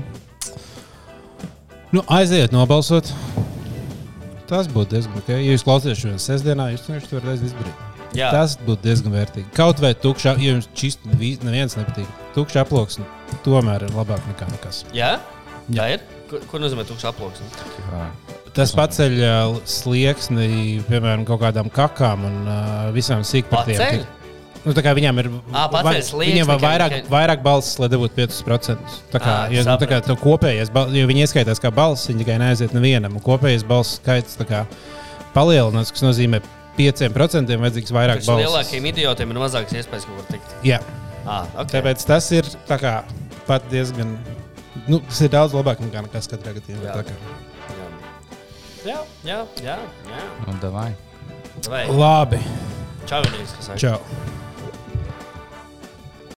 Nu, 1.93 2.01
aiziet, 2.09 2.53
nobalsot. 2.53 3.09
Tas 4.49 4.69
būtu 4.69 4.95
diezgan 4.95 5.17
ok. 5.21 5.33
Ja 5.33 5.53
jūs 5.53 5.65
klausāties 5.65 6.01
šodien 6.01 6.21
sestdienā, 6.21 6.71
jūs 6.73 6.85
to 6.85 7.17
varat 7.17 7.41
izdarīt. 7.41 7.89
Jā. 8.13 8.29
Tas 8.33 8.59
būtu 8.61 8.85
diezgan 8.85 9.13
vērtīgi. 9.15 9.49
Kaut 9.57 9.81
vai 9.81 9.95
tukšā, 9.97 10.35
ja 10.37 10.53
jums 10.53 10.69
šis 10.77 10.99
neviens 11.09 11.77
nepatīk, 11.79 12.09
tukšs 12.35 12.59
aploksne 12.61 13.05
tomēr 13.45 13.87
ir 13.87 13.95
labāk 13.97 14.21
nekā 14.29 14.49
nekas. 14.51 14.83
Jā? 14.93 15.15
Tā 15.73 15.95
ir. 15.95 16.03
Ko, 16.33 16.39
ko 16.49 16.59
nozīmē 16.63 16.85
tukšs 16.89 17.05
aploksne? 17.11 17.45
Tas 18.53 18.71
paceļ 18.77 19.13
slieksni, 19.69 20.81
piemēram, 20.89 21.23
kaut 21.29 21.41
kādām 21.41 21.69
kakām 21.73 22.25
un 22.27 22.35
visām 22.95 23.21
sīkpatiem. 23.27 24.03
Nu, 24.63 24.71
tā 24.71 24.79
kā 24.85 24.93
viņam 24.95 25.17
ir 25.19 25.27
Ā, 25.51 25.65
paceļ 25.73 25.97
slieksni, 26.07 26.27
viņiem 26.37 26.47
ka- 26.47 26.55
vairāk, 26.63 26.93
ka- 27.03 27.11
vairāk 27.11 27.41
balss, 27.43 27.73
lai 27.81 27.89
dabūtu 27.91 28.15
5%. 28.15 28.93
Tā 29.11 29.19
kā, 29.19 29.33
Ā, 29.33 29.51
ja, 29.51 29.63
nu, 29.67 29.73
tā 29.81 29.89
kā 29.91 29.97
tev 30.05 30.15
kopējais, 30.21 30.69
jo 30.71 31.07
viņi 31.09 31.25
ieskaitās 31.25 31.59
kā 31.59 31.69
balss, 31.75 32.07
viņi 32.07 32.23
tikai 32.23 32.37
neaiziet 32.39 32.71
nevienam. 32.73 33.17
Kopējais 33.19 33.65
balss 33.67 33.97
skaits 33.99 34.37
kā 34.47 34.63
palielinās, 35.35 35.91
kas 35.91 36.01
nozīmē 36.05 36.39
5% 36.77 37.59
vajadzīgs 37.59 37.91
vairāk 37.91 38.23
balss. 38.25 38.39
lielākiem 38.45 38.87
idiotiem 38.93 39.29
ir 39.35 39.41
mazākas 39.43 39.75
iespējas 39.83 40.07
kaut 40.07 40.15
kur 40.23 40.37
tikt. 40.37 40.55
Jā, 40.63 40.79
Ah, 41.27 41.45
okay. 41.57 41.81
tāpēc 41.81 42.05
tas 42.05 42.31
ir 42.31 42.43
tā 42.67 42.79
kā 42.79 43.03
pat 43.45 43.67
diezgan. 43.69 44.17
Nu, 44.87 44.99
tas 45.05 45.21
ir 45.21 45.31
daudz 45.33 45.53
labāk 45.55 45.81
nekā 45.83 46.01
nekas 46.07 46.29
katrā 46.31 46.55
gadījumā. 46.57 46.89
Jā. 46.89 47.03
kā. 47.07 47.17
Jā, 48.83 48.99
jā, 49.23 49.39
jā. 49.63 49.77
jā. 50.09 50.23
Nu, 50.47 50.57
davai. 50.63 50.91
Vai, 51.69 51.85
Labi, 51.87 52.39
čau, 53.07 53.21
Vinīs, 53.23 53.53
kas 53.55 53.69
saka. 53.69 53.79
čau. 53.79 54.41